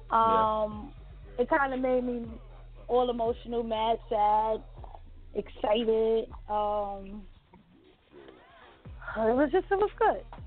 Um, 0.09 0.91
it 1.37 1.49
kind 1.49 1.73
of 1.73 1.79
made 1.79 2.03
me 2.03 2.25
all 2.87 3.09
emotional, 3.09 3.63
mad, 3.63 3.97
sad, 4.09 4.61
excited. 5.35 6.27
Um, 6.49 7.23
it 9.17 9.35
was 9.35 9.49
just 9.51 9.65
it 9.69 9.77
was 9.77 9.91
good. 9.99 10.42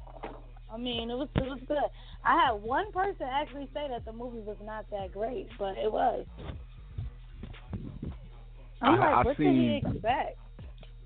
I 0.76 0.78
mean, 0.78 1.10
it 1.10 1.14
was 1.14 1.28
it 1.36 1.42
was 1.44 1.58
good. 1.66 1.78
I 2.22 2.46
had 2.46 2.52
one 2.62 2.92
person 2.92 3.26
actually 3.32 3.66
say 3.72 3.86
that 3.88 4.04
the 4.04 4.12
movie 4.12 4.40
was 4.40 4.58
not 4.62 4.84
that 4.90 5.10
great, 5.10 5.48
but 5.58 5.78
it 5.78 5.90
was. 5.90 6.26
I'm 8.82 8.94
I- 8.94 8.98
like, 8.98 9.14
I 9.14 9.22
what 9.24 9.36
seen- 9.38 9.54
did 9.54 9.82
he 9.82 9.90
expect? 9.96 10.38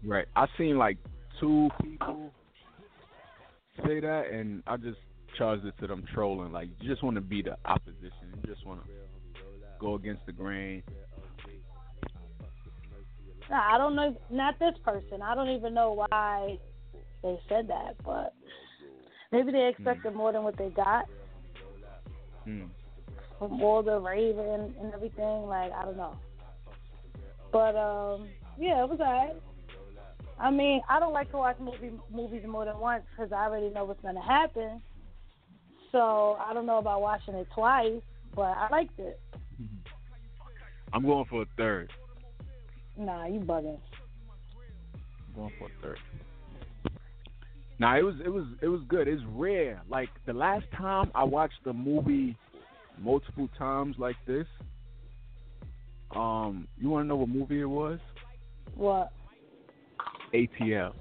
Right. 0.05 0.27
I 0.35 0.47
seen 0.59 0.77
like 0.77 0.97
two 1.39 1.69
people 1.83 2.33
say 3.87 4.01
that, 4.01 4.25
and 4.33 4.65
I 4.67 4.77
just 4.77 4.99
charged 5.39 5.65
it 5.65 5.75
to 5.81 5.87
them 5.87 6.03
trolling. 6.13 6.51
Like, 6.51 6.69
you 6.81 6.89
just 6.89 7.05
want 7.05 7.15
to 7.15 7.21
be 7.21 7.41
the 7.41 7.57
opposition. 7.65 8.11
You 8.43 8.53
just 8.53 8.67
want 8.67 8.81
to 8.85 8.91
go 9.79 9.95
against 9.95 10.27
the 10.27 10.33
grain. 10.33 10.83
No, 13.49 13.57
I 13.57 13.79
don't 13.79 13.95
know. 13.95 14.17
Not 14.31 14.59
this 14.59 14.75
person. 14.85 15.23
I 15.23 15.35
don't 15.37 15.51
even 15.51 15.75
know 15.75 16.05
why 16.11 16.59
they 17.23 17.39
said 17.49 17.69
that, 17.69 17.95
but 18.05 18.33
maybe 19.33 19.53
they 19.53 19.69
expected 19.69 20.15
more 20.15 20.33
than 20.33 20.43
what 20.43 20.57
they 20.57 20.71
got 20.71 21.07
Hmm. 22.45 22.65
from 23.39 23.63
all 23.63 23.83
the 23.83 23.99
raving 23.99 24.75
and 24.81 24.95
everything. 24.95 25.47
Like 25.47 25.73
I 25.73 25.85
don't 25.85 25.97
know, 25.97 26.17
but 27.53 27.77
um, 27.77 28.29
yeah, 28.59 28.83
it 28.83 28.89
was 28.89 29.01
alright. 29.01 29.37
I 30.39 30.51
mean, 30.51 30.81
I 30.89 30.99
don't 30.99 31.13
like 31.13 31.31
to 31.33 31.37
watch 31.37 31.59
movie 31.61 31.93
movies 32.11 32.45
more 32.47 32.65
than 32.65 32.79
once 32.79 33.05
because 33.11 33.31
I 33.31 33.45
already 33.45 33.69
know 33.69 33.85
what's 33.85 34.01
gonna 34.03 34.23
happen. 34.23 34.81
So 35.93 36.39
I 36.41 36.55
don't 36.55 36.67
know 36.67 36.79
about 36.79 37.03
watching 37.03 37.35
it 37.35 37.47
twice, 37.55 38.01
but 38.35 38.57
I 38.57 38.69
liked 38.71 38.99
it. 38.99 39.21
I'm 40.93 41.03
going 41.03 41.27
for 41.27 41.43
a 41.43 41.47
third. 41.57 41.93
Nah, 42.97 43.27
you 43.27 43.41
bugging. 43.41 43.79
I'm 45.29 45.35
going 45.35 45.53
for 45.59 45.67
a 45.67 45.83
third. 45.83 45.99
Now 47.81 47.97
it 47.97 48.03
was 48.03 48.15
it 48.23 48.29
was 48.29 48.45
it 48.61 48.69
was 48.69 48.83
good. 48.89 49.09
It's 49.09 49.23
rare. 49.35 49.81
Like 49.89 50.11
the 50.27 50.35
last 50.35 50.67
time 50.77 51.11
I 51.15 51.25
watched 51.25 51.65
the 51.65 51.73
movie 51.73 52.37
multiple 53.01 53.49
times 53.59 53.97
like 53.99 54.17
this. 54.27 54.47
Um, 56.15 56.69
you 56.79 56.91
want 56.91 57.05
to 57.05 57.09
know 57.09 57.17
what 57.17 57.31
movie 57.31 57.61
it 57.61 57.65
was? 57.65 57.99
What? 58.75 59.11
ATL. 60.35 60.93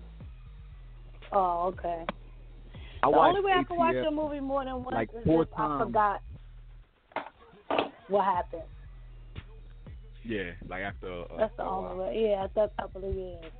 Oh, 1.34 1.74
okay. 1.74 2.06
I 3.04 3.12
the 3.12 3.18
only 3.18 3.42
way 3.42 3.52
I 3.52 3.64
can 3.64 3.76
watch 3.76 3.96
ATL 3.96 4.08
a 4.08 4.12
movie 4.12 4.40
more 4.40 4.64
than 4.64 4.76
once 4.76 4.94
like 4.94 5.10
is 5.10 5.26
four 5.26 5.44
if 5.44 5.50
I 5.58 5.80
forgot 5.80 6.22
what 8.08 8.24
happened. 8.24 8.62
Yeah, 10.24 10.52
like 10.70 10.84
after. 10.84 11.24
Uh, 11.24 11.38
That's 11.40 11.58
the 11.58 11.64
only 11.64 12.06
way. 12.06 12.30
Yeah, 12.30 12.46
after 12.46 12.62
a 12.62 12.82
couple 12.82 13.10
of 13.10 13.14
years. 13.14 13.52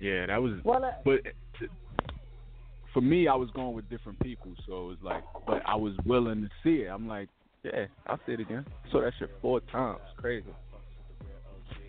Yeah, 0.00 0.26
that 0.26 0.42
was. 0.42 0.54
Well, 0.64 0.84
uh, 0.84 0.90
But 1.04 1.20
for 2.92 3.00
me, 3.00 3.28
I 3.28 3.34
was 3.34 3.50
going 3.50 3.74
with 3.74 3.88
different 3.90 4.18
people, 4.20 4.52
so 4.66 4.72
it 4.72 4.86
was 4.86 4.98
like, 5.02 5.24
but 5.46 5.62
I 5.66 5.74
was 5.76 5.94
willing 6.06 6.42
to 6.42 6.48
see 6.62 6.82
it. 6.82 6.88
I'm 6.88 7.08
like, 7.08 7.28
yeah, 7.64 7.86
I'll 8.06 8.20
see 8.26 8.32
it 8.32 8.40
again. 8.40 8.64
So 8.92 9.00
that 9.00 9.12
shit 9.18 9.30
four 9.42 9.60
times, 9.60 10.00
crazy. 10.16 10.46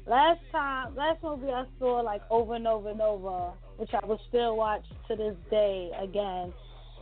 last 0.08 0.40
time, 0.52 0.96
last 0.96 1.22
movie 1.22 1.50
I 1.50 1.66
saw 1.80 2.02
like 2.02 2.22
over 2.30 2.56
and 2.56 2.68
over 2.68 2.90
and 2.90 3.02
over, 3.02 3.52
which 3.78 3.92
I 3.94 4.06
will 4.06 4.20
still 4.30 4.56
watch 4.58 4.86
to 5.08 5.16
this 5.16 5.36
day 5.50 5.92
again, 6.02 6.54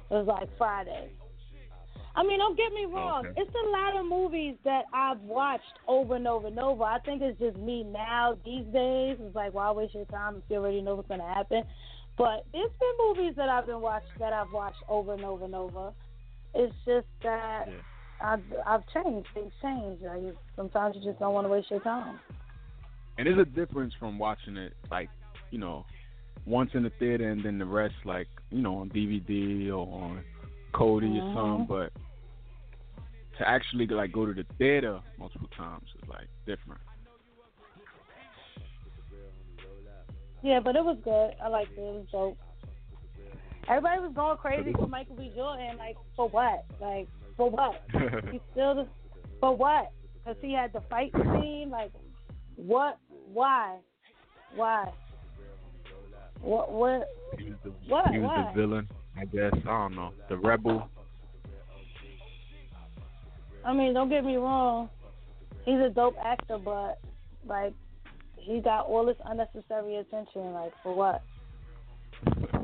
it 0.10 0.14
was 0.14 0.28
like 0.28 0.50
Friday. 0.58 1.12
I 2.16 2.24
mean, 2.24 2.38
don't 2.40 2.56
get 2.56 2.72
me 2.74 2.86
wrong. 2.86 3.26
Okay. 3.26 3.42
It's 3.42 3.56
a 3.56 3.70
lot 3.70 4.00
of 4.00 4.06
movies 4.06 4.56
that 4.64 4.84
I've 4.94 5.20
watched 5.22 5.64
over 5.88 6.16
and 6.16 6.28
over 6.28 6.48
and 6.48 6.60
over. 6.60 6.84
I 6.84 7.00
think 7.00 7.22
it's 7.22 7.40
just 7.40 7.58
me 7.58 7.84
now 7.84 8.38
these 8.46 8.66
days. 8.66 9.18
It's 9.20 9.36
like, 9.36 9.54
why 9.54 9.72
waste 9.72 9.96
your 9.96 10.06
time 10.06 10.36
if 10.36 10.44
you 10.50 10.58
already 10.58 10.82
know 10.82 10.96
what's 10.96 11.08
gonna 11.08 11.28
happen? 11.34 11.64
But 12.18 12.46
there's 12.54 12.70
been 12.80 13.08
movies 13.08 13.34
that 13.38 13.50
I've 13.50 13.66
been 13.66 13.82
watched 13.82 14.06
that 14.20 14.32
I've 14.32 14.52
watched 14.52 14.84
over 14.88 15.14
and 15.14 15.26
over 15.26 15.46
and 15.46 15.56
over. 15.56 15.92
It's 16.54 16.76
just 16.86 17.08
that 17.24 17.68
Yeah. 17.68 17.74
I've 18.22 18.44
I've 18.66 18.84
changed. 18.94 19.28
Things 19.34 19.52
change. 19.62 20.00
Like, 20.02 20.36
sometimes 20.56 20.96
you 20.96 21.04
just 21.04 21.20
don't 21.20 21.34
want 21.34 21.46
to 21.46 21.50
waste 21.50 21.72
your 21.72 21.80
time. 21.80 22.20
And 23.18 23.26
there's 23.28 23.40
a 23.40 23.46
difference 23.46 23.94
from 24.00 24.20
watching 24.20 24.58
it 24.58 24.74
like, 24.92 25.10
you 25.50 25.58
know, 25.58 25.86
once 26.46 26.72
in 26.76 26.84
the 26.84 26.92
theater 27.00 27.32
and 27.32 27.44
then 27.44 27.58
the 27.58 27.66
rest 27.66 27.96
like, 28.06 28.28
you 28.52 28.62
know, 28.62 28.78
on 28.78 28.90
DVD 28.90 29.70
or 29.70 29.88
on 29.88 30.24
Kodi 30.74 31.20
or 31.20 31.24
Mhm. 31.24 31.34
something. 31.34 31.66
But 31.68 31.92
to 33.38 33.48
actually 33.50 33.88
like 33.88 34.12
go 34.12 34.26
to 34.26 34.34
the 34.34 34.44
theater 34.58 35.00
multiple 35.18 35.50
times 35.56 35.90
is 36.02 36.08
like 36.10 36.28
different. 36.46 36.82
Yeah, 40.42 40.60
but 40.60 40.76
it 40.76 40.84
was 40.84 40.98
good. 41.04 41.36
I 41.42 41.48
liked 41.48 41.72
it. 41.78 41.80
It 41.80 41.84
was 41.84 42.08
dope. 42.12 42.38
Everybody 43.70 44.02
was 44.02 44.12
going 44.14 44.38
crazy 44.38 44.74
for 44.74 44.88
Michael 44.88 45.16
B. 45.16 45.32
Jordan. 45.34 45.78
Like, 45.78 45.96
for 46.18 46.28
what? 46.28 46.66
Like, 46.82 47.08
for 47.38 47.50
what? 47.50 47.82
He 48.32 48.42
still, 48.52 48.76
the, 48.76 48.88
for 49.40 49.56
what? 49.56 49.92
Because 50.16 50.38
he 50.42 50.52
had 50.54 50.74
the 50.74 50.82
fight 50.90 51.12
scene. 51.14 51.70
Like, 51.70 51.92
what? 52.58 52.98
Why? 53.32 53.78
Why? 54.54 54.92
What? 56.42 56.72
What? 56.74 57.08
he 57.40 57.50
was 57.52 57.60
the 57.64 57.70
What? 57.88 58.12
he 58.12 58.20
was 58.20 58.28
Why? 58.28 58.52
the 58.54 58.62
villain, 58.62 58.90
I 59.18 59.26
guess. 59.26 59.54
I 59.54 59.68
don't 59.68 59.96
know. 59.96 60.12
The 60.30 60.38
rebel. 60.38 60.90
I 63.66 63.74
mean, 63.74 63.94
don't 63.94 64.10
get 64.10 64.26
me 64.26 64.36
wrong. 64.36 64.90
He's 65.66 65.80
a 65.80 65.90
dope 65.90 66.16
actor, 66.24 66.58
but 66.58 67.00
like, 67.46 67.74
he 68.36 68.60
got 68.60 68.88
all 68.88 69.06
this 69.06 69.16
unnecessary 69.26 69.98
attention. 69.98 70.54
Like, 70.54 70.74
for 70.82 70.94
what? 70.96 71.24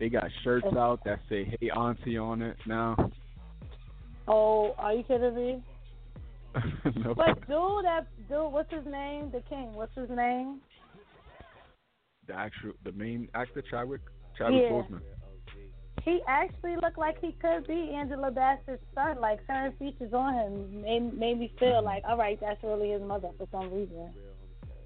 They 0.00 0.08
got 0.08 0.24
shirts 0.42 0.66
out 0.78 1.04
that 1.04 1.20
say 1.28 1.44
"Hey 1.60 1.68
Auntie" 1.68 2.16
on 2.16 2.40
it 2.40 2.56
now. 2.66 2.96
Oh, 4.26 4.74
are 4.78 4.94
you 4.94 5.02
kidding 5.02 5.34
me? 5.34 5.62
no. 7.04 7.14
But 7.14 7.46
dude, 7.46 7.84
that 7.84 8.06
dude, 8.26 8.50
what's 8.50 8.72
his 8.72 8.86
name? 8.90 9.30
The 9.30 9.42
king. 9.50 9.74
What's 9.74 9.94
his 9.94 10.08
name? 10.08 10.60
The 12.30 12.38
actual, 12.38 12.72
the 12.84 12.92
main 12.92 13.28
actor, 13.34 13.62
Chadwick, 13.68 14.00
Chadwick 14.38 14.62
Yeah. 14.62 14.70
Boseman. 14.70 15.00
He 16.04 16.22
actually 16.26 16.76
looked 16.76 16.96
like 16.96 17.20
he 17.20 17.32
could 17.32 17.66
be 17.66 17.92
Angela 17.94 18.30
Bassett's 18.30 18.82
son. 18.94 19.20
Like 19.20 19.40
certain 19.46 19.72
features 19.78 20.14
on 20.14 20.32
him 20.34 20.80
made 20.82 21.18
made 21.18 21.38
me 21.38 21.52
feel 21.58 21.82
like, 21.84 22.02
all 22.08 22.16
right, 22.16 22.38
that's 22.40 22.62
really 22.62 22.90
his 22.92 23.02
mother 23.02 23.28
for 23.36 23.46
some 23.50 23.72
reason. 23.72 24.14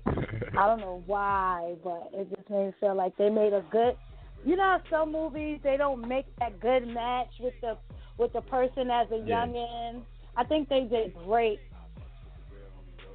I 0.56 0.66
don't 0.66 0.80
know 0.80 1.02
why, 1.06 1.76
but 1.84 2.10
it 2.12 2.28
just 2.34 2.50
made 2.50 2.66
me 2.66 2.72
feel 2.80 2.96
like 2.96 3.16
they 3.16 3.28
made 3.28 3.52
a 3.52 3.64
good. 3.70 3.96
You 4.44 4.56
know, 4.56 4.78
some 4.90 5.12
movies 5.12 5.60
they 5.62 5.76
don't 5.76 6.06
make 6.06 6.26
that 6.40 6.58
good 6.60 6.88
match 6.88 7.30
with 7.38 7.54
the 7.60 7.78
with 8.18 8.32
the 8.32 8.40
person 8.40 8.90
as 8.90 9.06
a 9.12 9.18
Yeah. 9.18 9.46
youngin. 9.46 10.02
I 10.36 10.44
think 10.44 10.68
they 10.68 10.80
did 10.90 11.14
great 11.14 11.60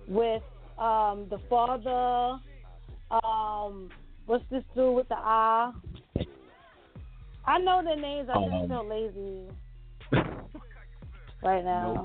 with 0.08 0.44
um 0.78 1.28
the 1.30 1.40
father. 1.50 2.40
Um, 3.12 3.90
what's 4.30 4.44
this 4.52 4.64
dude 4.76 4.96
with 4.96 5.10
the 5.10 5.16
eye? 5.18 5.72
I 7.48 7.58
know 7.58 7.82
the 7.84 8.00
names. 8.00 8.30
I 8.30 8.34
just 8.36 8.54
Um, 8.54 8.68
feel 8.70 8.88
lazy 8.88 9.48
right 11.42 11.64
now. 11.66 12.04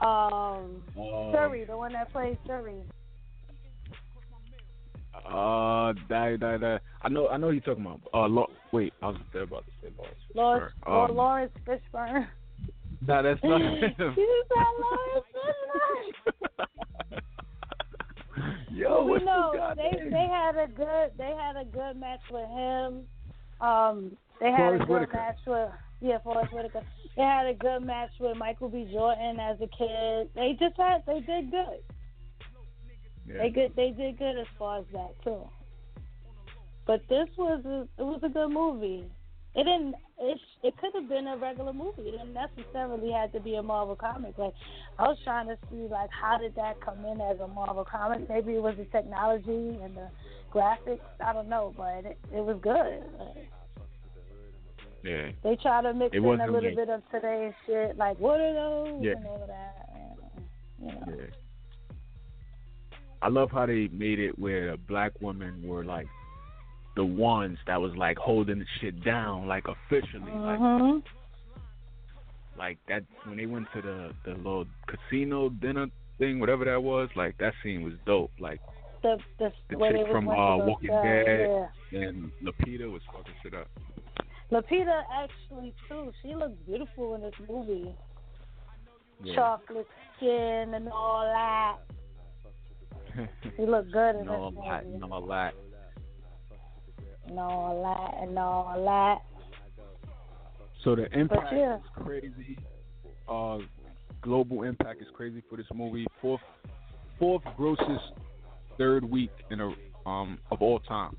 Um, 0.00 0.82
Um, 0.96 1.30
Shuri, 1.32 1.64
the 1.64 1.76
one 1.76 1.92
that 1.92 2.10
plays 2.10 2.36
Shuri. 2.46 2.80
Uh, 5.14 5.92
that, 6.08 6.38
that, 6.40 6.60
that. 6.60 6.80
I 7.02 7.08
know, 7.10 7.28
I 7.28 7.36
know 7.36 7.50
you're 7.50 7.60
talking 7.60 7.84
about. 7.84 8.00
Uh, 8.14 8.28
Lo- 8.28 8.50
wait, 8.72 8.94
I 9.02 9.08
was 9.08 9.16
there 9.34 9.42
about 9.42 9.64
to 9.66 9.72
say 9.82 9.92
Laurence. 9.98 10.16
Laurence, 10.34 10.72
Fishburne. 10.86 11.10
Um, 11.10 11.16
Laurence 11.16 11.52
Fishburne. 11.66 12.28
Nah, 13.06 13.22
that's 13.22 13.40
not 13.44 13.60
you 13.60 14.44
said 14.48 14.64
Laurence 14.80 15.26
Fishburne. 15.34 17.18
Yo, 18.72 19.04
we 19.04 19.10
what's 19.12 19.24
know 19.24 19.52
guy 19.54 19.74
they 19.74 19.98
name? 19.98 20.10
they 20.10 20.26
had 20.30 20.56
a 20.56 20.68
good 20.68 21.10
they 21.16 21.34
had 21.38 21.56
a 21.56 21.64
good 21.64 21.96
match 21.98 22.20
with 22.30 22.48
him. 22.48 23.04
Um, 23.60 24.16
they 24.40 24.50
had 24.50 24.58
Forest 24.58 24.82
a 24.82 24.86
good 24.86 24.92
Whitaker. 24.92 25.16
match 25.16 25.38
with 25.46 25.70
yeah 26.00 26.18
Forest 26.22 26.52
Whitaker. 26.52 26.82
They 27.16 27.22
had 27.22 27.46
a 27.46 27.54
good 27.54 27.80
match 27.82 28.10
with 28.20 28.36
Michael 28.36 28.68
B. 28.68 28.88
Jordan 28.92 29.38
as 29.40 29.56
a 29.60 29.66
kid. 29.66 30.30
They 30.34 30.56
just 30.58 30.76
had 30.76 31.02
they 31.06 31.20
did 31.20 31.50
good. 31.50 31.80
Yeah. 33.26 33.38
They 33.42 33.50
good 33.50 33.72
they 33.76 33.90
did 33.90 34.18
good 34.18 34.38
as 34.38 34.46
far 34.58 34.78
as 34.80 34.84
that 34.92 35.14
too. 35.24 35.48
But 36.86 37.02
this 37.08 37.28
was 37.36 37.62
a, 37.66 37.82
it 38.00 38.04
was 38.04 38.20
a 38.22 38.28
good 38.28 38.50
movie. 38.50 39.04
It 39.58 39.64
didn't 39.64 39.94
it 40.20 40.38
it 40.62 40.74
could 40.78 40.90
have 40.94 41.08
been 41.08 41.26
a 41.26 41.36
regular 41.36 41.72
movie. 41.72 42.02
It 42.02 42.12
didn't 42.12 42.32
necessarily 42.32 43.10
have 43.12 43.32
to 43.32 43.40
be 43.40 43.56
a 43.56 43.62
Marvel 43.62 43.96
comic. 43.96 44.38
Like 44.38 44.54
I 44.98 45.08
was 45.08 45.18
trying 45.24 45.48
to 45.48 45.58
see 45.68 45.88
like 45.90 46.10
how 46.10 46.38
did 46.38 46.54
that 46.54 46.80
come 46.80 47.04
in 47.04 47.20
as 47.20 47.40
a 47.40 47.48
Marvel 47.48 47.84
comic? 47.84 48.28
Maybe 48.28 48.54
it 48.54 48.62
was 48.62 48.76
the 48.78 48.84
technology 48.84 49.78
and 49.82 49.96
the 49.96 50.08
graphics. 50.54 51.00
I 51.24 51.32
don't 51.32 51.48
know, 51.48 51.74
but 51.76 52.04
it, 52.04 52.18
it 52.32 52.40
was 52.44 52.58
good. 52.62 53.02
Like, 53.18 53.48
Yeah. 55.04 55.30
They 55.42 55.56
try 55.56 55.82
to 55.82 55.92
mix 55.94 56.14
It 56.14 56.18
in 56.18 56.24
a 56.24 56.28
little 56.46 56.62
like- 56.62 56.76
bit 56.76 56.88
of 56.88 57.02
today's 57.10 57.54
shit, 57.66 57.96
like 57.96 58.18
what 58.20 58.40
are 58.40 58.54
those 58.54 59.02
Yeah. 59.02 59.12
and 59.16 59.26
all 59.26 59.44
that. 59.48 59.88
You 60.80 60.86
know. 60.86 61.16
Yeah. 61.18 61.24
I 63.22 63.28
love 63.28 63.50
how 63.50 63.66
they 63.66 63.88
made 63.88 64.20
it 64.20 64.38
where 64.38 64.70
the 64.72 64.76
black 64.76 65.12
women 65.20 65.66
were 65.66 65.84
like 65.84 66.06
the 66.98 67.04
ones 67.04 67.58
that 67.68 67.80
was 67.80 67.92
like 67.96 68.18
holding 68.18 68.58
the 68.58 68.66
shit 68.80 69.02
down, 69.04 69.46
like 69.46 69.66
officially, 69.68 70.32
like 70.32 70.58
Mhm. 70.58 71.02
like 72.58 72.78
that 72.88 73.04
when 73.24 73.36
they 73.38 73.46
went 73.46 73.66
to 73.72 73.80
the 73.80 74.12
the 74.24 74.34
little 74.34 74.66
casino 74.88 75.48
dinner 75.48 75.86
thing, 76.18 76.40
whatever 76.40 76.64
that 76.64 76.82
was. 76.82 77.08
Like 77.14 77.38
that 77.38 77.54
scene 77.62 77.82
was 77.84 77.94
dope. 78.04 78.32
Like 78.40 78.60
The 79.02 79.18
the, 79.38 79.52
The 79.70 79.76
chick 79.92 80.08
from, 80.10 80.28
uh, 80.28 80.56
Walking 80.58 80.90
Dead. 80.90 81.68
Yeah. 81.92 82.00
and 82.00 82.32
Lupita 82.42 82.90
was 82.90 83.02
fucking 83.12 83.34
shit 83.42 83.54
up. 83.54 83.68
Lupita 84.50 85.04
actually 85.12 85.72
too. 85.88 86.10
She 86.20 86.34
looked 86.34 86.66
beautiful 86.66 87.14
in 87.14 87.20
this 87.20 87.34
movie. 87.48 87.94
Yeah. 89.22 89.34
Chocolate 89.36 89.86
skin 90.16 90.74
and 90.74 90.88
all 90.88 91.22
that. 91.24 91.76
She 93.56 93.66
looked 93.66 93.92
good 93.92 94.16
in 94.16 94.28
all 94.28 94.50
this 94.50 94.60
that, 94.66 94.84
movie. 94.84 94.94
and 95.02 95.12
all 95.12 95.26
that. 95.26 95.54
And 97.28 97.38
all 97.38 97.82
that 97.82 98.22
and 98.22 98.38
all 98.38 98.84
that. 98.84 99.18
So 100.84 100.94
the 100.94 101.06
impact 101.18 101.52
yeah. 101.52 101.76
is 101.76 101.82
crazy. 101.94 102.58
Uh, 103.28 103.58
global 104.22 104.62
impact 104.62 105.02
is 105.02 105.08
crazy 105.14 105.42
for 105.48 105.56
this 105.56 105.66
movie. 105.74 106.06
Fourth, 106.20 106.40
fourth 107.18 107.42
grossest 107.56 108.04
third 108.78 109.04
week 109.04 109.30
in 109.50 109.60
a 109.60 109.72
um 110.08 110.38
of 110.50 110.62
all 110.62 110.78
time. 110.80 111.16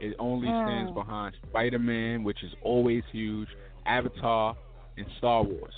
It 0.00 0.16
only 0.18 0.48
stands 0.62 0.90
Mm. 0.90 0.94
behind 0.94 1.34
Spider 1.48 1.78
Man, 1.78 2.24
which 2.24 2.42
is 2.42 2.52
always 2.62 3.04
huge, 3.12 3.48
Avatar, 3.86 4.56
and 4.96 5.06
Star 5.18 5.42
Wars. 5.42 5.74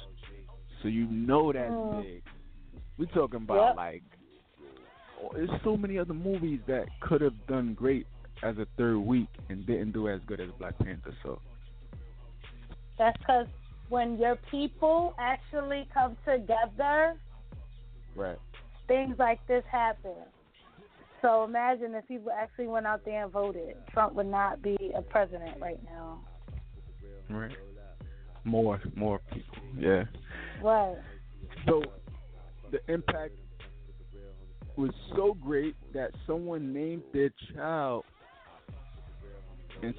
So 0.83 0.89
you 0.89 1.07
know 1.07 1.53
that's 1.53 1.73
Mm. 1.73 2.03
big. 2.03 2.23
We 2.97 3.07
talking 3.09 3.43
about 3.43 3.69
Yep. 3.69 3.77
like 3.77 4.03
oh, 5.21 5.31
there's 5.35 5.51
so 5.63 5.77
many 5.77 5.99
other 5.99 6.15
movies 6.15 6.61
that 6.67 6.89
could 7.01 7.21
have 7.21 7.47
done 7.47 7.75
great 7.75 8.07
as 8.43 8.57
a 8.59 8.67
third 8.77 8.99
week 8.99 9.29
and 9.49 9.67
didn't 9.67 9.93
do 9.93 10.09
as 10.09 10.21
good 10.27 10.41
as 10.41 10.49
Black 10.59 10.79
Panther. 10.79 11.15
So 11.23 11.41
That's 12.99 13.17
because 13.19 13.47
when 13.89 14.19
your 14.19 14.37
people 14.51 15.15
actually 15.19 15.89
come 15.93 16.17
together, 16.25 17.15
right. 18.15 18.39
things 18.87 19.17
like 19.19 19.45
this 19.47 19.65
happen. 19.71 20.13
So 21.23 21.45
imagine 21.45 21.95
if 21.95 22.07
people 22.07 22.31
actually 22.31 22.69
went 22.69 22.87
out 22.87 23.05
there 23.05 23.25
and 23.25 23.33
voted. 23.33 23.77
Trump 23.93 24.15
would 24.15 24.27
not 24.27 24.63
be 24.63 24.77
a 24.95 25.03
president 25.03 25.61
right 25.61 25.81
now. 25.85 26.21
Right. 27.29 27.57
More, 28.45 28.81
more 28.95 29.21
people. 29.33 29.57
Yeah. 29.77 30.05
Right. 30.63 30.97
So 31.67 31.83
the 32.71 32.79
impact 32.93 33.35
was 34.77 34.91
so 35.17 35.35
great 35.35 35.75
that 35.93 36.13
someone 36.27 36.73
named 36.73 37.03
their 37.13 37.31
child 37.55 38.05
ins- 39.83 39.97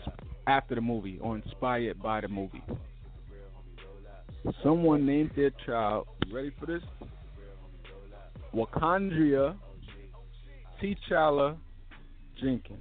after 0.47 0.75
the 0.75 0.81
movie 0.81 1.19
or 1.21 1.35
inspired 1.35 2.01
by 2.01 2.21
the 2.21 2.27
movie. 2.27 2.63
Someone 4.63 5.05
named 5.05 5.31
their 5.35 5.51
child. 5.65 6.07
Ready 6.31 6.51
for 6.59 6.65
this? 6.65 6.81
Wakandria 8.53 9.55
T'Challa 10.81 11.57
Jenkins. 12.41 12.79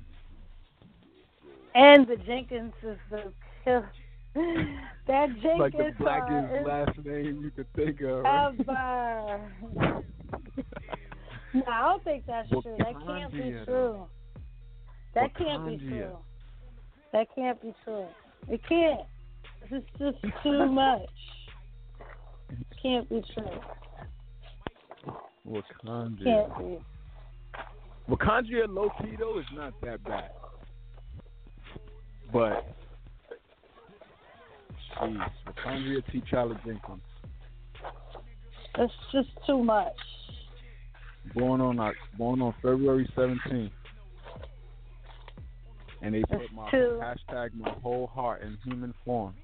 And 1.75 2.07
the 2.07 2.17
Jenkins 2.17 2.73
is 2.83 2.99
the 3.11 3.33
that 5.07 5.29
Jenkins 5.43 5.59
like 5.59 5.73
the 5.73 5.93
blackest 5.99 6.65
uh, 6.65 6.69
last 6.69 6.99
name 7.05 7.41
you 7.43 7.51
could 7.51 7.73
think 7.75 8.01
of. 8.03 8.25
ever. 8.25 9.51
no, 11.55 11.63
I 11.67 11.81
don't 11.83 12.05
think 12.05 12.25
that's 12.27 12.49
true. 12.49 12.77
That 12.79 12.95
can't 13.05 13.33
be 13.33 13.55
true. 13.65 14.07
That 15.15 15.37
can't 15.37 15.67
be 15.67 15.77
true. 15.79 16.19
That 17.13 17.27
can't 17.35 17.61
be 17.61 17.75
true. 17.85 18.07
It 18.49 18.61
can't. 18.69 19.01
This 19.71 19.83
is 19.83 19.89
just 19.99 20.35
too 20.43 20.67
much. 20.71 21.01
It 22.51 22.67
Can't 22.83 23.09
be 23.09 23.23
true. 23.35 23.61
Wakandria. 25.47 26.25
Can't 26.25 26.59
be. 26.59 26.79
Wakandria 28.09 28.65
is 28.65 29.47
not 29.55 29.75
that 29.83 30.03
bad. 30.05 30.31
But 32.33 32.65
jeez, 35.01 35.31
Wakandria 35.47 36.03
T'Challa 36.13 36.57
Jenkins. 36.65 37.01
That's 38.77 38.93
just 39.13 39.29
too 39.47 39.63
much. 39.63 39.93
Born 41.35 41.61
on 41.61 41.93
born 42.17 42.41
on 42.41 42.55
February 42.63 43.09
seventeenth. 43.15 43.73
And 46.09 46.15
they 46.15 46.23
put 46.23 46.51
my 46.55 46.71
hashtag 46.71 47.53
my 47.53 47.69
whole 47.83 48.07
heart 48.07 48.41
in 48.41 48.57
human 48.65 48.95
form. 49.05 49.35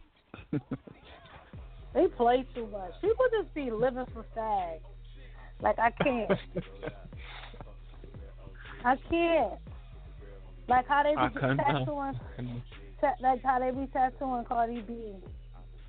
They 0.50 2.06
play 2.16 2.46
too 2.54 2.66
much. 2.68 2.92
People 3.02 3.26
just 3.38 3.52
be 3.54 3.70
living 3.70 4.06
for 4.14 4.24
fags. 4.34 4.80
Like 5.60 5.78
I 5.78 5.90
can't. 5.90 6.30
I 8.84 8.96
can't. 9.10 9.52
Like 10.66 10.88
how 10.88 11.02
they 11.02 11.10
be 11.10 11.38
cannot. 11.38 11.60
Uh, 11.60 11.78
tattooing, 11.80 12.62
ta- 12.98 13.14
like 13.20 13.42
how 13.44 13.58
they 13.58 13.70
be 13.70 13.86
tattooing 13.92 14.46
Cardi 14.46 14.80
B 14.80 15.16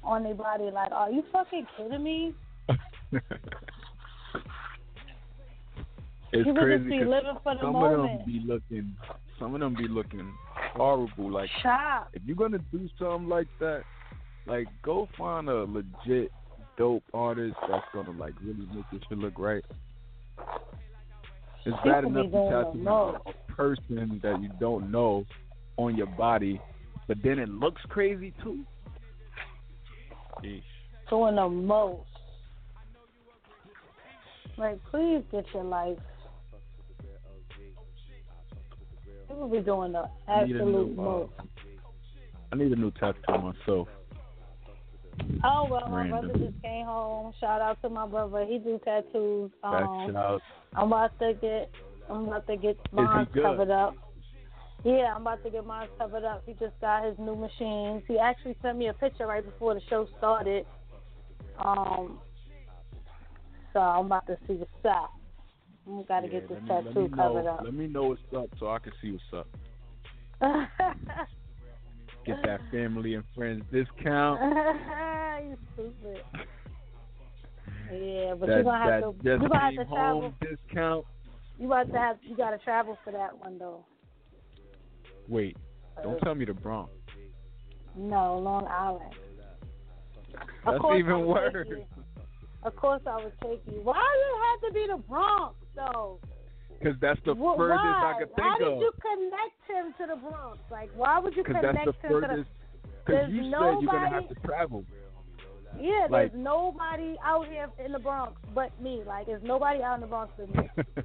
on 0.04 0.24
their 0.24 0.36
body. 0.36 0.66
Like, 0.74 0.92
are 0.92 1.10
you 1.10 1.24
fucking 1.32 1.68
kidding 1.78 2.04
me? 2.04 2.34
it's 2.70 2.80
People 6.34 6.56
crazy 6.56 6.84
just 6.84 6.90
be 6.90 7.06
living 7.06 7.38
for 7.42 7.56
the 7.56 7.62
some 7.62 7.72
moment. 7.72 7.94
of 7.94 8.02
them 8.02 8.20
be 8.26 8.42
looking 8.46 8.94
some 9.40 9.54
of 9.54 9.62
them 9.62 9.74
be 9.74 9.88
looking 9.88 10.34
horrible 10.76 11.32
like 11.32 11.50
Shop. 11.62 12.10
if 12.14 12.22
you're 12.26 12.36
gonna 12.36 12.60
do 12.72 12.90
something 13.00 13.30
like 13.30 13.48
that, 13.60 13.84
like 14.46 14.68
go 14.84 15.08
find 15.18 15.50
a 15.50 15.66
legit 15.66 16.32
dope 16.78 17.04
artist 17.14 17.56
that's 17.70 17.86
gonna 17.94 18.12
like 18.12 18.34
really 18.44 18.68
make 18.74 18.86
this 18.92 19.02
shit 19.10 19.18
look 19.18 19.38
right. 19.38 19.64
It's 21.66 21.78
bad 21.84 22.04
enough 22.04 22.26
to 22.26 22.32
doing 22.32 22.86
tattoo 22.86 23.18
a 23.26 23.52
person 23.52 24.20
that 24.22 24.42
you 24.42 24.50
don't 24.60 24.92
know 24.92 25.26
on 25.78 25.96
your 25.98 26.08
body, 26.08 26.62
but 27.08 27.18
then 27.24 27.40
it 27.40 27.50
looks 27.50 27.82
crazy 27.90 28.34
too. 28.44 28.64
Yeesh. 30.44 30.62
Doing 31.10 31.36
the 31.36 31.50
most. 31.50 32.08
Like, 34.58 34.80
please 34.90 35.22
get 35.32 35.46
your 35.54 35.64
life. 35.64 35.98
People 39.28 39.48
be 39.48 39.60
doing 39.60 39.92
the 39.94 40.10
I 40.28 40.46
need 40.46 40.56
absolute 40.56 40.96
new, 40.96 41.02
uh, 41.02 41.06
most. 41.06 41.34
I 42.52 42.56
need 42.56 42.72
a 42.72 42.76
new 42.76 42.92
tattoo 42.92 43.20
myself. 43.28 43.88
Oh 45.44 45.68
well, 45.70 45.88
my 45.90 46.02
Random. 46.02 46.28
brother 46.28 46.46
just 46.46 46.62
came 46.62 46.86
home. 46.86 47.34
Shout 47.40 47.62
out 47.62 47.82
to 47.82 47.90
my 47.90 48.06
brother. 48.06 48.46
He 48.46 48.60
do 48.60 48.80
tattoos. 48.84 49.52
Um. 49.64 50.40
I'm 50.76 50.88
about 50.88 51.18
to 51.20 51.34
get. 51.42 51.72
I'm 52.10 52.28
about 52.28 52.46
to 52.48 52.58
get 52.58 52.78
he 52.92 52.96
mine 52.96 53.28
covered 53.34 53.72
up. 53.72 53.96
Yeah, 54.84 55.14
I'm 55.16 55.22
about 55.22 55.44
to 55.44 55.50
get 55.50 55.66
mine 55.66 55.88
covered 55.98 56.24
up. 56.24 56.44
He 56.46 56.54
just 56.54 56.80
got 56.80 57.06
his 57.06 57.18
new 57.18 57.36
machines. 57.36 58.04
He 58.08 58.20
actually 58.20 58.56
sent 58.62 58.78
me 58.78 58.90
a 58.90 58.94
picture 58.94 59.26
right 59.26 59.44
before 59.44 59.74
the 59.74 59.82
show 59.90 60.08
started. 60.18 60.66
Um, 61.58 62.20
so 63.74 63.80
I'm 63.80 64.06
about 64.06 64.28
to 64.28 64.38
see 64.48 64.54
the 64.58 64.90
up. 64.90 65.12
I 65.88 66.04
got 66.08 66.22
to 66.22 66.28
Yeah, 66.28 66.34
get 66.34 66.50
this 66.50 66.62
me, 66.62 66.68
tattoo 66.68 67.10
covered 67.16 67.46
know, 67.46 67.52
up. 67.52 67.62
Let 67.64 67.74
me 67.74 67.88
know 67.88 68.04
what's 68.04 68.22
up 68.36 68.50
so 68.60 68.70
I 68.70 68.80
can 68.80 68.92
see 69.02 69.12
what's 69.12 69.24
up. 69.34 69.48
Get 72.26 72.38
that 72.44 72.60
family 72.72 73.14
and 73.14 73.24
friends 73.36 73.64
discount. 73.72 74.42
you 75.46 75.58
stupid. 75.74 76.22
Yeah, 77.94 78.34
but 78.34 78.48
that 78.48 78.56
you're 78.56 78.64
gonna 78.64 78.92
have 78.92 79.02
to. 79.02 79.16
You're 79.22 79.38
gonna 79.38 79.60
have 79.60 79.76
to 79.76 79.86
travel. 79.86 80.34
discount. 80.42 81.06
You 81.60 81.68
about 81.68 81.92
to 81.92 81.98
have. 82.00 82.18
You 82.24 82.36
gotta 82.36 82.58
travel 82.58 82.98
for 83.04 83.12
that 83.12 83.38
one 83.38 83.60
though. 83.60 83.86
Wait, 85.28 85.56
don't 86.02 86.20
tell 86.22 86.34
me 86.34 86.46
the 86.46 86.54
Bronx. 86.54 86.92
No, 87.96 88.40
Long 88.40 88.66
Island. 88.68 89.14
That's 90.66 90.84
even 90.98 91.26
worse. 91.26 91.68
Of 92.64 92.76
course 92.76 93.02
I 93.06 93.24
would 93.24 93.34
take 93.44 93.62
you. 93.72 93.82
Why 93.84 93.94
did 93.94 94.26
it 94.34 94.42
have 94.44 94.62
to 94.68 94.74
be 94.74 94.88
the 94.92 95.08
Bronx 95.08 95.56
though? 95.76 96.20
Because 96.80 96.96
that's 97.00 97.20
the 97.26 97.34
Wh- 97.34 97.56
furthest 97.58 97.82
why? 97.84 98.14
I 98.16 98.20
could 98.20 98.36
think 98.36 98.48
How 98.48 98.58
think 98.58 98.60
did 98.60 98.74
of. 98.74 98.80
you 98.80 98.92
connect 99.02 99.60
him 99.70 99.94
to 100.00 100.14
the 100.14 100.20
Bronx? 100.30 100.60
Like, 100.70 100.90
why 100.96 101.20
would 101.20 101.36
you 101.36 101.44
connect 101.44 101.64
that's 101.86 101.98
the 102.02 102.08
him 102.08 102.22
to 102.22 102.28
the? 102.28 102.46
Because 103.06 103.30
you 103.30 103.44
said 103.44 103.52
you're 103.82 103.92
gonna 103.92 104.10
have 104.10 104.28
to 104.30 104.36
travel. 104.46 104.84
Yeah, 105.80 106.08
like- 106.10 106.32
there's 106.32 106.44
nobody 106.44 107.16
out 107.24 107.48
here 107.48 107.70
in 107.84 107.92
the 107.92 108.00
Bronx 108.00 108.34
but 108.54 108.72
me. 108.82 109.04
Like, 109.06 109.26
there's 109.28 109.44
nobody 109.44 109.82
out 109.82 109.96
in 109.96 110.02
the 110.02 110.08
Bronx 110.08 110.34
but 110.38 110.54
me. 110.56 110.70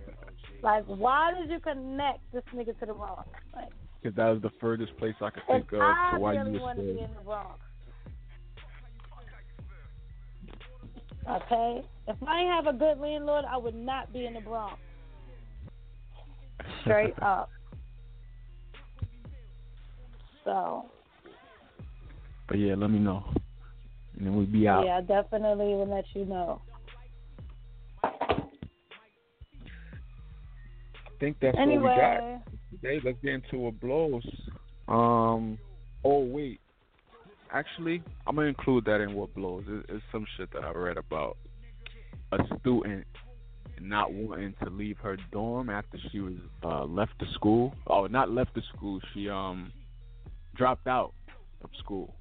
Like, 0.62 0.84
why 0.84 1.32
did 1.32 1.48
you 1.48 1.58
connect 1.58 2.20
this 2.34 2.42
nigga 2.54 2.78
to 2.80 2.86
the 2.86 2.92
Bronx? 2.92 3.26
Like, 3.56 3.70
Because 4.02 4.14
that 4.16 4.28
was 4.28 4.42
the 4.42 4.50
furthest 4.60 4.94
place 4.98 5.14
I 5.22 5.30
could 5.30 5.42
think 5.48 5.72
of 5.72 5.80
I 5.80 6.10
to 6.12 6.20
why 6.20 6.34
really 6.36 6.52
you 6.52 6.60
want 6.60 6.76
to 6.78 6.84
be 6.84 7.00
in 7.00 7.08
the 7.16 7.22
Bronx. 7.24 7.58
Okay? 11.30 11.82
If 12.08 12.16
I 12.26 12.40
didn't 12.40 12.52
have 12.52 12.66
a 12.66 12.72
good 12.76 12.98
landlord, 12.98 13.44
I 13.48 13.56
would 13.56 13.74
not 13.74 14.12
be 14.12 14.26
in 14.26 14.34
the 14.34 14.40
Bronx. 14.40 14.76
Straight 16.82 17.14
up. 17.22 17.50
So. 20.44 20.86
But 22.48 22.58
yeah, 22.58 22.74
let 22.76 22.90
me 22.90 22.98
know. 22.98 23.24
And 24.16 24.26
then 24.26 24.34
we'll 24.36 24.46
be 24.46 24.66
out. 24.66 24.84
Yeah, 24.84 24.98
I 24.98 25.00
definitely 25.02 25.66
will 25.66 25.88
let 25.88 26.04
you 26.14 26.24
know. 26.24 26.60
I 28.02 28.08
think 31.20 31.36
that's 31.40 31.56
anyway. 31.58 31.82
what 31.82 31.94
we 31.94 32.00
got. 32.00 32.42
Today, 32.70 33.00
let's 33.04 33.18
get 33.22 33.34
into 33.34 33.66
a 33.68 33.72
blows. 33.72 34.26
Um, 34.88 35.58
oh 36.04 36.24
wait, 36.24 36.60
actually, 37.52 38.02
I'm 38.26 38.36
gonna 38.36 38.48
include 38.48 38.84
that 38.86 39.00
in 39.00 39.14
what 39.14 39.34
blows. 39.34 39.64
It, 39.68 39.86
it's 39.88 40.04
some 40.12 40.26
shit 40.36 40.52
that 40.52 40.64
I 40.64 40.72
read 40.72 40.96
about 40.96 41.36
a 42.32 42.38
student 42.60 43.06
not 43.80 44.12
wanting 44.12 44.54
to 44.62 44.70
leave 44.70 44.98
her 44.98 45.16
dorm 45.32 45.70
after 45.70 45.98
she 46.12 46.20
was 46.20 46.34
uh, 46.62 46.84
left 46.84 47.12
the 47.18 47.26
school. 47.34 47.74
Oh, 47.86 48.06
not 48.06 48.30
left 48.30 48.54
the 48.54 48.62
school. 48.74 49.00
She 49.14 49.28
um 49.28 49.72
dropped 50.54 50.86
out 50.86 51.14
of 51.62 51.70
school. 51.78 52.14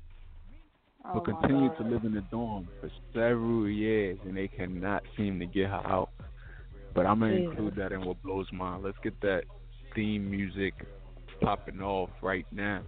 Oh 1.05 1.15
but 1.15 1.25
continued 1.25 1.77
to 1.77 1.83
live 1.83 2.03
in 2.03 2.13
the 2.13 2.23
dorm 2.29 2.67
for 2.79 2.89
several 3.13 3.67
years, 3.67 4.17
and 4.25 4.35
they 4.35 4.47
cannot 4.47 5.03
seem 5.15 5.39
to 5.39 5.45
get 5.45 5.67
her 5.67 5.81
out. 5.85 6.09
But 6.93 7.05
I'm 7.05 7.19
gonna 7.19 7.37
Jesus. 7.37 7.51
include 7.51 7.75
that 7.75 7.91
in 7.91 8.05
what 8.05 8.21
blows 8.23 8.47
mine. 8.51 8.81
Let's 8.83 8.97
get 9.03 9.19
that 9.21 9.43
theme 9.95 10.29
music 10.29 10.73
popping 11.41 11.81
off 11.81 12.09
right 12.21 12.45
now. 12.51 12.81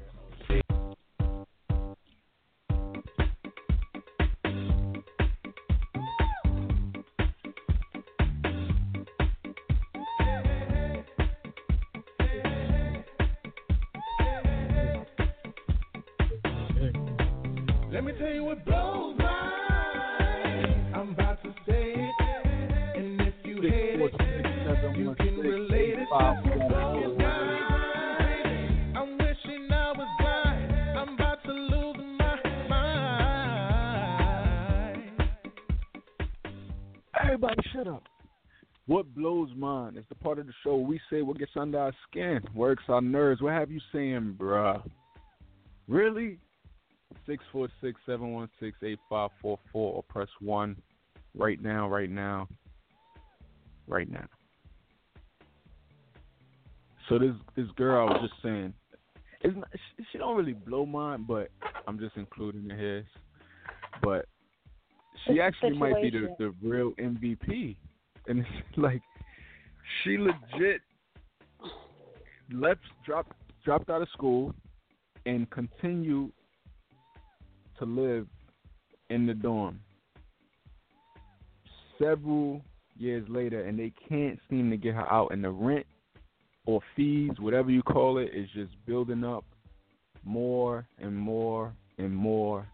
Of 40.42 40.48
the 40.48 40.54
show 40.64 40.76
we 40.76 41.00
say 41.10 41.22
what 41.22 41.40
gets 41.40 41.52
under 41.56 41.80
our 41.80 41.94
skin, 42.10 42.42
works 42.54 42.84
our 42.90 43.02
nerves. 43.02 43.42
What 43.42 43.54
have 43.54 43.72
you 43.72 43.80
saying, 43.94 44.36
bruh? 44.38 44.82
Really? 45.88 46.38
Six 47.26 47.44
four 47.52 47.70
six 47.82 48.00
seven 48.06 48.32
one 48.32 48.50
six 48.60 48.78
eight 48.84 49.00
five 49.10 49.30
four 49.42 49.60
four 49.72 49.94
or 49.96 50.04
press 50.04 50.28
one 50.40 50.76
right 51.36 51.62
now, 51.62 51.88
right 51.88 52.10
now, 52.10 52.48
right 53.88 54.10
now. 54.10 54.26
So 57.10 57.20
this 57.20 57.34
this 57.56 57.68
girl 57.76 58.08
I 58.08 58.12
was 58.12 58.30
just 58.30 58.42
saying, 58.42 58.74
it's 59.42 59.56
not, 59.56 59.68
she, 59.74 60.06
she 60.12 60.18
don't 60.18 60.38
really 60.38 60.54
blow 60.54 60.86
mine, 60.86 61.26
but 61.28 61.50
I'm 61.88 62.00
just 62.00 62.16
including 62.16 62.70
it 62.72 62.78
here. 62.78 63.06
But 64.02 64.26
she 65.26 65.36
the 65.36 65.42
actually 65.42 65.78
might 65.78 66.02
be 66.02 66.10
the, 66.10 66.34
the 66.40 66.54
real 66.62 66.92
MVP, 66.94 67.76
and 68.28 68.40
it's 68.70 68.78
like 68.78 69.02
she 70.04 70.18
legit 70.18 70.82
left 72.52 72.82
dropped 73.06 73.36
dropped 73.64 73.90
out 73.90 74.02
of 74.02 74.10
school 74.10 74.54
and 75.26 75.50
continued 75.52 76.32
to 77.78 77.86
live 77.86 78.28
in 79.10 79.26
the 79.26 79.34
dorm. 79.34 79.80
Several 82.00 82.62
years 82.98 83.28
later 83.30 83.66
and 83.66 83.78
they 83.78 83.94
can't 84.10 84.40
seem 84.50 84.70
to 84.70 84.78
get 84.78 84.96
her 84.96 85.12
out 85.12 85.32
and 85.32 85.44
the 85.44 85.50
rent 85.50 85.86
or 86.66 86.82
fees 86.96 87.32
whatever 87.40 87.72
you 87.72 87.82
call 87.82 88.18
it 88.18 88.32
is 88.34 88.48
just 88.54 88.72
building 88.86 89.24
up 89.24 89.46
more 90.24 90.86
and 91.00 91.16
more 91.16 91.74
and 91.98 92.16
more 92.16 92.68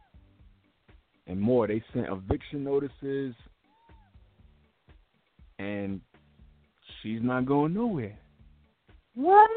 and 1.27 1.39
more. 1.39 1.67
They 1.67 1.83
sent 1.93 2.07
eviction 2.07 2.63
notices 2.63 3.35
and 5.59 6.01
she's 7.01 7.21
not 7.21 7.45
going 7.45 7.73
nowhere 7.73 8.17
What? 9.15 9.49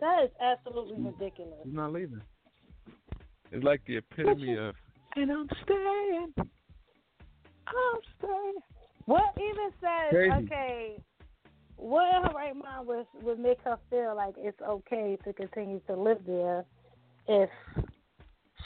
That 0.00 0.24
is 0.24 0.30
absolutely 0.40 0.96
ridiculous. 1.02 1.58
she's 1.64 1.74
not 1.74 1.92
leaving 1.92 2.20
it's 3.50 3.64
like 3.64 3.80
the 3.86 3.96
epitome 3.96 4.56
of 4.56 4.74
and 5.16 5.30
i'm 5.30 5.48
staying 5.64 6.32
i'm 6.38 8.00
staying 8.18 8.54
What 9.06 9.32
even 9.36 9.70
says 9.80 10.10
Crazy. 10.10 10.32
okay? 10.46 11.00
What 11.76 12.14
in 12.16 12.22
her 12.24 12.34
right 12.34 12.54
mind 12.56 12.86
would 12.88 13.06
would 13.22 13.38
make 13.38 13.58
her 13.64 13.78
feel 13.88 14.14
like 14.16 14.34
it's 14.36 14.60
okay 14.60 15.16
to 15.24 15.32
continue 15.32 15.80
to 15.86 15.94
live 15.96 16.18
there 16.26 16.64
if 17.28 17.48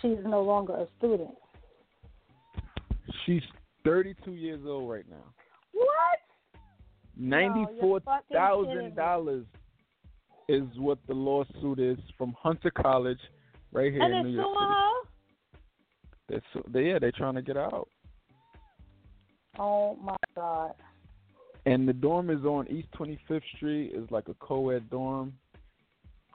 she's 0.01 0.19
no 0.25 0.43
longer 0.43 0.75
a 0.75 0.87
student? 0.99 1.35
she's 3.27 3.43
32 3.85 4.33
years 4.33 4.61
old 4.67 4.91
right 4.91 5.05
now 5.09 5.25
What? 5.73 6.19
Ninety-four 7.23 8.01
thousand 8.33 8.97
dollars 8.97 9.45
is 10.49 10.65
what 10.77 10.99
the 11.07 11.15
lawsuit 11.15 11.79
is 11.79 11.99
from 12.19 12.35
Hunter 12.39 12.71
College, 12.71 13.21
right 13.73 13.93
here 13.93 14.03
And 14.03 14.15
in 14.15 14.23
New 14.25 14.41
York? 14.41 14.49
City. 16.29 16.43
They're 16.55 16.63
they, 16.73 16.89
yeah, 16.89 16.99
they're 16.99 17.13
trying 17.13 17.35
to 17.37 17.43
get 17.43 17.57
out. 17.57 17.89
Oh 19.59 19.97
my 20.03 20.17
God. 20.35 20.75
And 21.65 21.89
the 21.89 21.93
dorm 21.93 22.31
is 22.31 22.45
on 22.45 22.67
East 22.69 22.89
Twenty 22.93 23.19
Fifth 23.29 23.45
Street. 23.57 23.93
It's 23.95 24.11
like 24.11 24.29
a 24.29 24.35
co-ed 24.35 24.91
dorm. 24.91 25.33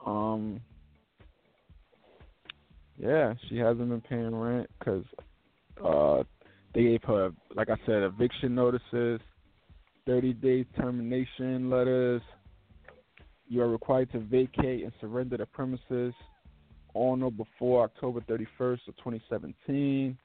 Um, 0.06 0.60
yeah, 2.98 3.34
she 3.48 3.58
hasn't 3.58 3.90
been 3.90 4.00
paying 4.00 4.34
rent 4.34 4.70
because 4.78 5.04
uh, 5.84 6.22
they 6.74 6.82
gave 6.82 7.02
her, 7.02 7.30
like 7.54 7.68
I 7.68 7.76
said, 7.84 8.02
eviction 8.02 8.54
notices, 8.54 9.20
thirty 10.08 10.32
days 10.32 10.64
termination 10.80 11.68
letters. 11.68 12.22
You 13.46 13.60
are 13.62 13.68
required 13.68 14.10
to 14.12 14.20
vacate 14.20 14.82
and 14.82 14.92
surrender 15.00 15.36
the 15.36 15.44
premises 15.46 16.14
on 16.94 17.22
or 17.22 17.30
before 17.30 17.84
October 17.84 18.20
31st 18.22 18.88
of 18.88 18.96
2017. 18.96 20.16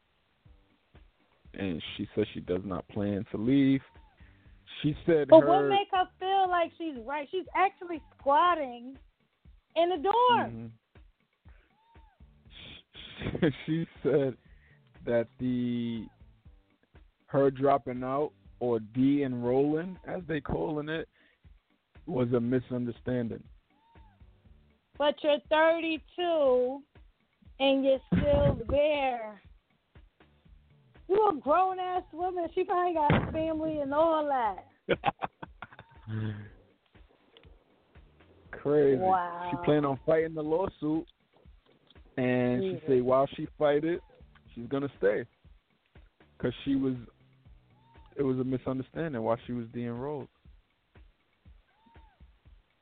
And 1.54 1.84
she 1.96 2.08
says 2.16 2.26
she 2.34 2.40
does 2.40 2.62
not 2.64 2.88
plan 2.88 3.26
to 3.32 3.38
leave. 3.38 3.82
She 4.82 4.96
said 5.06 5.28
But 5.30 5.42
her. 5.42 5.48
what 5.48 5.70
make 5.70 5.90
her 5.92 6.08
feel 6.18 6.50
like 6.50 6.72
she's 6.78 6.96
right? 7.06 7.28
She's 7.30 7.46
actually 7.56 8.02
squatting 8.18 8.98
in 9.76 9.90
the 9.90 9.98
dorm. 9.98 10.72
Mhm. 13.30 13.54
she 13.66 13.86
said 14.02 14.38
that 15.06 15.28
the 15.40 16.06
her 17.28 17.52
dropping 17.52 18.04
out 18.04 18.32
or 18.64 18.80
de-enrolling, 18.80 19.98
as 20.08 20.22
they 20.26 20.40
calling 20.40 20.88
it, 20.88 21.10
was 22.06 22.32
a 22.32 22.40
misunderstanding. 22.40 23.44
But 24.98 25.16
you're 25.22 25.40
32 25.50 26.80
and 27.60 27.84
you're 27.84 28.00
still 28.16 28.62
there. 28.70 29.42
You 31.10 31.30
a 31.30 31.36
grown 31.42 31.78
ass 31.78 32.04
woman. 32.14 32.48
She 32.56 32.64
probably 32.64 32.94
got 32.94 33.28
a 33.28 33.32
family 33.34 33.80
and 33.80 33.94
all 33.94 34.26
that. 34.30 34.64
Crazy. 38.52 38.98
Wow. 38.98 39.50
She 39.52 39.58
planned 39.66 39.86
on 39.86 40.00
fighting 40.06 40.36
the 40.36 40.42
lawsuit, 40.42 41.06
and 42.16 42.62
Jesus. 42.62 42.80
she 42.80 42.88
said 42.88 43.02
while 43.02 43.28
she 43.36 43.46
fight 43.60 43.84
it, 43.84 44.00
she's 44.56 44.68
gonna 44.70 44.90
stay, 45.00 45.26
cause 46.42 46.54
she 46.64 46.76
was. 46.76 46.94
It 48.16 48.24
was 48.24 48.38
a 48.40 48.44
misunderstanding 48.44 49.22
why 49.22 49.38
she 49.46 49.54
was 49.54 49.66
de-enrolled. 49.74 50.28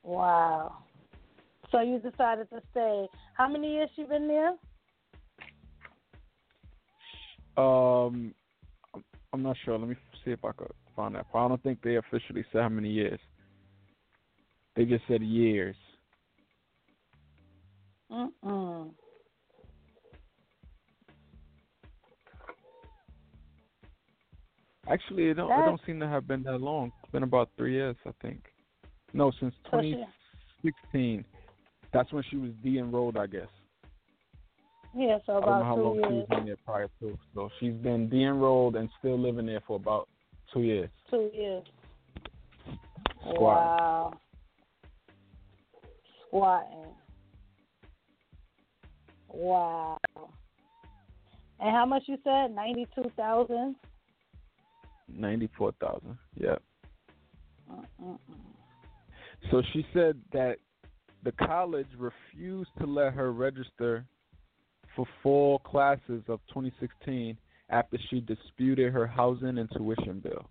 Wow. 0.04 0.78
So 1.72 1.80
you 1.82 2.00
decided 2.00 2.50
to 2.50 2.62
stay. 2.72 3.08
How 3.36 3.48
many 3.48 3.74
years 3.74 3.90
you 3.96 4.06
been 4.06 4.28
there? 4.28 4.58
Um, 7.58 8.34
I'm- 8.94 9.44
not 9.44 9.56
sure. 9.64 9.78
Let 9.78 9.88
me 9.88 9.96
see 10.26 10.32
if 10.32 10.44
I 10.44 10.52
could 10.52 10.72
find 10.96 11.16
that. 11.16 11.26
I 11.34 11.48
don't 11.48 11.62
think 11.64 11.82
they 11.82 11.96
officially 11.96 12.46
said 12.52 12.62
how 12.64 12.70
many 12.70 12.90
years. 12.90 13.20
They 14.76 14.86
just 14.86 15.06
said 15.08 15.22
years. 15.22 15.76
Mm-mm. 18.12 18.92
Actually, 24.90 25.26
it 25.30 25.36
don't, 25.36 25.52
it 25.52 25.66
don't 25.66 25.82
seem 25.86 26.00
to 26.00 26.08
have 26.08 26.28
been 26.28 26.44
that 26.44 26.60
long. 26.60 26.92
It's 27.04 27.12
been 27.12 27.24
about 27.24 27.50
three 27.56 27.74
years, 27.74 27.96
I 28.06 28.12
think. 28.22 28.40
No, 29.14 29.32
since 29.40 29.54
2016. 29.66 31.26
That's 31.94 32.12
when 32.12 32.24
she 32.30 32.38
was 32.38 32.52
de-enrolled, 32.64 33.18
I 33.18 33.28
guess. 33.28 33.48
Yeah, 34.96 35.20
so 35.26 35.38
about 35.38 35.48
I 35.48 35.52
don't 35.52 35.60
know 35.60 35.66
how 35.66 35.76
long 35.78 35.96
she 35.96 36.16
years. 36.16 36.28
was 36.30 36.40
in 36.40 36.46
there 36.48 36.56
prior 36.66 36.88
to. 37.00 37.18
So 37.36 37.50
she's 37.60 37.74
been 37.74 38.10
de-enrolled 38.10 38.76
and 38.76 38.90
still 39.00 39.20
living 39.20 39.46
there 39.46 39.62
for 39.68 39.76
about 39.76 40.08
two 40.54 40.62
years. 40.62 40.90
Two 41.10 41.30
years. 41.34 41.64
Squatting. 43.20 43.42
Wow. 43.42 44.14
Squatting. 46.28 46.94
Wow. 49.30 49.98
And 51.60 51.70
how 51.70 51.86
much 51.86 52.04
you 52.08 52.18
said? 52.24 52.54
Ninety 52.54 52.88
two 52.96 53.10
thousand? 53.16 53.76
Ninety-four 55.16 55.74
thousand. 55.80 56.18
Yeah. 56.36 56.55
So 59.49 59.62
she 59.74 59.86
said 59.93 60.20
that 60.34 60.57
the 61.24 61.32
college 61.32 61.88
refused 61.97 62.70
to 62.80 62.86
let 62.86 63.14
her 63.14 63.32
register 63.32 64.05
for 64.95 65.05
fall 65.24 65.59
classes 65.59 66.24
of 66.28 66.39
2016 66.49 67.38
after 67.70 67.97
she 68.09 68.22
disputed 68.22 68.91
her 68.91 69.07
housing 69.07 69.57
and 69.57 69.70
tuition 69.72 70.20
bill. 70.20 70.49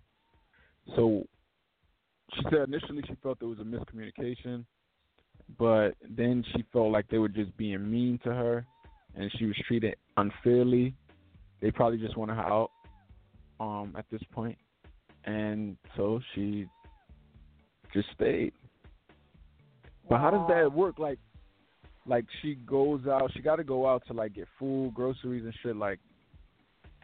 So 0.95 1.23
she 2.33 2.41
said 2.49 2.67
initially 2.67 3.03
she 3.07 3.15
felt 3.21 3.39
there 3.39 3.47
was 3.47 3.59
a 3.59 3.63
miscommunication, 3.63 4.65
but 5.59 5.91
then 6.09 6.43
she 6.53 6.63
felt 6.73 6.91
like 6.91 7.07
they 7.09 7.17
were 7.19 7.29
just 7.29 7.55
being 7.57 7.89
mean 7.89 8.19
to 8.23 8.29
her 8.29 8.65
and 9.15 9.31
she 9.37 9.45
was 9.45 9.55
treated 9.67 9.95
unfairly. 10.17 10.95
They 11.61 11.69
probably 11.69 11.99
just 11.99 12.17
wanted 12.17 12.35
her 12.35 12.41
out 12.41 12.71
um 13.61 13.93
at 13.97 14.05
this. 14.11 14.21
And 15.25 15.77
so 15.95 16.19
she 16.33 16.65
just 17.93 18.07
stayed. 18.15 18.53
But 20.09 20.19
how 20.19 20.31
does 20.31 20.47
that 20.49 20.73
work? 20.73 20.97
Like, 20.97 21.19
like 22.07 22.25
she 22.41 22.55
goes 22.55 23.01
out. 23.07 23.31
She 23.33 23.41
got 23.41 23.57
to 23.57 23.63
go 23.63 23.87
out 23.87 24.03
to 24.07 24.13
like 24.13 24.33
get 24.33 24.47
food, 24.57 24.93
groceries, 24.95 25.45
and 25.45 25.53
shit. 25.61 25.75
Like, 25.75 25.99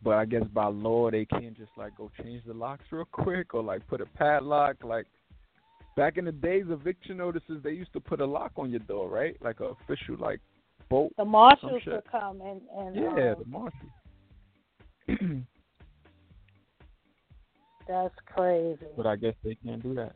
but 0.03 0.15
I 0.15 0.25
guess 0.25 0.43
by 0.53 0.65
law 0.65 1.11
they 1.11 1.25
can't 1.25 1.55
just 1.55 1.71
like 1.77 1.95
go 1.95 2.09
change 2.23 2.43
the 2.45 2.53
locks 2.53 2.85
real 2.91 3.07
quick 3.11 3.53
or 3.53 3.61
like 3.61 3.87
put 3.87 4.01
a 4.01 4.05
padlock. 4.05 4.77
Like 4.83 5.05
back 5.95 6.17
in 6.17 6.25
the 6.25 6.31
days, 6.31 6.65
eviction 6.69 7.17
notices 7.17 7.61
they 7.63 7.71
used 7.71 7.93
to 7.93 7.99
put 7.99 8.19
a 8.19 8.25
lock 8.25 8.51
on 8.57 8.71
your 8.71 8.79
door, 8.79 9.09
right? 9.09 9.37
Like 9.41 9.59
a 9.59 9.65
official 9.65 10.17
like 10.17 10.39
bolt. 10.89 11.13
The 11.17 11.25
marshals 11.25 11.83
would 11.85 12.11
come 12.11 12.41
and 12.41 12.61
and 12.75 12.95
Yeah, 12.95 13.31
um, 13.31 13.35
the 13.39 13.45
marshal. 13.45 13.89
that's 17.87 18.13
crazy. 18.33 18.85
but 18.95 19.05
I 19.05 19.15
guess 19.15 19.33
they 19.43 19.55
can't 19.55 19.81
do 19.81 19.93
that. 19.95 20.15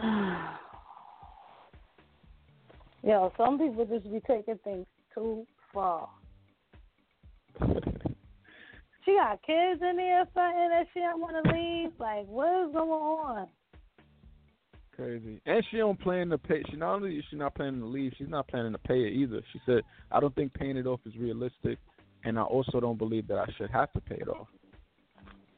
Yo, 3.02 3.32
some 3.36 3.58
people 3.58 3.86
just 3.86 4.04
be 4.10 4.20
taking 4.26 4.58
things 4.64 4.86
too 5.14 5.46
far. 5.72 6.08
She 9.04 9.12
got 9.12 9.42
kids 9.42 9.80
in 9.82 9.96
there 9.96 10.20
or 10.20 10.26
something 10.34 10.68
that 10.68 10.86
she 10.92 11.00
don't 11.00 11.20
want 11.20 11.42
to 11.42 11.52
leave. 11.52 11.92
Like, 11.98 12.26
what 12.26 12.66
is 12.66 12.72
going 12.72 12.90
on? 12.90 13.48
Crazy. 14.94 15.40
And 15.46 15.64
she 15.70 15.78
don't 15.78 15.98
plan 15.98 16.28
to 16.28 16.38
pay. 16.38 16.62
She 16.70 16.76
not 16.76 16.96
only 16.96 17.16
is 17.16 17.24
she 17.30 17.36
not 17.36 17.54
planning 17.54 17.80
to 17.80 17.86
leave, 17.86 18.12
she's 18.18 18.28
not 18.28 18.46
planning 18.48 18.72
to 18.72 18.78
pay 18.78 19.00
it 19.00 19.14
either. 19.14 19.40
She 19.52 19.60
said, 19.64 19.82
"I 20.12 20.20
don't 20.20 20.34
think 20.34 20.52
paying 20.52 20.76
it 20.76 20.86
off 20.86 21.00
is 21.06 21.16
realistic, 21.16 21.78
and 22.24 22.38
I 22.38 22.42
also 22.42 22.78
don't 22.80 22.98
believe 22.98 23.26
that 23.28 23.38
I 23.38 23.46
should 23.56 23.70
have 23.70 23.90
to 23.94 24.00
pay 24.00 24.16
it 24.16 24.28
off." 24.28 24.48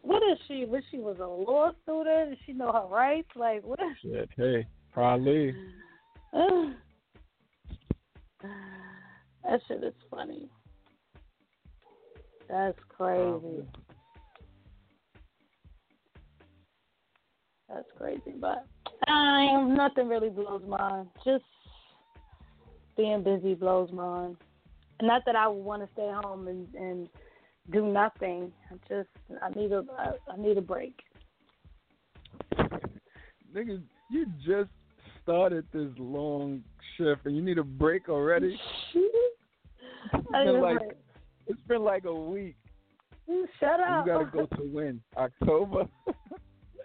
What 0.02 0.22
is 0.30 0.38
she? 0.48 0.64
What 0.64 0.82
she 0.90 0.98
was 0.98 1.16
a 1.20 1.26
law 1.26 1.70
student? 1.82 2.30
Does 2.30 2.38
she 2.44 2.52
know 2.52 2.72
her 2.72 2.86
rights? 2.92 3.28
Like, 3.36 3.62
what 3.64 3.78
is 3.80 3.96
Shit, 4.02 4.28
hey, 4.36 4.66
probably. 4.92 5.54
that 6.32 6.74
shit 9.68 9.84
is 9.84 9.94
funny. 10.10 10.48
That's 12.48 12.78
crazy. 12.88 13.64
That's 17.68 17.88
crazy, 17.96 18.34
but 18.38 18.66
I 19.06 19.62
nothing 19.62 20.08
really 20.08 20.28
blows 20.28 20.62
mine. 20.66 21.08
Just 21.24 21.44
being 22.96 23.22
busy 23.22 23.54
blows 23.54 23.90
mine. 23.92 24.36
And 24.98 25.08
not 25.08 25.22
that 25.24 25.36
I 25.36 25.48
would 25.48 25.64
want 25.64 25.82
to 25.82 25.88
stay 25.94 26.10
home 26.22 26.48
and 26.48 26.74
and 26.74 27.08
do 27.70 27.86
nothing. 27.86 28.52
I 28.70 28.74
just 28.88 29.08
I 29.42 29.48
need 29.58 29.72
a 29.72 29.84
I, 29.98 30.32
I 30.32 30.36
need 30.36 30.58
a 30.58 30.62
break. 30.62 30.98
Nigga, 33.54 33.82
you 34.10 34.26
just 34.44 34.70
started 35.22 35.66
this 35.72 35.90
long 35.98 36.62
shift, 36.96 37.26
and 37.26 37.36
you 37.36 37.42
need 37.42 37.58
a 37.58 37.64
break 37.64 38.08
already. 38.08 38.58
It's 40.14 40.26
I 40.34 40.44
need 40.44 40.50
a 40.50 40.52
been 40.54 40.62
like 40.62 40.78
break. 40.78 40.92
it's 41.46 41.60
been 41.68 41.84
like 41.84 42.04
a 42.04 42.14
week. 42.14 42.56
You 43.28 43.46
Shut 43.60 43.80
up. 43.80 44.04
You 44.04 44.12
gotta 44.12 44.24
go 44.26 44.46
to 44.56 44.62
when 44.64 45.00
October. 45.16 45.84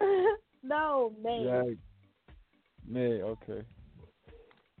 no, 0.62 1.12
man. 1.22 1.42
yeah, 1.42 1.62
May. 2.88 3.22
Okay. 3.22 3.62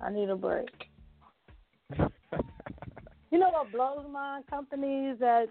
I 0.00 0.10
need 0.10 0.30
a 0.30 0.36
break. 0.36 0.70
You 1.98 3.38
know 3.38 3.50
what 3.50 3.72
blows 3.72 4.06
my 4.10 4.40
companies 4.48 5.16
that 5.18 5.46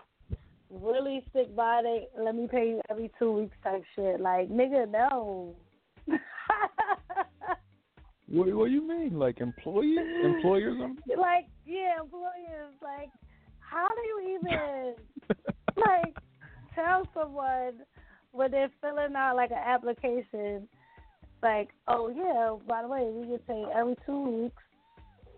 really 0.69 1.23
stick 1.29 1.55
by 1.55 1.81
let 2.19 2.35
me 2.35 2.47
pay 2.49 2.69
you 2.69 2.81
every 2.89 3.11
two 3.17 3.31
weeks 3.31 3.55
type 3.63 3.83
shit. 3.95 4.19
Like 4.19 4.49
nigga, 4.49 4.89
no. 4.89 5.55
what 8.27 8.53
What 8.53 8.65
do 8.67 8.71
you 8.71 8.87
mean? 8.87 9.17
Like 9.17 9.39
employees, 9.39 9.99
employers? 10.23 10.77
like 11.17 11.47
yeah, 11.65 11.99
employers. 12.01 12.73
Like 12.81 13.09
how 13.59 13.87
do 13.87 14.01
you 14.07 14.39
even 14.39 14.93
like 15.77 16.15
tell 16.75 17.07
someone 17.13 17.73
when 18.31 18.51
they're 18.51 18.71
filling 18.81 19.15
out 19.15 19.35
like 19.35 19.51
an 19.51 19.57
application, 19.57 20.67
like 21.41 21.69
oh 21.87 22.09
yeah, 22.09 22.55
by 22.67 22.81
the 22.81 22.87
way, 22.87 23.09
we 23.11 23.27
get 23.27 23.47
paid 23.47 23.65
every 23.75 23.95
two 24.05 24.43
weeks. 24.43 24.63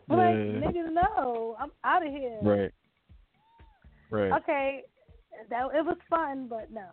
Like 0.09 0.35
Yeah. 0.35 0.59
nigga, 0.59 0.91
no, 0.91 1.55
I'm 1.59 1.71
out 1.83 2.05
of 2.05 2.11
here. 2.11 2.39
Right. 2.41 2.71
Right. 4.11 4.31
Okay, 4.41 4.81
that 5.49 5.65
it 5.75 5.85
was 5.85 5.97
fun, 6.09 6.47
but 6.49 6.69
no. 6.71 6.85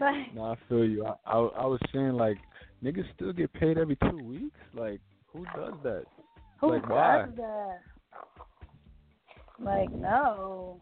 Like, 0.00 0.34
no, 0.34 0.44
I 0.44 0.56
feel 0.68 0.84
you. 0.84 1.06
I, 1.06 1.14
I 1.24 1.38
I 1.38 1.64
was 1.64 1.80
saying 1.94 2.14
like 2.14 2.36
niggas 2.84 3.06
still 3.14 3.32
get 3.32 3.50
paid 3.54 3.78
every 3.78 3.96
two 4.10 4.18
weeks. 4.18 4.58
Like 4.74 5.00
who 5.32 5.44
does 5.54 5.74
that? 5.84 6.04
who 6.60 6.72
Like, 6.72 6.88
why? 6.88 7.24
does 7.26 7.36
that? 7.36 7.78
Like, 9.58 9.90
no. 9.92 10.80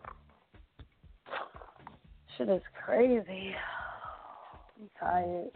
Shit 2.36 2.48
is 2.48 2.62
crazy. 2.84 3.54
I'm 4.80 4.90
tired. 4.98 5.50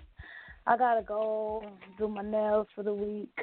I 0.66 0.76
gotta 0.76 1.02
go 1.02 1.64
do 1.98 2.06
my 2.06 2.22
nails 2.22 2.66
for 2.74 2.84
the 2.84 2.94
week. 2.94 3.34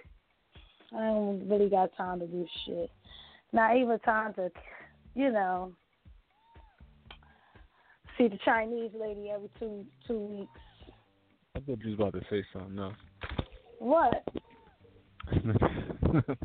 I 0.95 0.99
don't 0.99 1.49
really 1.49 1.69
got 1.69 1.95
time 1.97 2.19
to 2.19 2.27
do 2.27 2.45
shit. 2.65 2.89
Not 3.51 3.75
even 3.75 3.99
time 3.99 4.33
to, 4.35 4.49
you 5.15 5.31
know, 5.31 5.73
see 8.17 8.27
the 8.27 8.37
Chinese 8.43 8.91
lady 8.99 9.29
every 9.29 9.49
two 9.59 9.85
two 10.07 10.19
weeks. 10.19 10.59
I 11.55 11.59
thought 11.59 11.79
you 11.83 11.91
was 11.91 11.93
about 11.95 12.13
to 12.13 12.21
say 12.29 12.43
something 12.53 12.79
else. 12.79 12.95
What? 13.79 14.23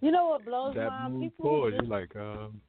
You 0.00 0.10
know 0.10 0.26
what 0.28 0.44
blows 0.44 0.74
that 0.74 0.88
my 0.90 1.08
move 1.08 1.22
people? 1.22 1.44
forward, 1.46 1.70
just- 1.72 1.84
you 1.84 1.88
like 1.90 2.14
um 2.16 2.60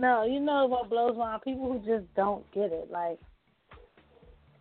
No, 0.00 0.24
you 0.24 0.40
know 0.40 0.66
what 0.66 0.90
blows 0.90 1.16
my 1.16 1.38
people 1.44 1.72
who 1.72 1.78
just 1.86 2.12
don't 2.16 2.44
get 2.52 2.72
it. 2.72 2.90
Like, 2.90 3.20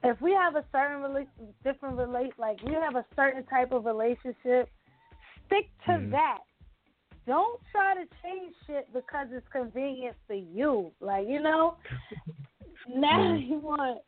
if 0.03 0.21
we 0.21 0.31
have 0.33 0.55
a 0.55 0.63
certain 0.71 1.01
rela- 1.01 1.27
different 1.63 1.97
relate, 1.97 2.33
like 2.37 2.61
we 2.63 2.73
have 2.73 2.95
a 2.95 3.05
certain 3.15 3.43
type 3.45 3.71
of 3.71 3.85
relationship, 3.85 4.69
stick 5.47 5.69
to 5.87 5.91
Mhm. 5.93 6.11
that. 6.11 6.39
Don't 7.25 7.59
try 7.71 7.95
to 7.95 8.05
change 8.21 8.53
shit 8.67 8.91
because 8.93 9.27
it's 9.31 9.47
convenient 9.49 10.15
for 10.27 10.33
you. 10.35 10.91
Like, 10.99 11.27
you 11.27 11.39
know, 11.39 11.77
now 12.95 13.19
Mhm. 13.19 13.47
you 13.47 13.59
want, 13.59 14.01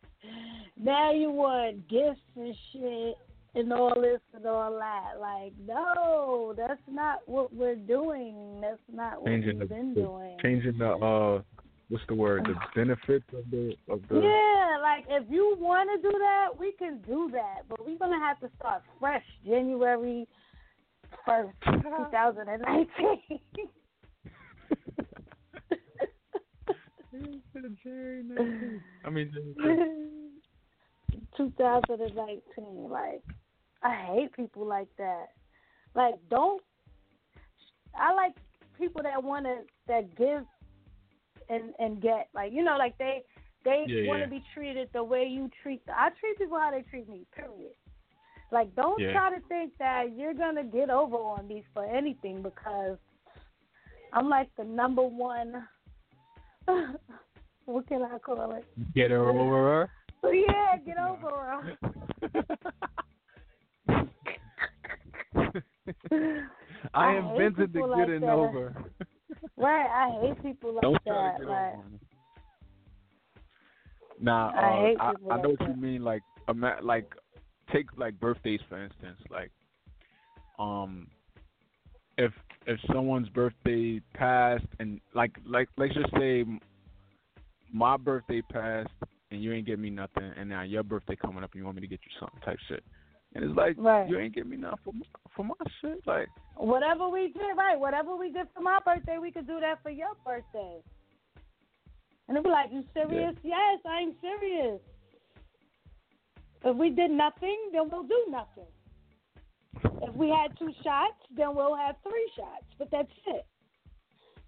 now 0.77 1.11
you 1.11 1.31
want 1.31 1.88
gifts 1.88 2.21
and 2.36 2.55
shit 2.71 3.17
and 3.55 3.71
all 3.71 3.93
this 3.99 4.21
and 4.34 4.45
all 4.45 4.71
that. 4.79 5.19
Like, 5.19 5.53
no, 5.65 6.53
that's 6.57 6.81
not 6.88 7.27
what 7.27 7.53
we're 7.53 7.75
doing. 7.75 8.59
That's 8.61 8.81
not 8.91 9.21
what 9.21 9.27
changing 9.29 9.59
we've 9.59 9.69
the, 9.69 9.75
been 9.75 9.93
the 9.93 10.01
doing. 10.01 10.38
changing 10.41 10.77
the 10.77 10.91
uh 10.91 11.41
what's 11.89 12.05
the 12.07 12.15
word? 12.15 12.45
The 12.45 12.55
benefits 12.75 13.25
of 13.34 13.49
the 13.51 13.75
of 13.89 14.01
the 14.09 14.15
Yeah, 14.21 14.77
like 14.81 15.05
if 15.07 15.29
you 15.29 15.55
want 15.59 15.89
to 15.95 16.09
do 16.09 16.17
that, 16.17 16.49
we 16.57 16.71
can 16.73 16.99
do 17.05 17.29
that, 17.31 17.67
but 17.69 17.86
we're 17.86 17.97
gonna 17.97 18.19
have 18.19 18.39
to 18.39 18.49
start 18.59 18.81
fresh 18.99 19.23
January 19.45 20.27
first, 21.25 21.53
two 21.65 22.05
thousand 22.11 22.49
and 22.49 22.61
nineteen. 22.63 23.39
I 29.05 29.09
mean, 29.09 29.32
2019. 31.38 32.89
Like, 32.89 33.22
I 33.84 33.95
hate 33.95 34.34
people 34.34 34.66
like 34.66 34.88
that. 34.97 35.28
Like, 35.95 36.16
don't. 36.30 36.61
I 37.95 38.14
like 38.14 38.34
people 38.78 39.03
that 39.03 39.24
want 39.24 39.45
to 39.45 39.57
that 39.88 40.16
give 40.18 40.43
and 41.49 41.74
and 41.80 42.01
get 42.01 42.30
like 42.34 42.51
you 42.51 42.64
know 42.64 42.78
like 42.78 42.97
they 42.97 43.24
they 43.66 43.86
Yeah, 43.88 44.01
want 44.07 44.24
to 44.24 44.30
yeah. 44.30 44.30
be 44.30 44.43
treated 44.53 44.89
the 44.93 45.03
way 45.03 45.26
you 45.30 45.49
treat. 45.61 45.82
I 45.88 46.09
treat 46.20 46.38
people 46.38 46.59
how 46.59 46.72
they 46.72 46.82
treat 46.82 47.07
me. 47.07 47.26
Period. 47.36 47.74
Like, 48.51 48.76
don't 48.76 48.99
Yeah. 48.99 49.11
try 49.11 49.30
to 49.36 49.41
think 49.47 49.72
that 49.80 50.16
you're 50.16 50.34
gonna 50.34 50.64
get 50.64 50.89
over 50.89 51.16
on 51.16 51.47
me 51.47 51.64
for 51.74 51.86
anything 51.86 52.41
because 52.43 52.97
I'm 54.14 54.30
like 54.30 54.49
the 54.57 54.64
number 54.64 55.01
one. 55.03 55.68
what 57.66 57.88
can 57.88 58.03
I 58.03 58.18
call 58.20 58.51
it? 58.55 58.66
get 58.95 59.11
her 59.11 59.30
over 59.30 59.89
So 60.22 60.32
yeah, 60.32 60.78
get 60.86 60.97
over 60.97 61.30
her. 61.30 61.78
her. 62.32 62.43
I, 66.93 67.16
I 67.16 67.18
invented 67.18 67.74
the 67.74 67.80
people 67.80 67.89
like 67.89 68.05
getting 68.05 68.22
that. 68.22 68.30
over. 68.30 68.74
Right, 69.57 69.88
I 69.88 70.20
hate 70.22 70.41
people 70.41 70.74
like 70.74 70.82
Don't 70.82 70.97
try 71.05 71.32
that. 71.32 71.39
to 71.39 71.39
get 71.39 71.49
like, 71.49 71.74
over. 71.74 71.84
on 71.84 71.91
me. 71.91 71.99
Nah, 74.22 74.51
I 74.55 74.70
uh, 74.70 74.82
hate 74.82 74.97
I, 74.99 75.11
people 75.11 75.32
I 75.32 75.36
know 75.41 75.49
like 75.49 75.59
what 75.59 75.70
you 75.70 75.76
mean. 75.82 76.03
Like, 76.03 76.22
ima- 76.47 76.80
like, 76.82 77.11
take 77.72 77.88
like 77.97 78.20
birthdays 78.20 78.61
for 78.70 78.82
instance. 78.82 79.20
Like, 79.30 79.51
um, 80.59 81.07
if 82.18 82.32
if 82.66 82.80
someone's 82.91 83.30
birthday 83.30 84.01
passed 84.14 84.66
and 84.80 84.99
like 85.14 85.32
like 85.45 85.68
let's 85.78 85.93
just 85.93 86.11
say 86.18 86.45
my 87.72 87.97
birthday 87.97 88.41
passed 88.51 88.89
and 89.32 89.41
you 89.43 89.51
ain't 89.51 89.66
get 89.66 89.80
me 89.80 89.89
nothing, 89.89 90.32
and 90.38 90.47
now 90.47 90.61
your 90.61 90.84
birthday 90.84 91.16
coming 91.16 91.43
up 91.43 91.51
and 91.53 91.59
you 91.59 91.66
want 91.66 91.76
me 91.76 91.82
to 91.82 91.88
get 91.88 91.99
you 92.05 92.11
something 92.20 92.39
type 92.45 92.59
shit, 92.68 92.84
and 93.34 93.43
it's 93.43 93.55
like 93.57 93.76
Right. 93.78 94.07
you 94.07 94.20
ain't 94.20 94.36
get 94.36 94.45
me 94.45 94.57
nothing 94.57 94.78
for 94.84 94.93
my, 94.93 95.05
for 95.36 95.43
my 95.43 95.72
shit. 95.82 96.05
Like, 96.05 96.28
whatever 96.55 97.09
we 97.09 97.30
did, 97.30 97.57
right? 97.57 97.80
Whatever 97.80 98.16
we 98.16 98.32
did 98.32 98.47
for 98.55 98.61
my 98.61 98.80
birthday, 98.86 99.18
we 99.20 99.32
could 99.32 99.47
do 99.47 99.59
that 99.59 99.82
for 99.82 99.89
your 99.89 100.14
birthday. 100.24 100.78
And 102.28 102.38
they'll 102.38 102.43
be 102.43 102.49
like, 102.49 102.72
"You 102.72 102.84
serious? 102.93 103.36
Yes, 103.43 103.80
I'm 103.86 104.14
serious." 104.22 104.80
If 106.64 106.78
we 106.78 106.91
did 106.91 107.11
nothing, 107.11 107.57
then 107.74 107.89
we'll 107.91 108.03
do 108.03 108.26
nothing. 108.30 108.72
If 109.84 110.15
we 110.15 110.30
had 110.30 110.57
two 110.57 110.71
shots, 110.84 111.17
then 111.36 111.55
we'll 111.55 111.76
have 111.76 111.95
three 112.03 112.30
shots. 112.36 112.65
But 112.78 112.89
that's 112.91 113.11
it. 113.28 113.45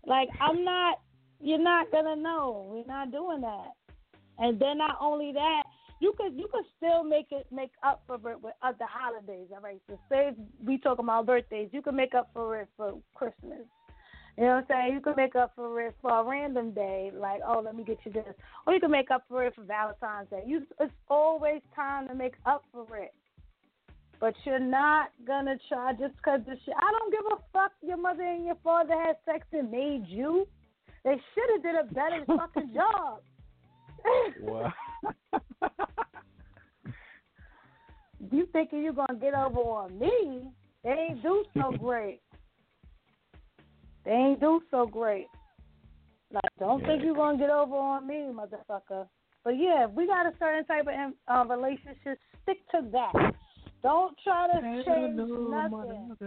Like 0.06 0.30
I'm 0.40 0.64
not. 0.64 1.00
You're 1.42 1.60
not 1.60 1.92
gonna 1.92 2.16
know. 2.16 2.68
We're 2.70 2.86
not 2.86 3.12
doing 3.12 3.42
that. 3.42 3.72
And 4.38 4.60
then 4.60 4.78
not 4.78 4.98
only 5.02 5.32
that, 5.34 5.64
you 6.00 6.14
could 6.18 6.34
you 6.38 6.48
could 6.52 6.66
still 6.78 7.04
make 7.04 7.28
it 7.32 7.48
make 7.52 7.72
up 7.84 8.04
for 8.08 8.16
it 8.32 8.42
with 8.42 8.54
other 8.62 8.86
holidays. 8.88 9.48
All 9.52 9.62
right. 9.62 9.82
So 9.88 10.00
say 10.10 10.32
we 10.64 10.78
talking 10.78 11.06
about 11.06 11.26
birthdays, 11.26 11.70
you 11.72 11.82
can 11.82 11.96
make 11.96 12.14
up 12.14 12.30
for 12.34 12.60
it 12.60 12.68
for 12.78 13.00
Christmas. 13.14 13.66
You 14.38 14.44
know 14.44 14.56
what 14.56 14.58
I'm 14.58 14.66
saying? 14.68 14.94
You 14.94 15.00
can 15.00 15.14
make 15.16 15.36
up 15.36 15.54
for 15.56 15.82
it 15.82 15.96
for 16.02 16.12
a 16.12 16.24
random 16.24 16.74
day, 16.74 17.12
like 17.14 17.40
oh 17.48 17.62
let 17.64 17.76
me 17.76 17.84
get 17.84 18.00
you 18.04 18.12
this, 18.12 18.36
or 18.68 18.74
you 18.74 18.80
can 18.80 18.92
make 18.92 19.10
up 19.10 19.24
for 19.30 19.46
it 19.46 19.56
for 19.56 19.64
Valentine's 19.64 20.30
Day. 20.30 20.44
You 20.46 20.64
it's 20.80 20.92
always 21.10 21.62
time 21.76 22.08
to 22.10 22.16
make 22.16 22.36
up 22.46 22.66
for 22.72 22.98
it. 22.98 23.14
But 24.26 24.34
you're 24.44 24.58
not 24.58 25.12
gonna 25.28 25.56
try 25.70 25.92
just 25.92 26.16
because 26.18 26.40
the 26.48 26.58
shit. 26.66 26.74
I 26.76 26.92
don't 26.92 27.12
give 27.12 27.26
a 27.32 27.38
fuck. 27.54 27.74
Your 27.84 27.98
mother 27.98 28.24
and 28.24 28.44
your 28.44 28.58
father 28.64 28.96
had 29.00 29.18
sex 29.24 29.46
and 29.54 29.70
made 29.70 30.08
you. 30.08 30.48
They 31.04 31.12
should 31.12 31.50
have 31.54 31.62
did 31.62 31.76
a 31.76 31.84
better 31.94 32.26
fucking 32.36 32.74
job. 32.74 33.20
what? 34.42 34.74
you 38.32 38.48
thinking 38.52 38.82
you're 38.82 38.94
gonna 38.94 39.20
get 39.22 39.36
over 39.36 39.60
on 39.60 40.00
me? 40.00 40.50
They 40.84 40.90
ain't 40.90 41.22
do 41.22 41.46
so 41.56 41.72
great. 41.78 42.22
They 44.06 44.12
ain't 44.12 44.40
do 44.40 44.60
so 44.72 44.88
great. 44.88 45.28
Like, 46.32 46.52
don't 46.58 46.84
think 46.84 47.04
you're 47.04 47.14
gonna 47.14 47.38
get 47.38 47.52
over 47.52 47.76
on 47.76 48.08
me, 48.08 48.32
motherfucker. 48.34 49.06
But 49.44 49.52
yeah, 49.52 49.86
if 49.86 49.92
we 49.92 50.08
got 50.08 50.26
a 50.26 50.34
certain 50.40 50.66
type 50.66 50.88
of 50.88 51.14
uh, 51.28 51.56
relationship, 51.56 52.18
stick 52.42 52.68
to 52.72 52.82
that. 52.92 53.36
Don't 53.86 54.18
try 54.24 54.48
to 54.48 54.84
change 54.84 55.16
nothing. 55.16 56.18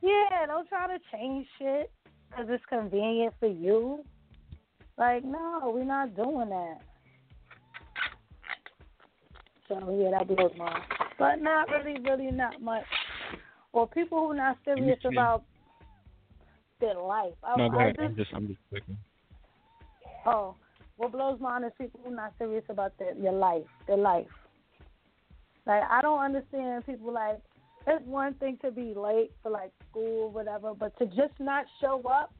Yeah, 0.00 0.46
don't 0.46 0.66
try 0.66 0.86
to 0.86 0.98
change 1.12 1.46
shit 1.58 1.90
because 2.30 2.46
it's 2.48 2.64
convenient 2.70 3.34
for 3.38 3.48
you. 3.48 4.02
Like, 4.96 5.26
no, 5.26 5.70
we're 5.74 5.84
not 5.84 6.16
doing 6.16 6.48
that. 6.48 6.78
So 9.68 9.74
yeah, 10.00 10.18
that 10.18 10.26
blows 10.26 10.52
my 10.56 10.70
mind. 10.70 10.82
But 11.18 11.42
not 11.42 11.68
really, 11.68 12.00
really 12.00 12.30
not 12.30 12.62
much. 12.62 12.84
Or 13.74 13.86
people 13.86 14.26
who 14.26 14.34
not 14.34 14.56
serious 14.64 15.00
about 15.04 15.44
their 16.80 16.94
life. 16.94 17.34
I, 17.44 17.56
No, 17.58 17.68
go 17.68 17.78
I 17.78 17.82
ahead. 17.82 17.96
just, 17.96 18.08
I'm 18.08 18.16
just 18.16 18.30
I'm 18.34 18.46
just 18.48 18.60
clicking. 18.70 18.96
oh, 20.24 20.54
what 20.96 21.12
blows 21.12 21.38
my 21.40 21.58
mind 21.58 21.66
is 21.66 21.72
people 21.78 22.00
who 22.02 22.16
not 22.16 22.32
serious 22.38 22.64
about 22.70 22.96
their 22.98 23.14
your 23.16 23.34
life, 23.34 23.66
their 23.86 23.98
life. 23.98 24.28
Like 25.66 25.82
I 25.90 26.02
don't 26.02 26.20
understand 26.20 26.86
people 26.86 27.12
like 27.12 27.38
it's 27.86 28.04
one 28.06 28.34
thing 28.34 28.58
to 28.62 28.70
be 28.70 28.94
late 28.94 29.32
for 29.42 29.50
like 29.50 29.72
school 29.90 30.24
or 30.24 30.30
whatever, 30.30 30.74
but 30.74 30.96
to 30.98 31.06
just 31.06 31.38
not 31.40 31.64
show 31.80 32.00
up 32.02 32.32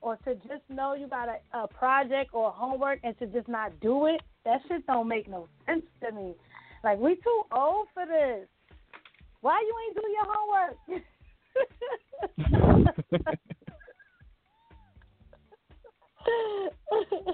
or 0.00 0.16
to 0.24 0.34
just 0.36 0.62
know 0.68 0.94
you 0.94 1.06
got 1.06 1.28
a, 1.28 1.38
a 1.58 1.68
project 1.68 2.30
or 2.32 2.50
homework 2.50 2.98
and 3.04 3.18
to 3.18 3.26
just 3.26 3.48
not 3.48 3.78
do 3.80 4.06
it, 4.06 4.20
that 4.44 4.60
shit 4.68 4.86
don't 4.86 5.08
make 5.08 5.28
no 5.28 5.48
sense 5.66 5.84
to 6.02 6.12
me. 6.12 6.34
Like 6.82 6.98
we 6.98 7.16
too 7.16 7.42
old 7.52 7.88
for 7.94 8.06
this. 8.06 8.48
Why 9.40 9.60
you 9.60 9.74
ain't 9.86 9.96
do 9.96 10.02
your 10.10 10.26
homework? 10.28 10.76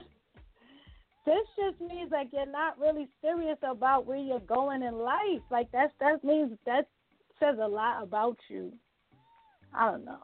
this 1.29 1.47
just 1.57 1.81
means 1.81 2.11
like 2.11 2.29
you're 2.33 2.51
not 2.51 2.79
really 2.79 3.07
serious 3.21 3.59
about 3.63 4.07
where 4.07 4.17
you're 4.17 4.41
going 4.41 4.83
in 4.83 4.95
life. 4.95 5.43
Like 5.51 5.71
that's 5.73 5.93
that 6.01 6.25
means 6.25 6.53
that 6.65 6.89
says 7.39 7.57
a 7.63 7.69
lot 7.69 8.03
about 8.03 8.39
you. 8.49 8.73
I 9.75 9.91
don't 9.91 10.07
know. 10.07 10.23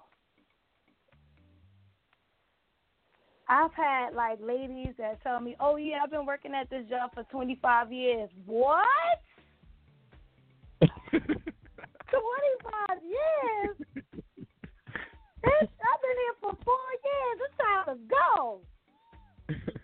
I've 3.46 3.74
had 3.74 4.14
like 4.14 4.38
ladies 4.40 4.94
that 4.96 5.22
tell 5.22 5.40
me, 5.40 5.56
"Oh 5.60 5.76
yeah, 5.76 5.98
I've 6.02 6.10
been 6.10 6.24
working 6.24 6.54
at 6.54 6.70
this 6.70 6.88
job 6.88 7.10
for 7.12 7.24
25 7.24 7.92
years." 7.92 8.30
What? 8.46 9.20
25 11.10 11.20
years? 13.02 13.76
I've 15.44 16.00
been 16.00 16.16
here 16.16 16.36
for 16.40 16.56
four 16.64 16.88
years. 17.04 17.38
It's 17.44 17.56
time 17.58 17.84
to 17.86 17.96
go. 18.08 18.60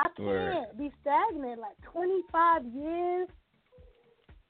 I 0.00 0.08
can't 0.16 0.26
Word. 0.26 0.78
be 0.78 0.90
stagnant 1.02 1.60
like 1.60 1.76
25 1.92 2.64
years. 2.74 3.28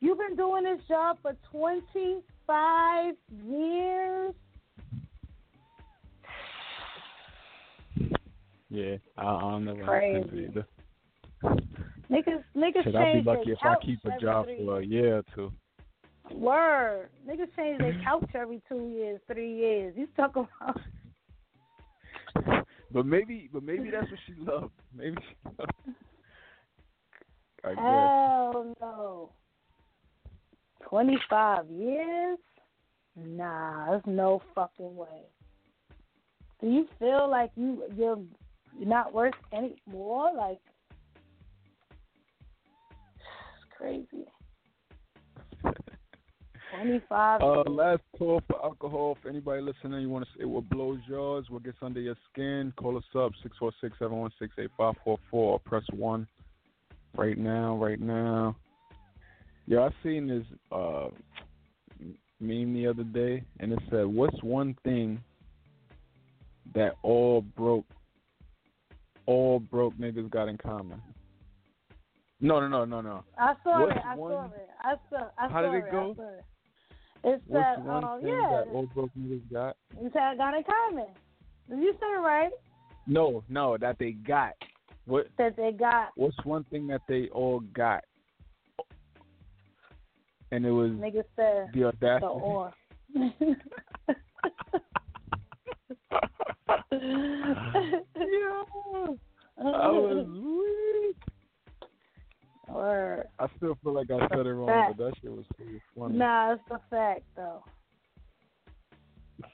You've 0.01 0.19
been 0.19 0.37
doing 0.37 0.63
this 0.63 0.81
job 0.87 1.19
for 1.21 1.33
25 1.51 3.15
years. 3.45 4.35
yeah, 8.71 8.97
I, 9.19 9.23
I'll 9.23 9.59
never 9.59 9.83
Crazy. 9.83 10.17
understand 10.19 10.39
it 10.39 10.51
either. 10.51 10.67
Niggas, 12.11 12.45
niggas 12.57 12.85
Shit, 12.85 12.95
I'll 12.95 13.13
be 13.13 13.23
lucky 13.23 13.51
if 13.53 13.59
I 13.63 13.75
keep 13.85 13.99
a 14.05 14.21
job 14.21 14.47
three 14.47 14.65
for 14.65 14.81
a 14.81 14.87
year 14.87 15.19
or 15.19 15.25
two. 15.35 15.53
Word. 16.33 17.09
Niggas 17.29 17.55
change 17.57 17.81
their 17.81 18.01
couch 18.05 18.31
every 18.35 18.63
two 18.69 18.89
years, 18.89 19.21
three 19.27 19.53
years. 19.53 19.95
You 19.97 20.07
talk 20.17 20.37
about 20.37 20.81
But 22.93 23.07
maybe, 23.07 23.49
but 23.53 23.63
maybe 23.63 23.91
that's 23.91 24.11
what 24.11 24.21
she 24.27 24.35
loved. 24.39 24.73
Maybe 24.97 25.17
she 25.21 25.51
loved. 25.59 25.73
I 27.63 27.69
guess. 27.69 27.79
hell 27.79 28.75
no. 28.81 29.31
Twenty 30.89 31.19
five 31.29 31.67
years? 31.71 32.39
Nah, 33.17 33.91
there's 33.91 34.03
no 34.07 34.43
fucking 34.55 34.97
way. 34.97 35.23
Do 36.61 36.69
you 36.69 36.89
feel 36.99 37.31
like 37.31 37.51
you 37.55 37.85
you're 37.97 38.19
you're 38.79 38.89
not 38.89 39.15
worth 39.15 39.35
any 39.53 39.77
more? 39.87 40.35
Like 40.35 40.59
it's 43.21 43.77
crazy. 43.77 44.27
Twenty 46.75 47.01
five. 47.09 47.41
Uh, 47.43 47.63
last 47.69 48.03
call 48.17 48.43
for 48.47 48.65
alcohol. 48.65 49.17
If 49.21 49.29
anybody 49.29 49.61
listening, 49.63 50.01
you 50.03 50.09
want 50.09 50.25
to 50.25 50.39
say 50.39 50.45
what 50.45 50.69
blows 50.69 51.01
yours, 51.09 51.47
what 51.49 51.65
gets 51.65 51.79
under 51.83 52.01
your 52.01 52.17
skin, 52.33 52.73
call 52.77 52.97
us 52.97 53.05
up 53.17 53.33
six 53.43 53.57
four 53.59 53.73
six 53.81 53.97
seven 53.99 54.19
one 54.19 54.31
six 54.39 54.53
eight 54.59 54.71
five 54.77 54.95
four 55.05 55.19
four. 55.31 55.59
Press 55.61 55.85
one. 55.93 56.27
Right 57.17 57.37
now, 57.39 57.77
right 57.77 58.01
now. 58.01 58.57
Yeah, 59.67 59.81
I 59.81 59.91
seen 60.03 60.29
this 60.29 60.45
uh 60.71 61.09
meme 62.41 62.73
the 62.75 62.87
other 62.87 63.05
day, 63.05 63.43
and 63.59 63.73
it 63.73 63.81
said, 63.91 64.07
"What's 64.07 64.41
one 64.43 64.77
thing 64.85 65.23
that 66.75 66.95
all 67.03 67.41
broke 67.43 67.85
all 69.27 69.59
broke 69.59 69.95
niggas 69.99 70.31
got 70.31 70.49
in 70.49 70.57
common? 70.57 71.03
No, 72.41 72.59
no, 72.61 72.69
no, 72.69 72.85
no, 72.85 73.01
no. 73.01 73.25
I 73.39 73.55
saw 73.63 73.81
What's 73.81 73.97
it. 73.97 74.03
I 74.07 74.17
one- 74.17 74.33
saw 74.33 74.45
it. 74.47 74.69
I 74.83 74.95
saw. 75.11 75.29
I 75.37 75.49
saw 75.49 75.53
How 75.53 75.63
did 75.63 75.75
it 75.75 75.85
I 75.89 75.91
go? 75.91 76.17
Saw 77.23 77.29
it. 77.29 77.35
It 77.35 77.43
What's 77.47 77.67
said, 77.77 77.85
one 77.85 78.05
um, 78.05 78.21
thing 78.21 78.29
yeah, 78.31 78.63
that 78.65 78.73
all 78.73 78.87
broke 78.95 79.11
niggas 79.19 79.53
got? 79.53 79.77
you 80.01 80.11
said 80.13 80.23
I 80.23 80.37
got 80.37 80.55
in 80.55 80.63
common. 80.65 81.07
You 81.69 81.93
said 81.95 82.17
it 82.17 82.21
right. 82.21 82.51
No, 83.07 83.43
no, 83.49 83.77
that 83.79 83.99
they 83.99 84.13
got. 84.13 84.53
What? 85.07 85.29
That 85.39 85.57
they 85.57 85.73
got 85.73 86.11
What's 86.17 86.37
one 86.45 86.65
thing 86.65 86.87
that 86.89 87.01
they 87.09 87.29
all 87.33 87.61
got? 87.75 88.05
And 90.53 90.67
it 90.67 90.71
was 90.71 90.91
niggas 90.91 91.25
said 91.37 91.71
the 91.75 91.85
audacity. 91.85 92.21
the 92.21 92.27
or. 92.27 92.73
yeah. 96.93 96.99
I 99.63 99.91
was 99.91 100.27
weak. 100.27 101.17
Word. 102.73 103.27
I 103.39 103.47
still 103.57 103.77
feel 103.83 103.95
like 103.95 104.11
I 104.11 104.27
said 104.29 104.47
it 104.47 104.51
wrong, 104.53 104.69
Fact. 104.69 104.97
but 104.97 105.05
that 105.07 105.15
shit 105.21 105.31
was 105.31 105.45
pretty 105.57 105.81
funny. 105.99 106.19
Nah, 106.19 106.53
it's 106.55 106.63
a 106.71 106.81
fact 106.91 107.23
though. 107.37 107.63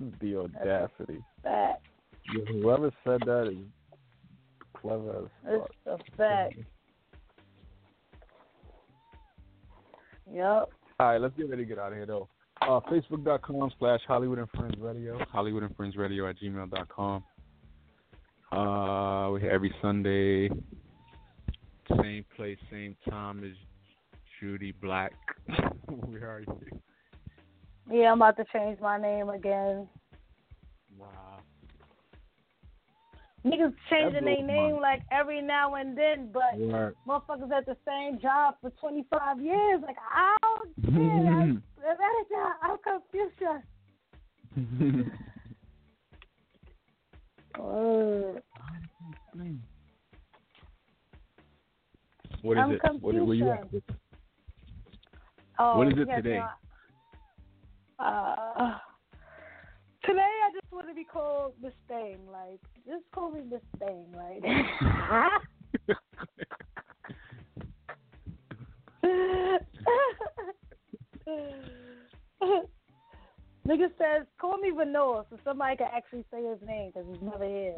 the 0.21 0.37
audacity. 0.37 1.23
Fact. 1.43 1.87
Yeah, 2.35 2.45
whoever 2.53 2.91
said 3.05 3.21
that 3.27 3.49
is 3.49 3.59
clever 4.75 5.11
as 5.11 5.59
fuck. 5.59 5.71
It's 5.87 6.03
a 6.13 6.17
fact. 6.17 6.55
yep. 10.33 10.69
All 10.99 11.07
right, 11.07 11.21
let's 11.21 11.37
get 11.37 11.49
ready 11.49 11.63
to 11.63 11.69
get 11.69 11.79
out 11.79 11.93
of 11.93 11.99
here 11.99 12.07
though. 12.07 12.29
Uh, 12.63 12.81
Facebook.com 12.91 13.71
slash 13.79 14.01
Holliewood 14.09 14.39
and 14.39 14.51
Friends 14.51 14.75
Radio. 14.79 15.19
Holliewood 15.33 15.65
and 15.65 15.77
Friends 15.77 15.97
Radio 15.97 16.29
at 16.29 16.37
gmail.com. 16.41 17.23
Uh, 18.51 19.31
we're 19.31 19.41
here 19.41 19.51
every 19.51 19.75
Sunday. 19.83 20.49
Same 22.03 22.25
place, 22.37 22.59
same 22.71 22.97
time 23.09 23.45
as 23.45 23.53
Juudy 24.43 24.75
Black. 24.81 25.13
Where 25.87 26.29
are 26.29 26.41
you? 26.41 26.81
Yeah, 27.91 28.11
I'm 28.13 28.19
about 28.19 28.37
to 28.39 28.45
change 28.53 28.81
my 28.81 28.99
name 28.99 29.29
again. 29.29 29.89
Wow. 30.99 31.39
Niggas 33.45 33.75
changing 33.89 34.25
their 34.25 34.43
name 34.43 34.47
my- 34.49 34.81
like 34.81 35.03
every 35.13 35.41
now 35.41 35.77
and 35.77 35.97
then, 35.97 36.31
but 36.33 36.59
motherfuckers 37.07 37.53
at 37.53 37.65
the 37.67 37.77
same 37.87 38.19
job 38.21 38.57
for 38.61 38.71
25 38.71 39.41
years. 39.41 39.81
Like, 39.83 39.97
oh, 40.43 40.59
shit, 40.83 40.93
I'm, 40.93 41.63
I'm 42.63 42.79
confused. 42.83 43.63
Word. 47.59 48.43
What 52.47 52.57
is 52.59 52.63
I'm 52.65 52.73
it? 52.73 52.81
What, 53.03 53.15
where 53.27 53.35
you 53.35 53.51
at? 53.51 53.67
Oh, 55.59 55.79
What 55.79 55.89
is 55.89 55.95
it 55.99 56.07
yes, 56.09 56.23
today? 56.23 56.41
no, 57.99 58.05
Uh, 58.05 58.79
today 60.05 60.21
I 60.21 60.51
just 60.53 60.71
want 60.71 60.87
to 60.89 60.95
be 60.95 61.05
called 61.05 61.55
Miss 61.63 61.73
Thing. 61.89 62.19
Like, 62.31 62.61
just 62.87 63.05
call 63.13 63.31
me 63.33 63.41
Miss 63.51 63.63
Thing. 63.79 64.05
Like, 64.15 64.43
Nigga 73.67 73.89
says, 73.99 74.27
call 74.41 74.59
me 74.59 74.71
Vanilla 74.71 75.25
so 75.29 75.37
somebody 75.43 75.77
can 75.77 75.89
actually 75.93 76.25
say 76.31 76.45
his 76.45 76.61
name 76.67 76.93
because 76.95 77.09
he's 77.11 77.23
never 77.23 77.45
here. 77.45 77.75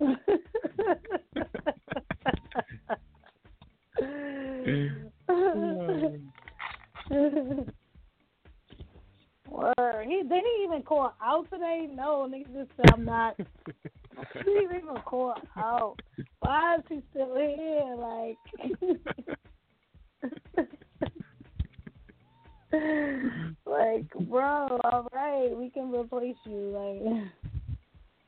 Word. 9.50 10.06
He 10.06 10.22
they 10.22 10.36
didn't 10.36 10.62
even 10.64 10.77
call 10.88 11.12
out 11.22 11.46
today. 11.52 11.86
No, 11.92 12.26
nigga 12.32 12.46
just 12.54 12.70
said 12.76 12.90
I'm 12.94 13.04
not. 13.04 13.36
he 14.34 14.42
didn't 14.42 14.76
even 14.76 14.96
call 15.04 15.34
out. 15.56 16.00
Why 16.40 16.76
is 16.76 16.82
he 16.88 17.02
still 17.10 17.36
here? 17.36 17.94
Like, 17.96 18.38
like, 23.66 24.28
bro, 24.28 24.80
all 24.84 25.08
right, 25.12 25.56
we 25.56 25.70
can 25.70 25.92
replace 25.92 26.36
you. 26.44 27.30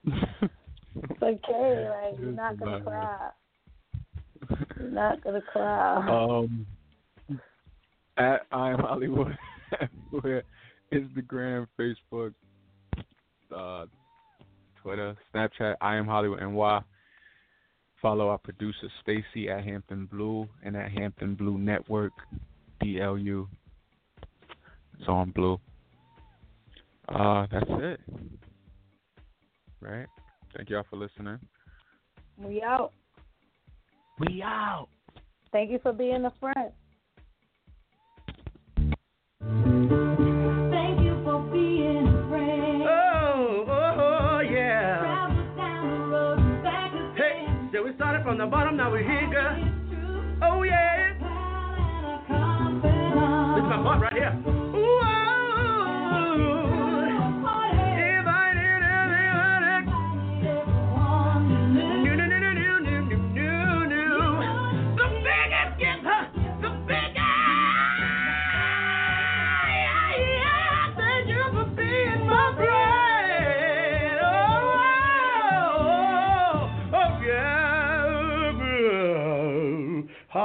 Like, 0.04 0.22
it's 0.94 1.22
okay. 1.22 1.88
Like, 1.88 2.20
you're 2.20 2.32
not 2.32 2.58
gonna 2.58 2.82
cry. 2.82 3.30
You're 4.78 4.90
not 4.90 5.24
gonna 5.24 5.42
cry. 5.42 5.96
Um, 6.08 6.66
at 8.16 8.46
I 8.52 8.70
am 8.70 8.78
Holliewood 8.78 9.36
everywhere, 10.12 10.44
Instagram, 10.92 11.66
Facebook, 11.78 12.34
uh, 13.56 13.86
Twitter, 14.82 15.16
Snapchat. 15.34 15.76
I 15.80 15.96
am 15.96 16.06
Holliewood 16.06 16.40
NY. 16.40 16.80
Follow 18.00 18.28
our 18.28 18.38
producer 18.38 18.88
Stacy 19.02 19.50
at 19.50 19.62
Hampton 19.62 20.06
Blu 20.06 20.48
and 20.64 20.76
at 20.76 20.90
Hampton 20.90 21.34
Blu 21.34 21.58
Network, 21.58 22.12
BLU. 22.80 23.46
It's 24.98 25.08
on 25.08 25.30
Blue. 25.30 25.60
Uh, 27.08 27.46
that's 27.50 27.66
it. 27.68 28.00
Right. 29.80 30.06
Thank 30.56 30.70
y'all 30.70 30.84
for 30.88 30.96
listening. 30.96 31.38
We 32.38 32.62
out. 32.62 32.92
We 34.18 34.42
out. 34.42 34.88
Thank 35.52 35.70
you 35.70 35.78
for 35.82 35.92
being 35.92 36.24
a 36.24 36.32
friend. 36.40 36.72
From 48.30 48.38
the 48.38 48.46
bottom, 48.46 48.76
now 48.76 48.88
we're 48.88 49.02
here, 49.02 49.28
girl. 49.28 49.58
Oh, 50.40 50.62
yeah. 50.62 50.99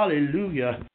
Hallelujah. 0.06 0.86